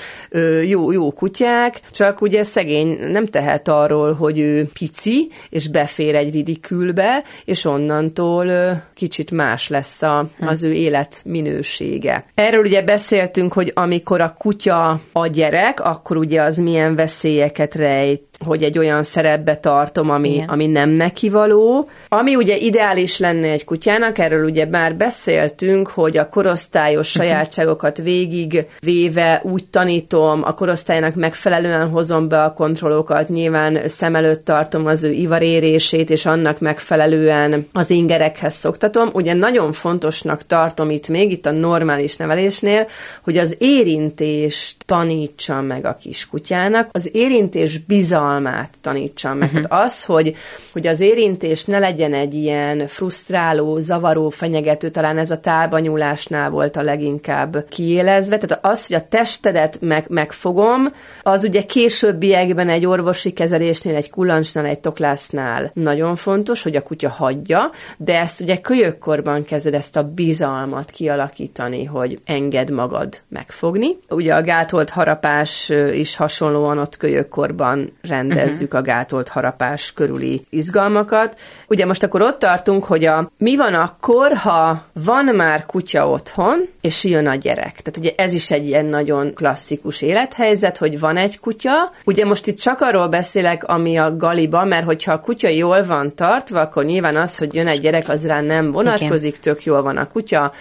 jó, 0.68 0.92
jó 0.92 1.12
kutyák, 1.12 1.82
csak 1.92 2.22
ugye 2.22 2.44
szegény 2.44 3.00
nem 3.12 3.26
tehet 3.26 3.68
arról, 3.68 4.14
hogy 4.14 4.40
ő 4.40 4.70
pici, 4.74 5.28
és 5.50 5.68
befér 5.68 6.16
egy 6.16 6.34
ridikülbe, 6.34 7.24
és 7.46 7.66
onnantól 7.66 8.48
kicsit 8.94 9.32
más 9.32 9.68
lesz 9.68 10.02
a, 10.02 10.30
az 10.40 10.64
ő 10.64 10.74
élet 10.74 11.22
minősége. 11.26 12.26
Erről 12.36 12.62
ugye 12.62 12.82
beszéltünk, 12.82 13.54
hogy 13.54 13.72
amikor 13.76 14.22
a 14.22 14.36
kutya 14.38 15.00
a 15.12 15.28
gyerek, 15.28 15.86
akkor 15.86 16.18
ugye 16.18 16.42
az 16.42 16.58
milyen 16.58 16.96
veszélyeket 16.96 17.76
rejt 17.76 18.30
hogy 18.46 18.64
egy 18.64 18.78
olyan 18.78 19.04
szerepbe 19.04 19.56
tartom, 19.56 20.10
ami, 20.10 20.44
ami 20.48 20.68
nem 20.68 20.90
neki 20.90 21.30
való. 21.30 21.90
Ami 22.08 22.36
ugye 22.36 22.58
ideális 22.58 23.18
lenne 23.18 23.48
egy 23.48 23.66
kutyának, 23.66 24.18
erről 24.18 24.46
ugye 24.46 24.66
már 24.66 24.96
beszéltünk, 24.96 25.88
hogy 25.88 26.18
a 26.18 26.30
korosztályos 26.30 27.08
sajátságokat 27.20 27.98
végig 27.98 28.66
véve 28.80 29.19
úgy 29.44 29.66
tanítom, 29.66 30.42
a 30.44 30.54
korosztálynak 30.54 31.16
megfelelően 31.16 31.90
hozom 31.90 32.28
be 32.28 32.44
a 32.44 32.54
kontrollokat, 32.54 33.30
nyilván 33.30 33.88
szem 33.88 34.16
előtt 34.16 34.46
tartom 34.46 34.86
az 34.86 35.04
ő 35.04 35.12
ivarérését, 35.12 36.10
és 36.10 36.26
annak 36.26 36.60
megfelelően 36.60 37.68
az 37.74 37.90
ingerekhez 37.90 38.54
szoktatom. 38.54 39.10
Ugye 39.14 39.34
nagyon 39.34 39.74
fontosnak 39.74 40.46
tartom 40.46 40.90
itt 40.90 41.08
még, 41.08 41.32
itt 41.32 41.46
a 41.46 41.52
normális 41.52 42.16
nevelésnél, 42.18 42.88
hogy 43.24 43.38
az 43.38 43.56
érintést 43.58 44.76
tanítsam 44.86 45.66
meg 45.66 45.86
a 45.86 45.98
kiskutyának. 46.02 46.90
Az 46.92 47.10
érintés 47.12 47.78
bizalmát 47.78 48.78
tanítsam 48.82 49.38
meg. 49.38 49.48
Uh-huh. 49.48 49.64
Tehát 49.64 49.86
az, 49.86 50.04
hogy, 50.04 50.36
hogy 50.74 50.88
az 50.88 51.00
érintés 51.00 51.66
ne 51.66 51.80
legyen 51.80 52.14
egy 52.14 52.34
ilyen 52.34 52.88
frusztráló, 52.88 53.80
zavaró, 53.80 54.30
fenyegető, 54.30 54.90
talán 54.90 55.18
ez 55.18 55.32
a 55.32 55.38
tálbanyulásnál 55.38 56.50
volt 56.50 56.76
a 56.76 56.82
leginkább 56.82 57.66
kiélezve. 57.70 58.38
Tehát 58.38 58.66
az, 58.66 58.88
hogy 58.88 58.96
a 58.96 59.08
testedet 59.10 59.78
meg, 59.82 60.06
megfogom, 60.08 60.94
az 61.24 61.44
ugye 61.44 61.62
későbbiekben 61.62 62.70
egy 62.70 62.86
orvosi 62.86 63.32
kezelésnél, 63.32 63.96
egy 63.96 64.10
kulancsnál, 64.10 64.66
egy 64.66 64.80
toklásznál 64.80 65.72
nagyon 65.74 66.16
fontos, 66.16 66.64
hogy 66.64 66.76
a 66.76 66.84
kutya 66.84 67.10
hagyja, 67.10 67.72
de 67.98 68.20
ezt 68.20 68.42
ugye 68.42 68.58
kölyökkorban 68.58 69.44
kezded 69.44 69.74
ezt 69.74 69.96
a 69.96 70.04
bizalmat 70.04 70.92
kialakítani, 70.92 71.86
hogy 71.86 72.20
enged 72.26 72.70
magad 72.70 73.22
megfogni. 73.30 73.98
Ugye 74.10 74.36
a 74.36 74.42
gátolt 74.42 74.90
harapás 74.90 75.72
is 75.94 76.16
hasonlóan 76.16 76.78
ott 76.78 76.98
kölyökkorban 76.98 77.98
rendezzük 78.02 78.74
uh-huh. 78.74 78.80
a 78.80 78.84
gátolt 78.84 79.28
harapás 79.28 79.94
körüli 79.94 80.46
izgalmakat. 80.50 81.40
Ugye 81.68 81.86
most 81.86 82.04
akkor 82.04 82.22
ott 82.22 82.40
tartunk, 82.40 82.84
hogy 82.84 83.06
a 83.06 83.32
mi 83.38 83.56
van 83.56 83.74
akkor, 83.74 84.34
ha 84.34 84.86
van 85.04 85.26
már 85.26 85.66
kutya 85.66 86.10
otthon, 86.10 86.60
és 86.82 87.04
jön 87.04 87.28
a 87.28 87.36
gyerek. 87.36 87.82
Tehát 87.82 87.98
ugye 87.98 88.12
ez 88.16 88.34
is 88.34 88.52
egy 88.52 88.68
ilyen 88.68 88.86
nagyon 89.00 89.34
klasszikus 89.34 90.02
élethelyzet, 90.02 90.78
hogy 90.78 91.00
van 91.00 91.18
egy 91.18 91.40
kutya. 91.40 91.92
Ugye 92.06 92.26
most 92.26 92.48
itt 92.48 92.58
csak 92.58 92.82
arról 92.82 93.08
beszélek, 93.08 93.64
ami 93.68 93.98
a 93.98 94.16
galiba, 94.16 94.66
mert 94.66 94.86
hogyha 94.86 95.14
a 95.14 95.20
kutya 95.20 95.48
jól 95.48 95.86
van 95.86 96.16
tartva, 96.16 96.60
akkor 96.60 96.86
nyilván 96.86 97.16
az, 97.16 97.38
hogy 97.38 97.54
jön 97.54 97.68
egy 97.68 97.80
gyerek, 97.80 98.10
az 98.10 98.28
rá 98.28 98.42
nem 98.42 98.72
vonatkozik, 98.72 99.30
Igen. 99.30 99.42
tök 99.42 99.64
jól 99.64 99.82
van 99.82 99.98
a 99.98 100.08
kutya, 100.08 100.52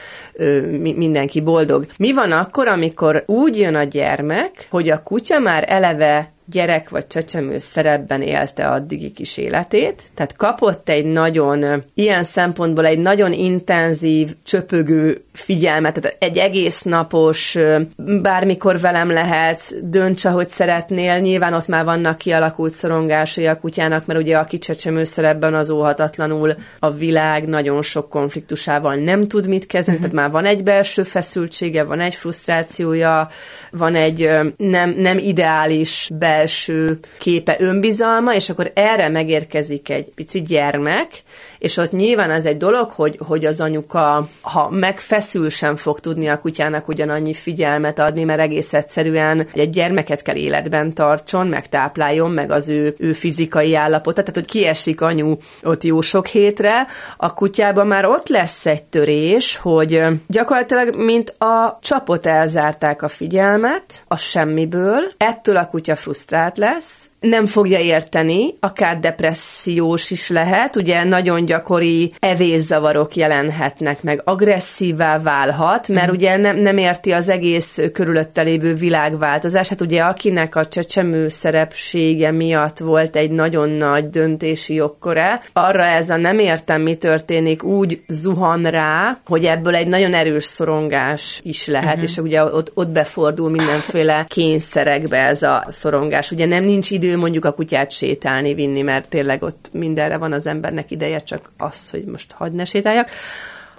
mindenki 0.78 1.40
boldog. 1.40 1.86
Mi 1.98 2.12
van 2.12 2.32
akkor, 2.32 2.68
amikor 2.68 3.22
úgy 3.26 3.58
jön 3.58 3.74
a 3.74 3.82
gyermek, 3.82 4.66
hogy 4.70 4.90
a 4.90 5.02
kutya 5.02 5.38
már 5.38 5.64
eleve 5.66 6.32
gyerek 6.50 6.88
vagy 6.88 7.06
csecsemő 7.06 7.58
szerepben 7.58 8.22
élte 8.22 8.68
addigi 8.68 9.12
kis 9.12 9.36
életét, 9.36 10.02
tehát 10.14 10.36
kapott 10.36 10.88
egy 10.88 11.04
nagyon, 11.04 11.84
ilyen 11.94 12.22
szempontból 12.22 12.86
egy 12.86 12.98
nagyon 12.98 13.32
intenzív, 13.32 14.34
csöpögő 14.44 15.24
figyelmet, 15.32 16.00
tehát 16.00 16.16
egy 16.20 16.38
egész 16.38 16.82
napos, 16.82 17.56
bármikor 17.96 18.80
velem 18.80 19.10
lehetsz, 19.10 19.72
dönts, 19.82 20.24
ahogy 20.24 20.48
szeretnél, 20.48 21.18
nyilván 21.18 21.52
ott 21.52 21.66
már 21.66 21.84
vannak 21.84 22.18
kialakult 22.18 22.72
szorongásai 22.72 23.46
a 23.46 23.58
kutyának, 23.58 24.06
mert 24.06 24.20
ugye 24.20 24.36
a 24.36 24.46
csecsemő 24.58 25.04
szerepben 25.04 25.54
az 25.54 25.70
óhatatlanul 25.70 26.54
a 26.78 26.90
világ 26.90 27.46
nagyon 27.46 27.82
sok 27.82 28.08
konfliktusával 28.08 28.94
nem 28.94 29.24
tud 29.24 29.48
mit 29.48 29.66
kezdeni, 29.66 29.96
uh-huh. 29.96 30.12
tehát 30.12 30.30
már 30.30 30.42
van 30.42 30.50
egy 30.50 30.62
belső 30.62 31.02
feszültsége, 31.02 31.84
van 31.84 32.00
egy 32.00 32.14
frusztrációja, 32.14 33.28
van 33.70 33.94
egy 33.94 34.30
nem, 34.56 34.90
nem 34.90 35.18
ideális 35.18 36.10
belső 36.18 36.36
belső 36.38 36.98
képe 37.18 37.56
önbizalma, 37.58 38.34
és 38.34 38.50
akkor 38.50 38.70
erre 38.74 39.08
megérkezik 39.08 39.88
egy 39.88 40.10
pici 40.14 40.42
gyermek, 40.42 41.10
és 41.58 41.76
ott 41.76 41.90
nyilván 41.90 42.30
az 42.30 42.46
egy 42.46 42.56
dolog, 42.56 42.90
hogy, 42.90 43.18
hogy 43.26 43.44
az 43.44 43.60
anyuka, 43.60 44.28
ha 44.40 44.70
megfeszül 44.70 45.50
sem 45.50 45.76
fog 45.76 46.00
tudni 46.00 46.28
a 46.28 46.38
kutyának 46.38 46.88
ugyanannyi 46.88 47.34
figyelmet 47.34 47.98
adni, 47.98 48.24
mert 48.24 48.40
egész 48.40 48.74
egyszerűen 48.74 49.46
egy 49.52 49.70
gyermeket 49.70 50.22
kell 50.22 50.36
életben 50.36 50.92
tartson, 50.94 51.46
meg 51.46 51.68
tápláljon, 51.68 52.30
meg 52.30 52.50
az 52.50 52.68
ő, 52.68 52.94
ő 52.98 53.12
fizikai 53.12 53.74
állapota, 53.74 54.20
tehát 54.20 54.34
hogy 54.34 54.46
kiesik 54.46 55.00
anyu 55.00 55.36
ott 55.62 55.84
jó 55.84 56.00
sok 56.00 56.26
hétre, 56.26 56.86
a 57.16 57.34
kutyában 57.34 57.86
már 57.86 58.04
ott 58.04 58.28
lesz 58.28 58.66
egy 58.66 58.82
törés, 58.82 59.56
hogy 59.56 60.02
gyakorlatilag 60.26 60.96
mint 60.96 61.30
a 61.38 61.78
csapot 61.82 62.26
elzárták 62.26 63.02
a 63.02 63.08
figyelmet 63.08 64.04
a 64.08 64.16
semmiből, 64.16 65.00
ettől 65.16 65.56
a 65.56 65.66
kutya 65.66 65.96
frusztrált 65.96 66.58
lesz, 66.58 67.07
nem 67.20 67.46
fogja 67.46 67.78
érteni, 67.78 68.54
akár 68.60 68.98
depressziós 68.98 70.10
is 70.10 70.28
lehet, 70.28 70.76
ugye 70.76 71.04
nagyon 71.04 71.44
gyakori 71.44 72.12
evészavarok 72.18 73.14
jelenhetnek 73.14 74.02
meg, 74.02 74.20
agresszívá 74.24 75.18
válhat, 75.18 75.88
mert 75.88 76.10
mm. 76.10 76.14
ugye 76.14 76.36
nem, 76.36 76.56
nem 76.56 76.76
érti 76.76 77.12
az 77.12 77.28
egész 77.28 77.80
körülötte 77.92 78.42
lévő 78.42 78.74
világváltozását, 78.74 79.68
hát 79.68 79.80
ugye 79.80 80.02
akinek 80.02 80.56
a 80.56 80.66
csecsemő 80.66 81.28
szerepsége 81.28 82.30
miatt 82.30 82.78
volt 82.78 83.16
egy 83.16 83.30
nagyon 83.30 83.68
nagy 83.68 84.10
döntési 84.10 84.74
jogkora, 84.74 85.40
arra 85.52 85.84
ez 85.84 86.10
a 86.10 86.16
nem 86.16 86.38
értem, 86.38 86.82
mi 86.82 86.94
történik, 86.94 87.64
úgy 87.64 88.00
zuhan 88.08 88.62
rá, 88.62 89.20
hogy 89.26 89.44
ebből 89.44 89.74
egy 89.74 89.88
nagyon 89.88 90.14
erős 90.14 90.44
szorongás 90.44 91.40
is 91.42 91.66
lehet, 91.66 91.96
mm-hmm. 91.96 92.04
és 92.04 92.16
ugye 92.16 92.44
ott, 92.44 92.70
ott 92.74 92.88
befordul 92.88 93.50
mindenféle 93.50 94.24
kényszerekbe 94.28 95.16
ez 95.16 95.42
a 95.42 95.66
szorongás. 95.68 96.30
Ugye 96.30 96.46
nem 96.46 96.64
nincs 96.64 96.90
idő 96.90 97.07
idő 97.08 97.16
mondjuk 97.16 97.44
a 97.44 97.52
kutyát 97.52 97.90
sétálni, 97.90 98.54
vinni, 98.54 98.82
mert 98.82 99.08
tényleg 99.08 99.42
ott 99.42 99.70
mindenre 99.72 100.16
van 100.16 100.32
az 100.32 100.46
embernek 100.46 100.90
ideje, 100.90 101.20
csak 101.20 101.50
az, 101.56 101.90
hogy 101.90 102.04
most 102.04 102.32
hagyd 102.32 102.54
ne 102.54 102.64
sétáljak. 102.64 103.08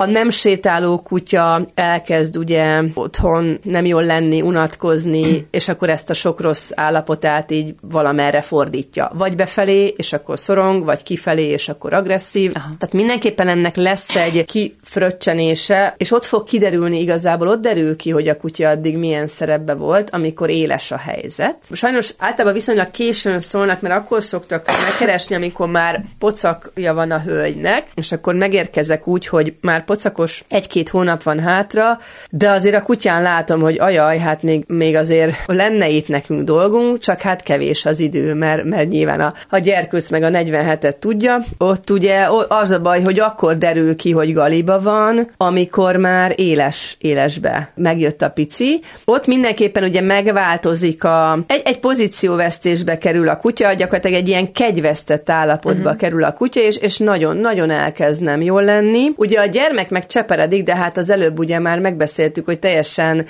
A 0.01 0.05
nem 0.05 0.29
sétáló 0.29 0.97
kutya 0.97 1.67
elkezd 1.75 2.37
ugye 2.37 2.81
otthon 2.93 3.59
nem 3.63 3.85
jól 3.85 4.03
lenni, 4.03 4.41
unatkozni, 4.41 5.47
és 5.51 5.69
akkor 5.69 5.89
ezt 5.89 6.09
a 6.09 6.13
sok 6.13 6.41
rossz 6.41 6.71
állapotát 6.75 7.51
így 7.51 7.75
valamerre 7.81 8.41
fordítja. 8.41 9.11
Vagy 9.13 9.35
befelé, 9.35 9.93
és 9.97 10.13
akkor 10.13 10.39
szorong, 10.39 10.83
vagy 10.83 11.03
kifelé, 11.03 11.45
és 11.45 11.69
akkor 11.69 11.93
agresszív. 11.93 12.51
Aha. 12.55 12.75
Tehát 12.79 12.95
mindenképpen 12.95 13.47
ennek 13.47 13.75
lesz 13.75 14.15
egy 14.15 14.45
kifröccsenése, 14.45 15.93
és 15.97 16.11
ott 16.11 16.25
fog 16.25 16.43
kiderülni 16.43 16.99
igazából, 16.99 17.47
ott 17.47 17.61
derül 17.61 17.95
ki, 17.95 18.09
hogy 18.09 18.27
a 18.27 18.37
kutya 18.37 18.69
addig 18.69 18.97
milyen 18.97 19.27
szerepbe 19.27 19.73
volt, 19.73 20.09
amikor 20.09 20.49
éles 20.49 20.91
a 20.91 20.97
helyzet. 20.97 21.57
Sajnos 21.71 22.13
általában 22.17 22.53
viszonylag 22.53 22.91
későn 22.91 23.39
szólnak, 23.39 23.81
mert 23.81 23.95
akkor 23.95 24.23
szoktak 24.23 24.65
megkeresni, 24.65 25.35
amikor 25.35 25.67
már 25.67 26.03
pocakja 26.19 26.93
van 26.93 27.11
a 27.11 27.21
hölgynek, 27.21 27.87
és 27.95 28.11
akkor 28.11 28.33
megérkezek 28.33 29.07
úgy, 29.07 29.27
hogy 29.27 29.53
már 29.61 29.87
pocakos, 29.89 30.43
egy-két 30.49 30.89
hónap 30.89 31.23
van 31.23 31.39
hátra, 31.39 31.99
de 32.29 32.49
azért 32.49 32.75
a 32.75 32.81
kutyán 32.81 33.21
látom, 33.21 33.61
hogy 33.61 33.79
ajaj, 33.79 34.17
hát 34.17 34.43
még, 34.43 34.63
még 34.67 34.95
azért 34.95 35.33
lenne 35.45 35.89
itt 35.89 36.07
nekünk 36.07 36.43
dolgunk, 36.43 36.99
csak 36.99 37.21
hát 37.21 37.43
kevés 37.43 37.85
az 37.85 37.99
idő, 37.99 38.33
mert, 38.33 38.63
mert 38.63 38.89
nyilván 38.89 39.19
a, 39.19 39.33
a 39.49 39.57
gyerkőc 39.57 40.09
meg 40.09 40.23
a 40.23 40.29
47-et 40.29 40.93
tudja, 40.99 41.37
ott 41.57 41.89
ugye 41.89 42.27
az 42.47 42.71
a 42.71 42.79
baj, 42.79 43.01
hogy 43.01 43.19
akkor 43.19 43.57
derül 43.57 43.95
ki, 43.95 44.11
hogy 44.11 44.33
galiba 44.33 44.81
van, 44.81 45.31
amikor 45.37 45.95
már 45.95 46.33
éles, 46.35 46.95
élesbe 46.99 47.71
megjött 47.75 48.21
a 48.21 48.29
pici. 48.29 48.81
Ott 49.05 49.27
mindenképpen 49.27 49.83
ugye 49.83 50.01
megváltozik 50.01 51.03
a, 51.03 51.39
egy, 51.47 51.61
egy 51.63 51.79
pozícióvesztésbe 51.79 52.97
kerül 52.97 53.29
a 53.29 53.37
kutya, 53.37 53.73
gyakorlatilag 53.73 54.17
egy 54.17 54.27
ilyen 54.27 54.51
kegyvesztett 54.51 55.29
állapotba 55.29 55.81
uh-huh. 55.81 55.97
kerül 55.97 56.23
a 56.23 56.33
kutya, 56.33 56.59
és, 56.59 56.77
és 56.77 56.97
nagyon-nagyon 56.97 57.69
elkezd 57.69 58.21
nem 58.21 58.41
jól 58.41 58.63
lenni. 58.63 59.11
Ugye 59.15 59.39
a 59.39 59.45
gyermek 59.45 59.78
gyermek 59.79 59.89
meg 59.89 60.05
cseperedik, 60.05 60.63
de 60.63 60.75
hát 60.75 60.97
az 60.97 61.09
előbb 61.09 61.39
ugye 61.39 61.59
már 61.59 61.79
megbeszéltük, 61.79 62.45
hogy 62.45 62.59
teljesen 62.59 63.25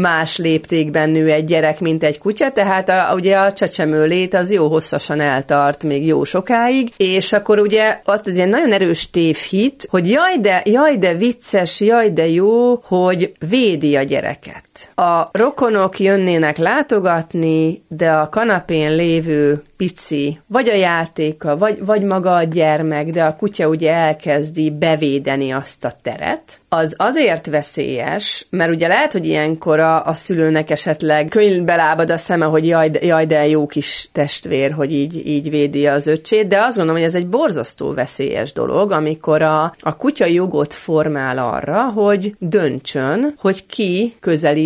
más 0.00 0.36
léptékben 0.36 1.10
nő 1.10 1.30
egy 1.30 1.44
gyerek, 1.44 1.80
mint 1.80 2.04
egy 2.04 2.18
kutya, 2.18 2.52
tehát 2.52 2.88
a, 2.88 3.12
ugye 3.14 3.36
a 3.36 3.52
csecsemő 3.52 4.04
lét 4.04 4.34
az 4.34 4.52
jó 4.52 4.68
hosszasan 4.68 5.20
eltart, 5.20 5.84
még 5.84 6.06
jó 6.06 6.24
sokáig, 6.24 6.88
és 6.96 7.32
akkor 7.32 7.58
ugye 7.58 8.00
ott 8.04 8.26
egy 8.26 8.48
nagyon 8.48 8.72
erős 8.72 9.10
tévhit, 9.10 9.86
hogy 9.90 10.10
jaj 10.10 10.36
de, 10.40 10.62
jaj 10.64 10.96
de 10.96 11.14
vicces, 11.14 11.80
jaj 11.80 12.10
de 12.10 12.28
jó, 12.28 12.74
hogy 12.84 13.32
védi 13.48 13.96
a 13.96 14.02
gyereket. 14.02 14.65
A 14.94 15.28
rokonok 15.32 15.98
jönnének 15.98 16.56
látogatni, 16.56 17.84
de 17.88 18.10
a 18.12 18.28
kanapén 18.28 18.94
lévő 18.94 19.62
pici, 19.76 20.40
vagy 20.46 20.68
a 20.68 20.74
játéka, 20.74 21.56
vagy, 21.56 21.84
vagy 21.84 22.02
maga 22.02 22.34
a 22.34 22.42
gyermek, 22.42 23.10
de 23.10 23.24
a 23.24 23.36
kutya 23.36 23.68
ugye 23.68 23.92
elkezdi 23.92 24.70
bevédeni 24.70 25.50
azt 25.50 25.84
a 25.84 25.92
teret, 26.02 26.60
az 26.68 26.94
azért 26.96 27.46
veszélyes, 27.46 28.46
mert 28.50 28.72
ugye 28.72 28.86
lehet, 28.86 29.12
hogy 29.12 29.26
ilyenkor 29.26 29.80
a, 29.80 30.06
a 30.06 30.14
szülőnek 30.14 30.70
esetleg 30.70 31.28
könyvbe 31.28 31.76
lábad 31.76 32.10
a 32.10 32.16
szeme, 32.16 32.44
hogy 32.44 32.66
jaj, 32.66 32.90
jaj, 33.00 33.26
de 33.26 33.48
jó 33.48 33.66
kis 33.66 34.08
testvér, 34.12 34.72
hogy 34.72 34.92
így, 34.92 35.26
így 35.26 35.50
védi 35.50 35.86
az 35.86 36.06
öcsét, 36.06 36.48
de 36.48 36.60
azt 36.60 36.76
gondolom, 36.76 37.00
hogy 37.00 37.10
ez 37.10 37.14
egy 37.14 37.26
borzasztó 37.26 37.92
veszélyes 37.92 38.52
dolog, 38.52 38.90
amikor 38.92 39.42
a, 39.42 39.74
a 39.80 39.96
kutya 39.96 40.24
jogot 40.24 40.74
formál 40.74 41.38
arra, 41.38 41.82
hogy 41.82 42.34
döntsön, 42.38 43.34
hogy 43.38 43.66
ki 43.66 44.14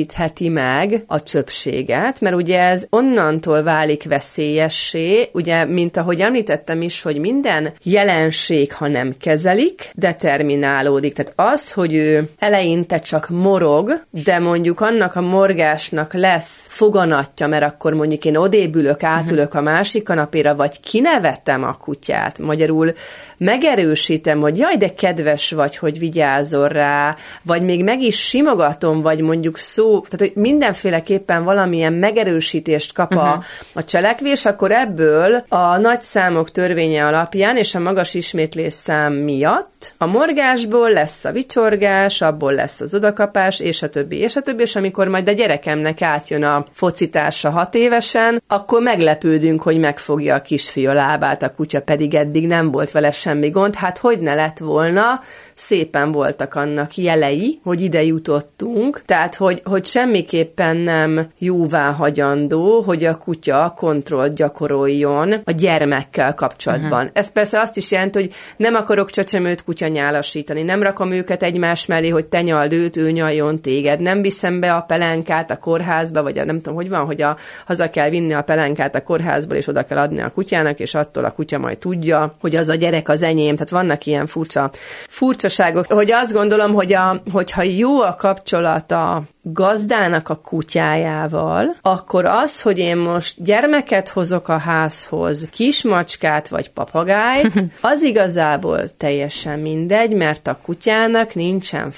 közelítheti 0.07 0.49
meg 0.49 1.05
a 1.07 1.23
csöpséget, 1.23 2.21
mert 2.21 2.35
ugye 2.35 2.61
ez 2.61 2.87
onnantól 2.91 3.63
válik 3.63 4.05
veszélyessé, 4.05 5.29
ugye, 5.33 5.65
mint 5.65 5.97
ahogy 5.97 6.21
említettem 6.21 6.83
is, 6.83 7.03
hogy 7.03 7.17
minden 7.17 7.73
jelenség, 7.83 8.73
ha 8.73 8.89
nem 8.89 9.15
kezelik, 9.21 9.91
determinálódik. 9.95 11.13
Tehát 11.13 11.33
az, 11.37 11.73
hogy 11.73 11.95
ő 11.95 12.29
eleinte 12.39 12.99
csak 12.99 13.29
morog, 13.29 14.05
de 14.25 14.39
mondjuk 14.39 14.81
annak 14.81 15.17
a 15.17 15.21
morgásnak 15.21 16.15
lesz 16.15 16.67
foganatja, 16.71 17.47
mert 17.47 17.65
akkor 17.65 17.95
mondjuk 17.95 18.25
én 18.25 18.37
odébülök, 18.37 19.03
átülök 19.03 19.55
a 19.55 19.61
másik 19.61 20.03
kanapéra, 20.03 20.55
vagy 20.55 20.81
kinevettem 20.81 21.65
a 21.65 21.73
kutyát, 21.73 22.39
magyarul 22.39 22.93
megerősítem, 23.37 24.41
hogy 24.41 24.59
jaj, 24.59 24.77
de 24.77 24.95
kedves 24.95 25.51
vagy, 25.51 25.77
hogy 25.77 25.99
vigyázol 25.99 26.69
rá, 26.69 27.17
vagy 27.43 27.63
még 27.63 27.85
meg 27.85 28.03
is 28.03 28.29
simogatom, 28.29 29.03
vagy 29.03 29.21
mondjuk 29.21 29.59
szó, 29.59 29.90
tehát 29.91 30.19
hogy 30.19 30.43
mindenféleképpen 30.43 31.45
valamilyen 31.45 31.93
megerősítést 31.93 32.93
kap 32.93 33.13
a, 33.13 33.17
uh-huh. 33.17 33.45
a 33.75 33.85
cselekvés, 33.85 34.45
akkor 34.45 34.73
ebből 34.73 35.45
a 35.49 35.77
nagy 35.77 36.01
számok 36.01 36.51
törvénye 36.51 37.07
alapján 37.07 37.57
és 37.57 37.75
a 37.75 37.79
magas 37.81 38.15
ismétlés 38.15 38.73
szám 38.73 39.13
miatt 39.13 39.95
a 39.99 40.07
morgásból 40.07 40.91
lesz 40.91 41.25
a 41.25 41.33
vicsorgás, 41.33 42.21
abból 42.21 42.53
lesz 42.53 42.81
az 42.81 42.95
odakapás, 42.95 43.61
és 43.61 43.83
a 43.83 43.89
többi, 43.89 44.17
és 44.17 44.37
a 44.37 44.41
többi, 44.41 44.63
és 44.63 44.77
amikor 44.77 45.09
majd 45.09 45.29
a 45.29 45.33
gyerekemnek 45.33 46.03
átjön 46.03 46.45
a 46.45 46.65
focitársa 46.73 47.51
hat 47.51 47.75
évesen, 47.75 48.43
akkor 48.47 48.83
meglepődünk, 48.83 49.63
hogy 49.63 49.79
megfogja 49.79 50.35
a 50.35 50.43
kisfiú 50.43 50.93
lábát, 50.93 51.43
a 51.43 51.55
kutya 51.55 51.81
pedig 51.81 52.15
eddig 52.15 52.47
nem 52.47 52.71
volt 52.71 52.91
vele 52.91 53.11
semmi 53.11 53.49
gond, 53.49 53.75
hát 53.75 53.99
hogy 53.99 54.19
ne 54.19 54.35
lett 54.35 54.59
volna, 54.59 55.21
szépen 55.55 56.13
voltak 56.13 56.55
annak 56.55 56.97
jelei, 56.97 57.61
hogy 57.63 57.81
ide 57.81 58.03
jutottunk, 58.03 59.03
tehát 59.05 59.35
hogy, 59.35 59.63
hogy 59.65 59.80
semmiképpen 59.85 60.77
nem 60.77 61.31
jóvá 61.39 61.93
hagyandó, 61.93 62.81
hogy 62.81 63.05
a 63.05 63.17
kutya 63.17 63.75
kontrollt 63.77 64.35
gyakoroljon 64.35 65.33
a 65.45 65.51
gyermekkel 65.51 66.35
kapcsolatban. 66.35 67.01
Uh-huh. 67.01 67.11
Ez 67.13 67.33
persze 67.33 67.61
azt 67.61 67.77
is 67.77 67.91
jelenti, 67.91 68.19
hogy 68.19 68.33
nem 68.57 68.75
akarok 68.75 69.11
csecsemőt 69.11 69.65
kutya 69.65 69.87
nyálasítani, 69.87 70.63
nem 70.63 70.83
rakom 70.83 71.13
őket 71.13 71.43
egymás 71.43 71.87
mellé, 71.87 72.09
hogy 72.09 72.27
te 72.27 72.43
nyald 72.43 72.73
őt, 72.73 72.97
ő 72.97 73.11
nyaljon 73.11 73.61
téged, 73.61 74.01
nem 74.01 74.23
viszem 74.23 74.61
be 74.61 74.75
a 74.75 74.81
pelenkát 74.81 75.51
a 75.51 75.59
kórházba, 75.59 76.23
vagy 76.23 76.39
a, 76.39 76.45
nem 76.45 76.57
tudom, 76.57 76.75
hogy 76.75 76.89
van, 76.89 77.05
hogy 77.05 77.23
a, 77.23 77.37
haza 77.67 77.91
kell 77.91 78.11
vinni 78.11 78.33
a 78.33 78.43
pelenkát 78.43 78.95
a 78.95 79.03
kórházból, 79.03 79.57
és 79.57 79.67
oda 79.67 79.83
kell 79.83 79.99
adni 79.99 80.21
a 80.21 80.31
kutyának, 80.31 80.79
és 80.81 80.95
attól 80.95 81.25
a 81.25 81.31
kutya 81.31 81.59
majd 81.59 81.79
tudja, 81.79 82.35
hogy 82.41 82.57
az 82.57 82.69
a 82.69 82.75
gyerek 82.75 83.09
az 83.09 83.23
enyém. 83.23 83.55
Tehát 83.55 83.71
vannak 83.71 84.07
ilyen 84.07 84.27
furcsa, 84.27 84.71
furcsa 85.09 85.41
furcsaságok, 85.41 85.87
hogy 85.87 86.11
azt 86.11 86.33
gondolom, 86.33 86.75
hogy 86.75 86.93
a, 86.93 87.23
hogyha 87.33 87.63
jó 87.63 88.01
a 88.01 88.15
kapcsolata 88.15 89.23
gazdának 89.43 90.29
a 90.29 90.35
kutyájával, 90.35 91.77
akkor 91.83 92.25
az, 92.25 92.63
hogy 92.63 92.79
én 92.79 92.97
most 92.97 93.43
gyermeket 93.43 94.09
hozok 94.09 94.49
a 94.49 94.59
házhoz, 94.59 95.49
kismacskát 95.51 96.49
vagy 96.49 96.71
papagájt, 96.71 97.65
az 97.81 98.03
igazából 98.03 98.97
teljesen 98.97 99.59
mindegy, 99.59 100.15
mert 100.15 100.47
a 100.47 100.59
kutyának 100.63 101.35
nincsen 101.35 101.91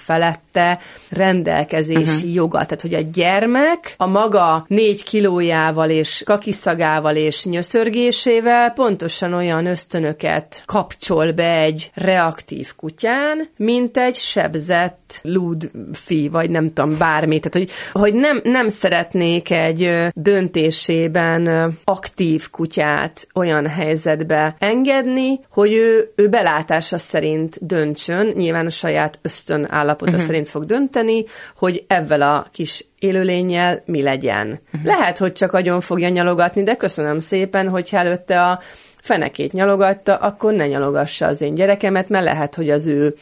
felette 0.52 0.78
rendelkezési 1.10 1.98
uh-huh. 2.00 2.34
joga. 2.34 2.64
Tehát, 2.64 2.80
hogy 2.80 2.94
a 2.94 3.00
gyermek 3.12 3.94
a 3.96 4.06
maga 4.06 4.64
négy 4.68 5.04
kilójával 5.04 5.90
és 5.90 6.22
kakiszagával 6.24 7.16
és 7.16 7.44
nyöszörgésével 7.44 8.70
pontosan 8.70 9.32
olyan 9.32 9.66
ösztönöket 9.66 10.62
kapcsol 10.66 11.32
be 11.32 11.58
egy 11.58 11.90
reaktív 11.94 12.72
kutyán, 12.76 13.48
mint 13.56 13.96
egy 13.96 14.14
sebzett 14.14 15.20
lúdfi, 15.22 16.28
vagy 16.28 16.50
nem 16.50 16.72
tudom, 16.72 16.98
bármi. 16.98 17.40
Tehát, 17.40 17.68
hogy, 17.68 18.02
hogy 18.02 18.14
nem, 18.14 18.40
nem 18.44 18.68
szeretnék 18.68 19.50
egy 19.50 20.08
döntésében 20.12 21.74
aktív 21.84 22.50
kutyát 22.50 23.26
olyan 23.34 23.66
helyzetbe 23.66 24.56
engedni, 24.58 25.40
hogy 25.50 25.72
ő, 25.72 26.12
ő 26.16 26.28
belátása 26.28 26.98
szerint 26.98 27.66
döntsön, 27.66 28.26
nyilván 28.34 28.66
a 28.66 28.70
saját 28.70 29.18
ösztön 29.22 29.66
állapota 29.70 30.10
uh-huh. 30.10 30.26
szerint 30.26 30.41
fog 30.48 30.64
dönteni, 30.64 31.24
hogy 31.56 31.84
ezzel 31.86 32.22
a 32.22 32.46
kis 32.52 32.84
élőlényel 32.98 33.82
mi 33.84 34.02
legyen. 34.02 34.46
Uh-huh. 34.46 34.84
Lehet, 34.84 35.18
hogy 35.18 35.32
csak 35.32 35.52
agyon 35.52 35.80
fogja 35.80 36.08
nyalogatni, 36.08 36.62
de 36.62 36.76
köszönöm 36.76 37.18
szépen, 37.18 37.68
hogy 37.68 37.88
előtte 37.92 38.42
a 38.42 38.60
fenekét 39.02 39.52
nyalogatta, 39.52 40.16
akkor 40.16 40.52
ne 40.52 40.66
nyalogassa 40.66 41.26
az 41.26 41.40
én 41.40 41.54
gyerekemet, 41.54 42.08
mert 42.08 42.24
lehet, 42.24 42.54
hogy 42.54 42.70
az 42.70 42.86
ő 42.86 43.14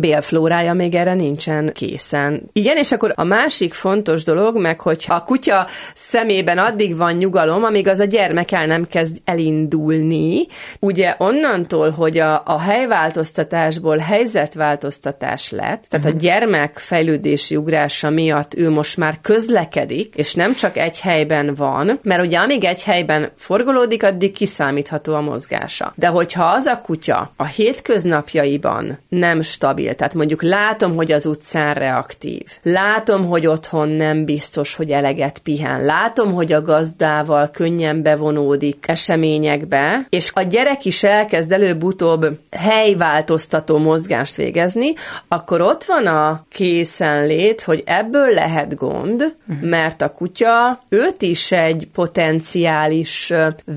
bélflórája 0.00 0.74
még 0.74 0.94
erre 0.94 1.14
nincsen 1.14 1.70
készen. 1.72 2.50
Igen, 2.52 2.76
és 2.76 2.92
akkor 2.92 3.12
a 3.16 3.24
másik 3.24 3.74
fontos 3.74 4.24
dolog, 4.24 4.60
meg 4.60 4.80
hogyha 4.80 5.14
a 5.14 5.24
kutya 5.24 5.66
szemében 5.94 6.58
addig 6.58 6.96
van 6.96 7.12
nyugalom, 7.12 7.64
amíg 7.64 7.88
az 7.88 8.00
a 8.00 8.04
gyermek 8.04 8.52
el 8.52 8.66
nem 8.66 8.86
kezd 8.86 9.16
elindulni, 9.24 10.46
ugye 10.80 11.14
onnantól, 11.18 11.90
hogy 11.90 12.18
a, 12.18 12.42
a 12.44 12.60
helyváltoztatásból 12.60 13.96
helyzetváltoztatás 13.96 15.50
lett, 15.50 15.84
tehát 15.88 16.06
uh-huh. 16.06 16.14
a 16.14 16.22
gyermek 16.22 16.78
fejlődési 16.78 17.56
ugrása 17.56 18.10
miatt 18.10 18.54
ő 18.54 18.70
most 18.70 18.96
már 18.96 19.18
közlekedik, 19.22 20.14
és 20.14 20.34
nem 20.34 20.54
csak 20.54 20.76
egy 20.76 21.00
helyben 21.00 21.54
van, 21.54 21.98
mert 22.02 22.24
ugye 22.24 22.38
amíg 22.38 22.64
egy 22.64 22.84
helyben 22.84 23.30
forgolódik, 23.36 24.02
addig 24.02 24.32
kiszámítható 24.32 25.14
a 25.14 25.20
mozgása. 25.20 25.92
De 25.96 26.06
hogyha 26.06 26.44
az 26.44 26.66
a 26.66 26.80
kutya 26.80 27.30
a 27.36 27.44
hétköznapjaiban 27.44 28.98
nem 29.08 29.42
stabil, 29.42 29.87
stabil. 29.88 29.94
Tehát 29.94 30.14
mondjuk 30.14 30.42
látom, 30.42 30.94
hogy 30.94 31.12
az 31.12 31.26
utcán 31.26 31.74
reaktív. 31.74 32.42
Látom, 32.62 33.26
hogy 33.26 33.46
otthon 33.46 33.88
nem 33.88 34.24
biztos, 34.24 34.74
hogy 34.74 34.90
eleget 34.90 35.38
pihen. 35.38 35.84
Látom, 35.84 36.34
hogy 36.34 36.52
a 36.52 36.62
gazdával 36.62 37.48
könnyen 37.50 38.02
bevonódik 38.02 38.84
eseményekbe, 38.88 40.06
és 40.08 40.30
a 40.34 40.42
gyerek 40.42 40.84
is 40.84 41.02
elkezd 41.02 41.52
előbb-utóbb 41.52 42.38
helyváltoztató 42.50 43.78
mozgást 43.78 44.36
végezni, 44.36 44.92
akkor 45.28 45.60
ott 45.60 45.84
van 45.84 46.06
a 46.06 46.44
készenlét, 46.50 47.62
hogy 47.62 47.82
ebből 47.86 48.30
lehet 48.30 48.76
gond, 48.76 49.34
mert 49.60 50.02
a 50.02 50.12
kutya 50.12 50.82
őt 50.88 51.22
is 51.22 51.52
egy 51.52 51.88
potenciális 51.94 53.32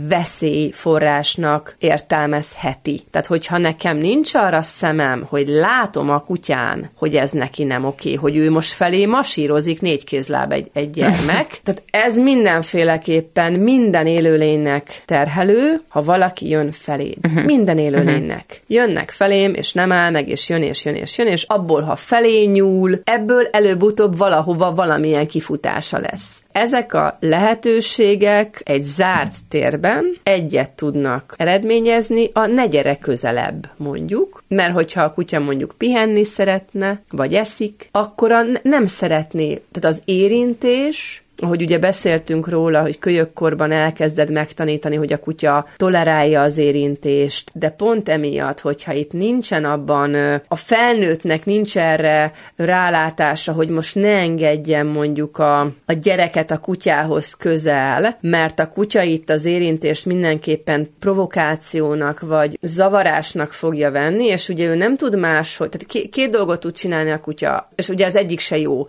veszélyforrásnak 0.07 1.75
értelmezheti. 1.79 3.01
Tehát, 3.11 3.27
hogyha 3.27 3.57
nekem 3.57 3.97
nincs 3.97 4.33
arra 4.33 4.61
szemem, 4.61 5.25
hogy 5.29 5.47
lát 5.47 5.90
látom 5.91 6.09
a 6.09 6.19
kutyán, 6.19 6.89
hogy 6.95 7.15
ez 7.15 7.31
neki 7.31 7.63
nem 7.63 7.85
oké, 7.85 8.13
hogy 8.13 8.35
ő 8.35 8.51
most 8.51 8.71
felé 8.71 9.05
masírozik 9.05 9.81
négy 9.81 10.03
kézláb 10.03 10.51
egy, 10.51 10.69
egy 10.73 10.89
gyermek. 10.89 11.47
Tehát 11.63 11.83
ez 11.91 12.17
mindenféleképpen 12.17 13.53
minden 13.53 14.07
élőlénynek 14.07 15.03
terhelő, 15.05 15.81
ha 15.87 16.03
valaki 16.03 16.49
jön 16.49 16.71
felé. 16.71 17.17
Uh-huh. 17.23 17.45
Minden 17.45 17.77
élőlénynek. 17.77 18.45
Uh-huh. 18.47 18.57
Jönnek 18.67 19.09
felém, 19.09 19.53
és 19.53 19.73
nem 19.73 19.91
áll 19.91 20.11
meg, 20.11 20.29
és 20.29 20.49
jön, 20.49 20.61
és 20.61 20.85
jön, 20.85 20.95
és 20.95 21.17
jön, 21.17 21.27
és 21.27 21.43
abból, 21.43 21.81
ha 21.81 21.95
felé 21.95 22.45
nyúl, 22.45 23.01
ebből 23.03 23.47
előbb-utóbb 23.51 24.17
valahova 24.17 24.73
valamilyen 24.73 25.27
kifutása 25.27 25.99
lesz. 25.99 26.40
Ezek 26.51 26.93
a 26.93 27.17
lehetőségek 27.19 28.61
egy 28.65 28.83
zárt 28.83 29.33
térben 29.49 30.17
egyet 30.23 30.71
tudnak 30.71 31.35
eredményezni, 31.37 32.29
a 32.33 32.45
ne 32.45 32.67
gyere 32.67 32.97
közelebb, 32.97 33.69
mondjuk, 33.77 34.43
mert 34.47 34.73
hogyha 34.73 35.01
a 35.01 35.13
kutya 35.13 35.39
mondjuk 35.39 35.73
pihenni 35.77 36.23
szeretne, 36.23 37.01
vagy 37.09 37.33
eszik, 37.33 37.89
akkor 37.91 38.31
a 38.31 38.43
nem 38.63 38.85
szeretné, 38.85 39.61
tehát 39.71 39.97
az 39.97 40.01
érintés 40.05 41.23
hogy 41.41 41.61
ugye 41.61 41.79
beszéltünk 41.79 42.49
róla, 42.49 42.81
hogy 42.81 42.99
kölyökkorban 42.99 43.71
elkezded 43.71 44.31
megtanítani, 44.31 44.95
hogy 44.95 45.13
a 45.13 45.19
kutya 45.19 45.65
tolerálja 45.75 46.41
az 46.41 46.57
érintést, 46.57 47.51
de 47.53 47.69
pont 47.69 48.09
emiatt, 48.09 48.59
hogyha 48.59 48.93
itt 48.93 49.11
nincsen 49.11 49.65
abban, 49.65 50.15
a 50.47 50.55
felnőttnek 50.55 51.45
nincs 51.45 51.77
erre 51.77 52.31
rálátása, 52.55 53.51
hogy 53.51 53.69
most 53.69 53.95
ne 53.95 54.17
engedjen 54.17 54.85
mondjuk 54.85 55.37
a, 55.37 55.59
a 55.85 55.93
gyereket 56.01 56.51
a 56.51 56.57
kutyához 56.57 57.33
közel, 57.33 58.17
mert 58.21 58.59
a 58.59 58.69
kutya 58.69 59.01
itt 59.01 59.29
az 59.29 59.45
érintést 59.45 60.05
mindenképpen 60.05 60.87
provokációnak 60.99 62.19
vagy 62.19 62.57
zavarásnak 62.61 63.53
fogja 63.53 63.91
venni, 63.91 64.25
és 64.25 64.49
ugye 64.49 64.67
ő 64.67 64.75
nem 64.75 64.97
tud 64.97 65.17
máshogy, 65.17 65.69
tehát 65.69 66.09
két 66.09 66.29
dolgot 66.29 66.59
tud 66.59 66.75
csinálni 66.75 67.11
a 67.11 67.19
kutya, 67.19 67.67
és 67.75 67.89
ugye 67.89 68.05
az 68.05 68.15
egyik 68.15 68.39
se 68.39 68.57
jó 68.57 68.87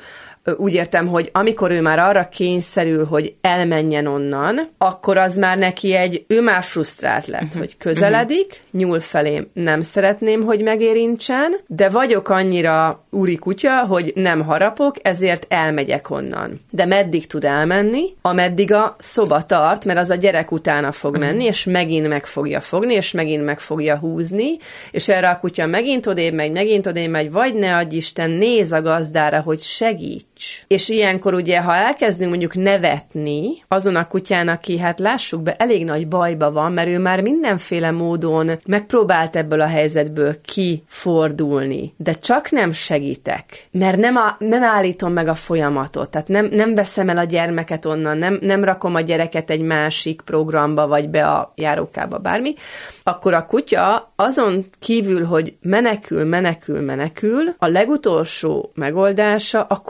úgy 0.57 0.75
értem, 0.75 1.07
hogy 1.07 1.31
amikor 1.33 1.71
ő 1.71 1.81
már 1.81 1.99
arra 1.99 2.29
kényszerül, 2.29 3.05
hogy 3.05 3.35
elmenjen 3.41 4.07
onnan, 4.07 4.69
akkor 4.79 5.17
az 5.17 5.37
már 5.37 5.59
neki 5.59 5.95
egy, 5.95 6.25
ő 6.27 6.41
már 6.41 6.63
frusztrált 6.63 7.27
lett, 7.27 7.43
uh-huh. 7.43 7.59
hogy 7.59 7.77
közeledik, 7.77 8.47
uh-huh. 8.47 8.81
nyúl 8.81 9.01
felém, 9.01 9.47
nem 9.53 9.81
szeretném, 9.81 10.43
hogy 10.43 10.63
megérintsen, 10.63 11.55
de 11.67 11.89
vagyok 11.89 12.29
annyira 12.29 13.05
úri 13.11 13.37
kutya, 13.37 13.87
hogy 13.87 14.13
nem 14.15 14.41
harapok, 14.41 14.97
ezért 15.03 15.47
elmegyek 15.49 16.11
onnan. 16.11 16.61
De 16.71 16.87
meddig 16.87 17.27
tud 17.27 17.45
elmenni? 17.45 18.05
Ameddig 18.23 18.73
a 18.73 18.97
szoba 18.99 19.43
tart, 19.43 19.85
mert 19.85 19.99
az 19.99 20.11
a 20.11 20.15
gyerek 20.15 20.53
utána 20.53 20.93
fog 20.93 21.15
uh-huh. 21.15 21.27
menni, 21.27 21.45
és 21.45 21.65
megint 21.65 22.09
meg 22.09 22.27
fogja 22.27 22.61
fogni, 22.61 22.95
és 22.95 23.13
megint 23.13 23.45
meg 23.45 23.61
fogja 23.61 23.97
húzni, 23.97 24.57
és 24.91 25.09
erre 25.09 25.29
a 25.29 25.39
kutya 25.39 25.67
megint 25.67 26.07
odébb 26.07 26.35
megy, 26.35 26.53
megint 26.53 26.87
odébb 26.87 27.11
megy, 27.11 27.33
vagy 27.33 27.55
ne 27.55 27.77
adj 27.77 27.97
Isten, 27.97 28.31
néz 28.31 28.73
a 28.73 28.83
gazdára, 28.83 29.41
hogy 29.41 29.61
segít 29.61 30.27
És 30.67 30.89
ilyenkor 30.89 31.35
ugye, 31.35 31.61
ha 31.61 31.75
elkezdünk 31.75 32.31
mondjuk 32.31 32.55
nevetni 32.55 33.51
azon 33.69 33.97
a 33.97 34.07
kutyán, 34.07 34.49
aki 34.49 34.79
hát 34.79 34.99
lássuk 34.99 35.43
be, 35.43 35.55
elég 35.57 35.85
nagy 35.85 36.09
bajba 36.09 36.53
van, 36.53 36.73
mert 36.73 36.89
ő 36.89 36.99
már 36.99 37.21
mindenféle 37.21 37.91
módon 37.91 38.51
megpróbált 38.67 39.37
ebből 39.37 39.61
a 39.61 39.67
helyzetből 39.67 40.41
kifordulni, 40.41 41.95
de 41.97 42.13
csak 42.13 42.51
nem 42.51 42.73
segítek, 42.73 43.69
mert 43.71 43.97
nem, 43.97 44.17
a, 44.17 44.37
nem 44.39 44.63
állítom 44.63 45.13
meg 45.13 45.29
a 45.29 45.35
folyamatot, 45.35 46.11
tehát 46.11 46.29
nem, 46.29 46.49
nem 46.51 46.75
veszem 46.75 47.09
el 47.09 47.19
a 47.19 47.25
gyermeket 47.25 47.85
onnan, 47.85 48.19
nem, 48.19 48.39
nem 48.41 48.65
rakom 48.65 48.95
a 48.95 49.01
gyereket 49.01 49.51
egy 49.51 49.61
másik 49.61 50.21
programba, 50.21 50.87
vagy 50.87 51.09
be 51.09 51.27
a 51.29 51.53
járókába, 51.57 52.19
bármi, 52.19 52.55
akkor 53.03 53.35
a 53.35 53.47
kutya 53.47 54.13
azon 54.17 54.65
kívül, 54.79 55.25
hogy 55.25 55.55
menekül, 55.61 56.25
menekül, 56.25 56.81
menekül, 56.81 57.55
a 57.59 57.67
legutolsó 57.67 58.71
megoldása 58.75 59.63
a 59.63 59.81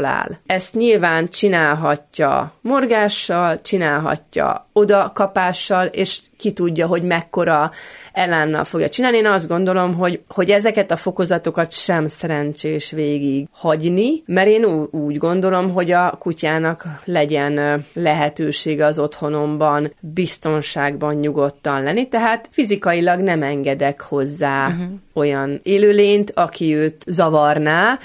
kontrollál. 0.00 0.40
Ezt 0.46 0.74
nyilván 0.74 1.28
csinálhatja 1.28 2.52
morgással, 2.60 3.60
csinálhatja 3.60 4.68
odakapással, 4.72 5.86
és 5.86 6.20
ki 6.40 6.52
tudja, 6.52 6.86
hogy 6.86 7.02
mekkora 7.02 7.70
elánnal 8.12 8.64
fogja 8.64 8.88
csinálni. 8.88 9.16
Én 9.16 9.26
azt 9.26 9.48
gondolom, 9.48 9.94
hogy, 9.94 10.20
hogy 10.28 10.50
ezeket 10.50 10.90
a 10.90 10.96
fokozatokat 10.96 11.72
sem 11.72 12.08
szerencsés 12.08 12.90
végig 12.90 13.48
hagyni, 13.52 14.22
mert 14.26 14.48
én 14.48 14.64
úgy 14.90 15.18
gondolom, 15.18 15.72
hogy 15.72 15.90
a 15.90 16.16
kutyának 16.18 16.84
legyen 17.04 17.84
lehetősége 17.92 18.84
az 18.84 18.98
otthonomban 18.98 19.92
biztonságban 20.00 21.14
nyugodtan 21.14 21.82
lenni, 21.82 22.08
tehát 22.08 22.48
fizikailag 22.50 23.20
nem 23.20 23.42
engedek 23.42 24.00
hozzá 24.00 24.66
uh-huh. 24.66 24.84
olyan 25.14 25.60
élőlényt, 25.62 26.32
aki 26.34 26.74
őt 26.74 27.04
zavarná, 27.06 27.98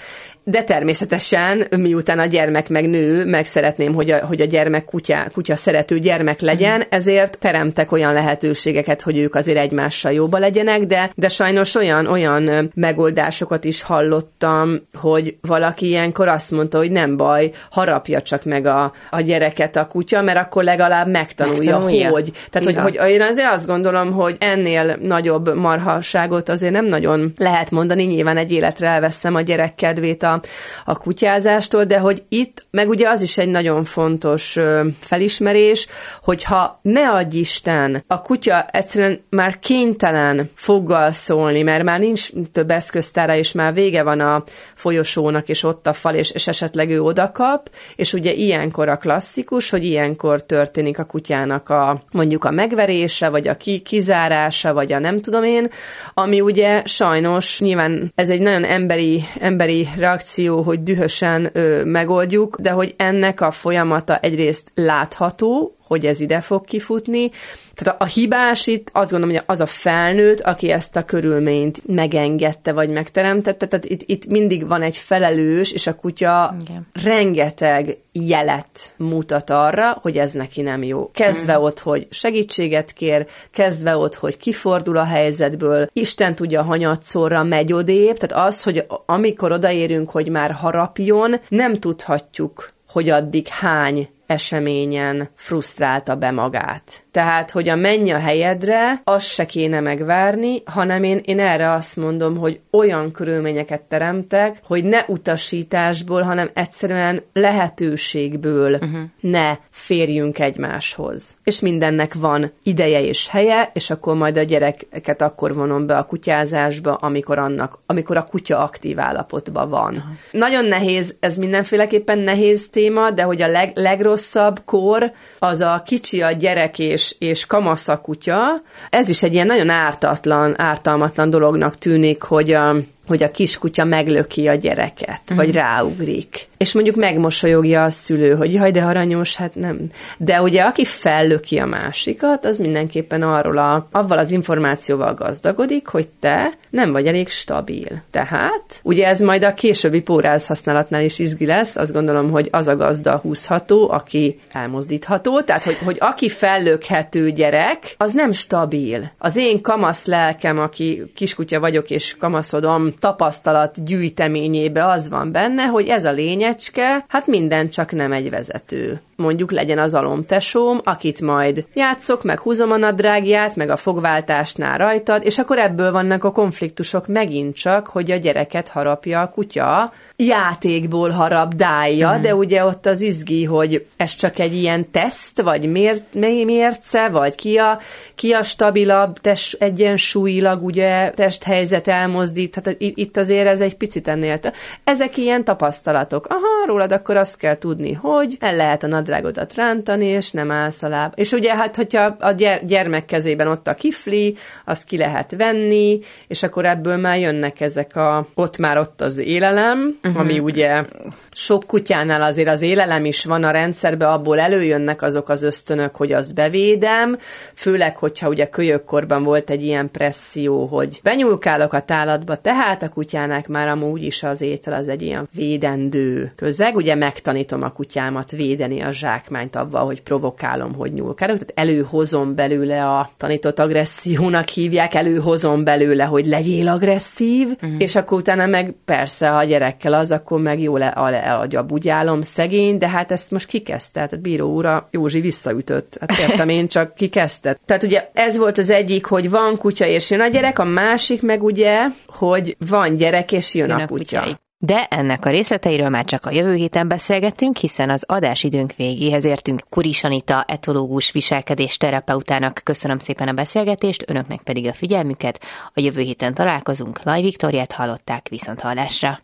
de 0.47 0.63
természetesen, 0.63 1.67
miután 1.77 2.19
a 2.19 2.25
gyermek 2.25 2.69
meg 2.69 2.89
nő, 2.89 3.25
meg 3.25 3.45
szeretném, 3.45 3.93
hogy 3.93 4.11
a, 4.11 4.25
hogy 4.25 4.41
a 4.41 4.45
gyermek 4.45 4.85
kutya, 4.85 5.27
kutya 5.33 5.55
szerető 5.55 5.99
gyermek 5.99 6.39
legyen, 6.41 6.77
uh-huh. 6.77 6.87
ezért 6.89 7.39
teremtek 7.39 7.91
olyan 7.91 8.13
lehetőségeket, 8.25 9.01
hogy 9.01 9.17
ők 9.17 9.35
azért 9.35 9.57
egymással 9.57 10.11
jóba 10.11 10.37
legyenek, 10.37 10.81
de, 10.81 11.11
de 11.15 11.29
sajnos 11.29 11.75
olyan, 11.75 12.07
olyan 12.07 12.71
megoldásokat 12.75 13.65
is 13.65 13.81
hallottam, 13.81 14.87
hogy 14.93 15.37
valaki 15.41 15.87
ilyenkor 15.87 16.27
azt 16.27 16.51
mondta, 16.51 16.77
hogy 16.77 16.91
nem 16.91 17.17
baj, 17.17 17.51
harapja 17.69 18.21
csak 18.21 18.43
meg 18.43 18.65
a, 18.65 18.91
a 19.09 19.21
gyereket 19.21 19.75
a 19.75 19.87
kutya, 19.87 20.21
mert 20.21 20.37
akkor 20.37 20.63
legalább 20.63 21.07
megtanulja, 21.07 21.57
megtanulja. 21.57 22.09
hogy. 22.09 22.31
Tehát, 22.49 22.81
hogy, 22.81 22.97
hogy 22.97 23.09
én 23.09 23.21
azért 23.21 23.51
azt 23.51 23.67
gondolom, 23.67 24.11
hogy 24.11 24.35
ennél 24.39 24.97
nagyobb 25.01 25.55
marhaságot 25.55 26.49
azért 26.49 26.73
nem 26.73 26.85
nagyon 26.85 27.33
lehet 27.37 27.71
mondani, 27.71 28.03
nyilván 28.03 28.37
egy 28.37 28.51
életre 28.51 28.87
elveszem 28.87 29.35
a 29.35 29.41
gyerek 29.41 29.75
kedvét 29.75 30.23
a 30.23 30.41
a, 30.85 30.97
kutyázástól, 30.97 31.83
de 31.83 31.97
hogy 31.99 32.23
itt, 32.29 32.65
meg 32.71 32.89
ugye 32.89 33.09
az 33.09 33.21
is 33.21 33.37
egy 33.37 33.47
nagyon 33.47 33.83
fontos 33.83 34.59
felismerés, 34.99 35.87
hogyha 36.21 36.79
ne 36.81 37.09
adj 37.09 37.37
Isten, 37.37 38.03
a 38.07 38.14
kutya 38.21 38.65
egyszerűen 38.71 39.23
már 39.29 39.59
kénytelen 39.59 40.49
foggal 40.53 41.11
szólni, 41.11 41.61
mert 41.61 41.83
már 41.83 41.99
nincs 41.99 42.29
több 42.51 42.71
eszköztára, 42.71 43.35
és 43.35 43.51
már 43.51 43.73
vége 43.73 44.03
van 44.03 44.19
a 44.19 44.43
folyosónak, 44.75 45.49
és 45.49 45.63
ott 45.63 45.87
a 45.87 45.93
fal, 45.93 46.13
és, 46.13 46.31
és 46.31 46.47
esetleg 46.47 46.89
ő 46.89 47.01
odakap, 47.01 47.69
és 47.95 48.13
ugye 48.13 48.33
ilyenkor 48.33 48.89
a 48.89 48.97
klasszikus, 48.97 49.69
hogy 49.69 49.83
ilyenkor 49.83 50.43
történik 50.43 50.99
a 50.99 51.03
kutyának 51.03 51.69
a 51.69 52.03
mondjuk 52.11 52.43
a 52.43 52.51
megverése, 52.51 53.29
vagy 53.29 53.47
a 53.47 53.55
ki, 53.55 53.79
kizárása, 53.79 54.73
vagy 54.73 54.93
a 54.93 54.99
nem 54.99 55.19
tudom 55.19 55.43
én, 55.43 55.67
ami 56.13 56.41
ugye 56.41 56.81
sajnos 56.85 57.59
nyilván 57.59 58.11
ez 58.15 58.29
egy 58.29 58.41
nagyon 58.41 58.63
emberi, 58.63 59.23
emberi 59.39 59.87
reakció, 59.97 60.61
hogy 60.61 60.83
dühösen 60.83 61.49
ö, 61.53 61.83
megoldjuk, 61.83 62.59
de 62.59 62.69
hogy 62.69 62.93
ennek 62.97 63.41
a 63.41 63.51
folyamata 63.51 64.17
egyrészt 64.17 64.71
látható, 64.75 65.74
hogy 65.87 66.05
ez 66.05 66.19
ide 66.19 66.41
fog 66.41 66.65
kifutni. 66.65 67.31
Tehát 67.73 68.01
a, 68.01 68.03
a 68.03 68.07
hibás 68.07 68.67
itt 68.67 68.89
azt 68.91 69.11
gondolom, 69.11 69.35
hogy 69.35 69.43
az 69.45 69.59
a 69.59 69.65
felnőtt, 69.65 70.41
aki 70.41 70.71
ezt 70.71 70.95
a 70.95 71.05
körülményt 71.05 71.81
megengedte, 71.87 72.71
vagy 72.71 72.89
megteremtette, 72.89 73.67
tehát 73.67 73.85
itt, 73.85 74.01
itt 74.05 74.25
mindig 74.25 74.67
van 74.67 74.81
egy 74.81 74.97
felelős, 74.97 75.71
és 75.71 75.87
a 75.87 75.95
kutya 75.95 76.55
Igen. 76.61 76.87
rengeteg 77.03 77.97
jelet 78.11 78.93
mutat 78.97 79.49
arra, 79.49 79.97
hogy 80.01 80.17
ez 80.17 80.31
neki 80.31 80.61
nem 80.61 80.83
jó. 80.83 81.09
Kezdve 81.13 81.57
mm. 81.57 81.61
ott, 81.61 81.79
hogy 81.79 82.07
segítséget 82.09 82.91
kér, 82.91 83.25
kezdve 83.51 83.97
ott, 83.97 84.15
hogy 84.15 84.37
kifordul 84.37 84.97
a 84.97 85.03
helyzetből, 85.03 85.89
Isten 85.93 86.35
tudja, 86.35 86.63
hanyatszorra 86.63 87.43
megy 87.43 87.73
odébb, 87.73 88.17
tehát 88.17 88.47
az, 88.47 88.63
hogy 88.63 88.85
amikor 89.05 89.51
odaérünk, 89.51 90.09
hogy 90.09 90.29
már 90.29 90.51
harapjon, 90.51 91.35
nem 91.49 91.79
tudhatjuk, 91.79 92.73
hogy 92.87 93.09
addig 93.09 93.47
hány 93.47 94.09
eseményen 94.25 95.29
frusztrálta 95.35 96.15
be 96.15 96.31
magát. 96.31 97.03
Tehát, 97.11 97.51
hogy 97.51 97.69
a 97.69 97.75
menj 97.75 98.11
a 98.11 98.19
helyedre, 98.19 99.01
azt 99.03 99.25
se 99.25 99.45
kéne 99.45 99.79
megvárni, 99.79 100.61
hanem 100.65 101.03
én, 101.03 101.21
én 101.25 101.39
erre 101.39 101.71
azt 101.71 101.95
mondom, 101.95 102.37
hogy 102.37 102.59
olyan 102.71 103.11
körülményeket 103.11 103.81
teremtek, 103.81 104.57
hogy 104.63 104.83
ne 104.83 105.03
utasításból, 105.07 106.21
hanem 106.21 106.49
egyszerűen 106.53 107.21
lehetőségből 107.33 108.73
uh-huh. 108.73 108.99
ne 109.19 109.57
férjünk 109.69 110.39
egymáshoz. 110.39 111.37
És 111.43 111.59
mindennek 111.59 112.13
van 112.13 112.51
ideje 112.63 113.03
és 113.03 113.29
helye, 113.29 113.69
és 113.73 113.89
akkor 113.89 114.15
majd 114.15 114.37
a 114.37 114.43
gyereket 114.43 115.21
akkor 115.21 115.55
vonom 115.55 115.85
be 115.85 115.97
a 115.97 116.03
kutyázásba, 116.03 116.93
amikor 116.93 117.39
annak, 117.39 117.79
amikor 117.85 118.17
a 118.17 118.23
kutya 118.23 118.59
aktív 118.59 118.99
állapotban 118.99 119.69
van. 119.69 119.95
Uh-huh. 119.95 120.11
Nagyon 120.31 120.65
nehéz, 120.65 121.15
ez 121.19 121.37
mindenféleképpen 121.37 122.19
nehéz 122.19 122.69
téma, 122.69 123.11
de 123.11 123.23
hogy 123.23 123.41
a 123.41 123.47
leg, 123.47 123.71
legrosszabb 124.15 124.61
kor 124.65 125.11
az 125.39 125.61
a 125.61 125.81
kicsi 125.85 126.21
a 126.21 126.31
gyerek 126.31 126.79
és 126.79 127.15
és, 127.19 127.45
kamasza 127.45 127.97
kutya. 127.97 128.61
Ez 128.89 129.09
is 129.09 129.23
egy 129.23 129.33
ilyen 129.33 129.47
nagyon 129.47 129.69
ártatlan, 129.69 130.59
ártalmatlan 130.59 131.29
dolognak 131.29 131.75
tűnik, 131.75 132.21
hogy 132.21 132.51
a, 132.51 132.75
hogy 133.07 133.23
a 133.23 133.31
kiskutya 133.31 133.83
meglöki 133.83 134.47
a 134.47 134.55
gyereket, 134.55 135.21
uh-huh. 135.23 135.37
vagy 135.37 135.53
ráugrik. 135.53 136.47
És 136.57 136.73
mondjuk 136.73 136.95
megmosolyogja 136.95 137.83
a 137.83 137.89
szülő, 137.89 138.33
hogy 138.35 138.53
jaj, 138.53 138.71
de 138.71 138.81
aranyos, 138.81 139.35
hát 139.35 139.55
nem. 139.55 139.77
De 140.17 140.41
ugye 140.41 140.61
aki 140.61 140.85
fellöki 140.85 141.57
a 141.57 141.65
másikat, 141.65 142.45
az 142.45 142.59
mindenképpen 142.59 143.21
arról 143.21 143.57
a, 143.57 143.87
avval 143.91 144.17
az 144.17 144.31
információval 144.31 145.13
gazdagodik, 145.13 145.87
hogy 145.87 146.07
te 146.19 146.53
nem 146.69 146.91
vagy 146.91 147.07
elég 147.07 147.29
stabil. 147.29 148.03
Tehát, 148.11 148.79
ugye 148.83 149.07
ez 149.07 149.19
majd 149.19 149.43
a 149.43 149.53
későbbi 149.53 150.01
póráz 150.01 150.47
használatnál 150.47 151.03
is 151.03 151.19
izgi 151.19 151.45
lesz, 151.45 151.75
azt 151.75 151.93
gondolom, 151.93 152.31
hogy 152.31 152.47
az 152.51 152.67
a 152.67 152.75
gazda 152.75 153.17
húzható, 153.17 153.89
aki 153.89 154.39
elmozdítható, 154.51 155.41
tehát, 155.41 155.63
hogy, 155.63 155.77
hogy 155.83 155.97
aki 155.99 156.29
fellökhető 156.29 157.31
gyerek, 157.31 157.95
az 157.97 158.13
nem 158.13 158.31
stabil. 158.31 159.11
Az 159.17 159.35
én 159.35 159.61
kamasz 159.61 160.05
lelkem, 160.05 160.59
aki 160.59 161.03
kiskutya 161.15 161.59
vagyok 161.59 161.89
és 161.89 162.15
kamaszodom, 162.17 162.93
tapasztalat 162.99 163.83
gyűjteményébe 163.83 164.85
az 164.85 165.09
van 165.09 165.31
benne, 165.31 165.63
hogy 165.63 165.87
ez 165.87 166.05
a 166.05 166.11
lényecske, 166.11 167.05
hát 167.07 167.27
minden 167.27 167.69
csak 167.69 167.91
nem 167.91 168.11
egy 168.11 168.29
vezető 168.29 169.01
mondjuk 169.15 169.51
legyen 169.51 169.79
az 169.79 169.93
alomtesóm, 169.93 170.79
akit 170.83 171.21
majd 171.21 171.65
játszok, 171.73 172.23
meg 172.23 172.39
húzom 172.39 172.71
a 172.71 172.77
nadrágját, 172.77 173.55
meg 173.55 173.69
a 173.69 173.75
fogváltásnál 173.75 174.77
rajtad, 174.77 175.25
és 175.25 175.37
akkor 175.37 175.57
ebből 175.57 175.91
vannak 175.91 176.23
a 176.23 176.31
konfliktusok 176.31 177.07
megint 177.07 177.55
csak, 177.55 177.87
hogy 177.87 178.11
a 178.11 178.15
gyereket 178.15 178.67
harapja 178.67 179.21
a 179.21 179.29
kutya, 179.29 179.91
játékból 180.15 181.09
harabdálja, 181.09 182.17
mm. 182.17 182.21
de 182.21 182.35
ugye 182.35 182.65
ott 182.65 182.85
az 182.85 183.01
izgi, 183.01 183.43
hogy 183.43 183.87
ez 183.97 184.15
csak 184.15 184.39
egy 184.39 184.55
ilyen 184.55 184.91
teszt, 184.91 185.41
vagy 185.41 185.71
mért, 185.71 186.13
mérce, 186.45 187.09
vagy 187.09 187.35
ki 187.35 187.57
a, 187.57 187.79
ki 188.15 188.31
a 188.31 188.43
stabilabb 188.43 189.19
test, 189.19 189.57
egyensúlyilag 189.59 190.63
ugye 190.63 191.09
testhelyzet 191.09 191.87
elmozdít, 191.87 192.55
hát 192.55 192.75
itt 192.95 193.17
azért 193.17 193.47
ez 193.47 193.61
egy 193.61 193.75
picit 193.75 194.07
ennél. 194.07 194.39
Ezek 194.83 195.17
ilyen 195.17 195.43
tapasztalatok. 195.43 196.27
Aha, 196.29 196.65
rólad 196.65 196.91
akkor 196.91 197.17
azt 197.17 197.37
kell 197.37 197.57
tudni, 197.57 197.93
hogy 197.93 198.37
el 198.39 198.55
lehet 198.55 198.83
a 198.83 198.87
nadrágodat 198.87 199.55
rántani, 199.55 200.05
és 200.05 200.31
nem 200.31 200.51
állsz 200.51 200.83
a 200.83 200.87
láb. 200.87 201.13
És 201.15 201.31
ugye 201.31 201.55
hát, 201.55 201.75
hogyha 201.75 202.15
a 202.19 202.31
gyermek 202.65 203.05
kezében 203.05 203.47
ott 203.47 203.67
a 203.67 203.73
kifli, 203.73 204.35
azt 204.65 204.83
ki 204.83 204.97
lehet 204.97 205.35
venni, 205.37 205.99
és 206.27 206.43
akkor 206.43 206.65
ebből 206.65 206.97
már 206.97 207.19
jönnek 207.19 207.61
ezek 207.61 207.95
a, 207.95 208.27
ott 208.33 208.57
már 208.57 208.77
ott 208.77 209.01
az 209.01 209.17
élelem, 209.17 209.99
uh-huh. 210.03 210.21
ami 210.21 210.39
ugye 210.39 210.83
sok 211.31 211.63
kutyánál 211.67 212.21
azért 212.21 212.49
az 212.49 212.61
élelem 212.61 213.05
is 213.05 213.25
van 213.25 213.43
a 213.43 213.51
rendszerben, 213.51 214.09
abból 214.09 214.39
előjönnek 214.39 215.01
azok 215.01 215.29
az 215.29 215.43
ösztönök, 215.43 215.95
hogy 215.95 216.11
azt 216.11 216.33
bevédem, 216.33 217.17
főleg, 217.53 217.97
hogyha 217.97 218.29
ugye 218.29 218.49
kölyökkorban 218.49 219.23
volt 219.23 219.49
egy 219.49 219.63
ilyen 219.63 219.91
presszió, 219.91 220.65
hogy 220.65 220.99
benyúlkálok 221.03 221.73
a 221.73 221.81
tálatba, 221.81 222.35
tehát 222.35 222.74
a 222.83 222.89
kutyának 222.89 223.47
már 223.47 223.67
amúgy 223.67 224.03
is 224.03 224.23
az 224.23 224.41
étel 224.41 224.73
az 224.73 224.87
egy 224.87 225.01
ilyen 225.01 225.27
védendő 225.35 226.31
közeg, 226.35 226.75
ugye 226.75 226.95
megtanítom 226.95 227.63
a 227.63 227.71
kutyámat 227.71 228.31
védeni 228.31 228.81
a 228.81 228.91
zsákmányt 228.91 229.55
avval, 229.55 229.85
hogy 229.85 230.01
provokálom, 230.01 230.73
hogy 230.73 230.93
nyúlkálok, 230.93 231.37
tehát 231.37 231.69
előhozom 231.69 232.35
belőle 232.35 232.85
a 232.85 233.09
tanított 233.17 233.59
agressziónak 233.59 234.47
hívják, 234.47 234.93
előhozom 234.93 235.63
belőle, 235.63 236.03
hogy 236.03 236.25
legyél 236.25 236.67
agresszív, 236.67 237.47
uh-huh. 237.47 237.75
és 237.77 237.95
akkor 237.95 238.17
utána 238.17 238.45
meg 238.45 238.73
persze 238.85 239.35
a 239.35 239.43
gyerekkel 239.43 239.93
az, 239.93 240.11
akkor 240.11 240.41
meg 240.41 240.61
jól 240.61 240.83
eladja 240.83 241.59
a 241.59 241.63
bugyálom, 241.63 242.21
szegény, 242.21 242.77
de 242.77 242.89
hát 242.89 243.11
ezt 243.11 243.31
most 243.31 243.47
kikezdte, 243.47 243.93
tehát 243.95 244.13
a 244.13 244.17
bíró 244.17 244.53
úra 244.53 244.87
Józsi 244.91 245.19
visszaütött. 245.19 245.97
Hát 245.99 246.19
értem 246.19 246.49
én 246.49 246.67
csak 246.67 246.95
kikezdte. 246.95 247.59
Tehát 247.65 247.83
ugye 247.83 248.09
ez 248.13 248.37
volt 248.37 248.57
az 248.57 248.69
egyik, 248.69 249.05
hogy 249.05 249.29
van 249.29 249.57
kutya 249.57 249.85
és 249.85 250.09
jön 250.09 250.21
a 250.21 250.27
gyerek, 250.27 250.59
a 250.59 250.63
másik 250.63 251.21
meg 251.21 251.43
ugye, 251.43 251.79
hogy 252.05 252.55
van 252.67 252.95
gyerek 252.95 253.31
és 253.31 253.53
jön, 253.53 253.67
jön 253.67 253.79
a, 253.79 253.81
a 253.83 253.87
kutya. 253.87 254.19
Kutyai. 254.19 254.35
De 254.57 254.85
ennek 254.85 255.25
a 255.25 255.29
részleteiről 255.29 255.89
már 255.89 256.05
csak 256.05 256.25
a 256.25 256.31
jövő 256.31 256.55
héten 256.55 256.87
beszélgettünk, 256.87 257.57
hiszen 257.57 257.89
az 257.89 258.03
adásidőnk 258.07 258.73
végéhez 258.75 259.25
értünk. 259.25 259.61
Kuris 259.69 260.03
Anita, 260.03 260.43
etológus 260.47 261.11
viselkedés 261.11 261.77
terapeutának 261.77 262.61
köszönöm 262.63 262.99
szépen 262.99 263.27
a 263.27 263.33
beszélgetést, 263.33 264.03
önöknek 264.07 264.41
pedig 264.41 264.67
a 264.67 264.73
figyelmüket. 264.73 265.43
A 265.73 265.79
jövő 265.79 266.01
héten 266.01 266.33
találkozunk. 266.33 267.03
Laj 267.03 267.21
Viktoriát 267.21 267.71
hallották 267.71 268.27
viszont 268.29 268.61
hallásra. 268.61 269.19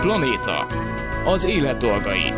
Planéta. 0.00 0.66
Az 1.24 1.44
élet 1.44 1.76
dolgai. 1.76 2.32